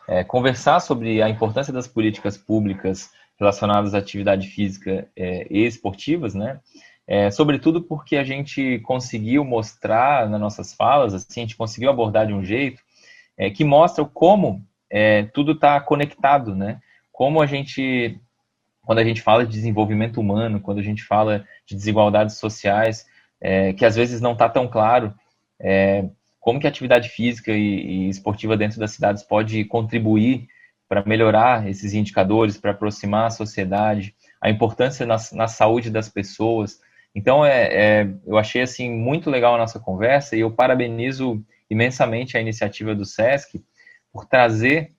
é, 0.08 0.24
conversar 0.24 0.80
sobre 0.80 1.22
a 1.22 1.28
importância 1.28 1.72
das 1.72 1.86
políticas 1.86 2.36
públicas 2.36 3.10
relacionadas 3.38 3.94
à 3.94 3.98
atividade 3.98 4.48
física 4.48 5.08
é, 5.14 5.46
e 5.48 5.64
esportivas, 5.64 6.34
né? 6.34 6.58
É, 7.06 7.30
sobretudo 7.30 7.82
porque 7.82 8.16
a 8.16 8.24
gente 8.24 8.80
conseguiu 8.80 9.44
mostrar 9.44 10.28
nas 10.28 10.40
nossas 10.40 10.74
falas, 10.74 11.14
assim, 11.14 11.40
a 11.40 11.44
gente 11.44 11.56
conseguiu 11.56 11.88
abordar 11.88 12.26
de 12.26 12.34
um 12.34 12.44
jeito 12.44 12.82
é, 13.36 13.48
que 13.48 13.64
mostra 13.64 14.04
como 14.04 14.66
é, 14.90 15.22
tudo 15.22 15.52
está 15.52 15.80
conectado, 15.80 16.54
né? 16.54 16.80
Como 17.18 17.42
a 17.42 17.46
gente, 17.46 18.16
quando 18.80 19.00
a 19.00 19.04
gente 19.04 19.20
fala 19.20 19.44
de 19.44 19.50
desenvolvimento 19.50 20.20
humano, 20.20 20.60
quando 20.60 20.78
a 20.78 20.84
gente 20.84 21.02
fala 21.02 21.44
de 21.66 21.74
desigualdades 21.74 22.36
sociais, 22.36 23.06
é, 23.40 23.72
que 23.72 23.84
às 23.84 23.96
vezes 23.96 24.20
não 24.20 24.34
está 24.34 24.48
tão 24.48 24.68
claro, 24.68 25.12
é, 25.58 26.08
como 26.38 26.60
que 26.60 26.66
a 26.68 26.70
atividade 26.70 27.08
física 27.08 27.50
e, 27.50 27.56
e 27.56 28.08
esportiva 28.08 28.56
dentro 28.56 28.78
das 28.78 28.92
cidades 28.92 29.24
pode 29.24 29.64
contribuir 29.64 30.46
para 30.88 31.04
melhorar 31.04 31.68
esses 31.68 31.92
indicadores, 31.92 32.56
para 32.56 32.70
aproximar 32.70 33.26
a 33.26 33.30
sociedade, 33.30 34.14
a 34.40 34.48
importância 34.48 35.04
na, 35.04 35.16
na 35.32 35.48
saúde 35.48 35.90
das 35.90 36.08
pessoas. 36.08 36.78
Então, 37.12 37.44
é, 37.44 38.02
é, 38.02 38.08
eu 38.24 38.38
achei 38.38 38.62
assim 38.62 38.88
muito 38.88 39.28
legal 39.28 39.56
a 39.56 39.58
nossa 39.58 39.80
conversa 39.80 40.36
e 40.36 40.40
eu 40.40 40.52
parabenizo 40.52 41.44
imensamente 41.68 42.36
a 42.36 42.40
iniciativa 42.40 42.94
do 42.94 43.04
SESC 43.04 43.60
por 44.12 44.24
trazer 44.24 44.92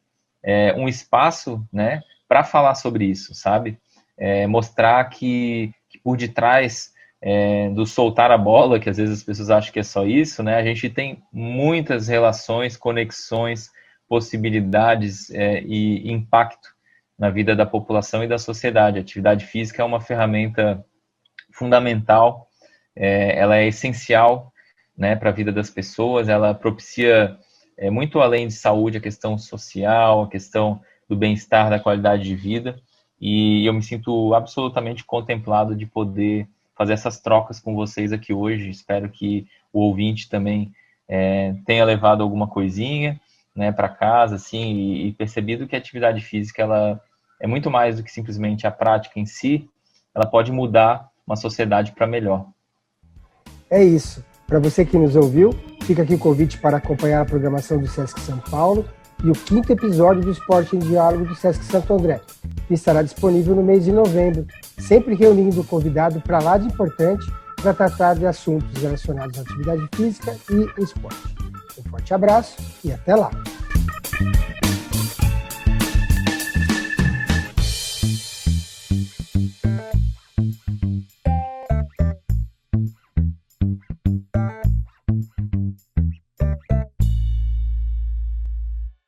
é, 0.43 0.73
um 0.73 0.87
espaço, 0.87 1.65
né, 1.71 2.01
para 2.29 2.43
falar 2.43 2.75
sobre 2.75 3.05
isso, 3.05 3.33
sabe? 3.33 3.79
É, 4.15 4.45
mostrar 4.45 5.03
que, 5.05 5.73
que, 5.89 5.97
por 5.97 6.15
detrás 6.15 6.93
é, 7.19 7.69
do 7.71 7.87
soltar 7.87 8.29
a 8.29 8.37
bola, 8.37 8.79
que 8.79 8.89
às 8.89 8.97
vezes 8.97 9.19
as 9.19 9.23
pessoas 9.23 9.49
acham 9.49 9.73
que 9.73 9.79
é 9.79 9.83
só 9.83 10.05
isso, 10.05 10.43
né? 10.43 10.55
A 10.55 10.63
gente 10.63 10.89
tem 10.89 11.23
muitas 11.33 12.07
relações, 12.07 12.77
conexões, 12.77 13.71
possibilidades 14.07 15.31
é, 15.31 15.61
e 15.61 16.11
impacto 16.11 16.69
na 17.17 17.31
vida 17.31 17.55
da 17.55 17.65
população 17.65 18.23
e 18.23 18.27
da 18.27 18.37
sociedade. 18.37 18.99
A 18.99 19.01
atividade 19.01 19.45
física 19.47 19.81
é 19.81 19.85
uma 19.85 19.99
ferramenta 19.99 20.85
fundamental, 21.51 22.47
é, 22.95 23.37
ela 23.37 23.57
é 23.57 23.67
essencial 23.67 24.53
né, 24.95 25.15
para 25.15 25.29
a 25.29 25.33
vida 25.33 25.51
das 25.51 25.69
pessoas, 25.69 26.29
ela 26.29 26.53
propicia 26.53 27.37
é, 27.75 27.89
muito 27.89 28.19
além 28.19 28.47
de 28.47 28.53
saúde, 28.53 28.97
a 28.97 29.01
questão 29.01 29.37
social, 29.37 30.23
a 30.23 30.29
questão 30.29 30.81
do 31.09 31.15
bem-estar, 31.15 31.71
da 31.71 31.79
qualidade 31.79 32.23
de 32.23 32.35
vida, 32.35 32.79
e 33.19 33.65
eu 33.65 33.73
me 33.73 33.81
sinto 33.81 34.33
absolutamente 34.35 35.03
contemplado 35.03 35.75
de 35.75 35.85
poder 35.85 36.47
fazer 36.75 36.93
essas 36.93 37.19
trocas 37.19 37.59
com 37.59 37.75
vocês 37.75 38.13
aqui 38.13 38.31
hoje. 38.31 38.69
Espero 38.69 39.09
que 39.09 39.45
o 39.73 39.81
ouvinte 39.81 40.29
também 40.29 40.71
é, 41.07 41.53
tenha 41.65 41.83
levado 41.83 42.23
alguma 42.23 42.47
coisinha 42.47 43.19
né, 43.53 43.71
para 43.71 43.89
casa, 43.89 44.35
assim, 44.35 44.73
e, 44.73 45.07
e, 45.07 45.13
percebido 45.13 45.67
que 45.67 45.75
a 45.75 45.79
atividade 45.79 46.21
física 46.21 46.61
ela 46.61 47.01
é 47.41 47.47
muito 47.47 47.69
mais 47.69 47.97
do 47.97 48.03
que 48.03 48.11
simplesmente 48.11 48.67
a 48.67 48.71
prática 48.71 49.19
em 49.19 49.25
si, 49.25 49.67
ela 50.15 50.25
pode 50.25 50.51
mudar 50.51 51.09
uma 51.25 51.35
sociedade 51.35 51.91
para 51.91 52.07
melhor. 52.07 52.45
É 53.69 53.83
isso. 53.83 54.23
Para 54.47 54.59
você 54.59 54.85
que 54.85 54.97
nos 54.97 55.15
ouviu, 55.15 55.51
fica 55.83 56.03
aqui 56.03 56.15
o 56.15 56.19
convite 56.19 56.57
para 56.57 56.77
acompanhar 56.77 57.21
a 57.21 57.25
programação 57.25 57.79
do 57.79 57.87
Sesc 57.87 58.19
São 58.21 58.37
Paulo 58.39 58.87
e 59.23 59.29
o 59.29 59.33
quinto 59.33 59.71
episódio 59.71 60.23
do 60.23 60.31
Esporte 60.31 60.75
em 60.75 60.79
Diálogo 60.79 61.25
do 61.25 61.35
Sesc 61.35 61.63
Santo 61.65 61.93
André, 61.93 62.21
que 62.67 62.73
estará 62.73 63.01
disponível 63.01 63.55
no 63.55 63.63
mês 63.63 63.83
de 63.83 63.91
novembro, 63.91 64.45
sempre 64.77 65.15
reunindo 65.15 65.61
o 65.61 65.65
convidado 65.65 66.21
para 66.21 66.39
lá 66.39 66.57
de 66.57 66.67
importante 66.67 67.25
para 67.61 67.73
tratar 67.73 68.15
de 68.15 68.25
assuntos 68.25 68.81
relacionados 68.81 69.37
à 69.37 69.41
atividade 69.41 69.87
física 69.93 70.35
e 70.49 70.81
esporte. 70.81 71.35
Um 71.77 71.89
forte 71.89 72.13
abraço 72.13 72.57
e 72.83 72.91
até 72.91 73.15
lá! 73.15 73.31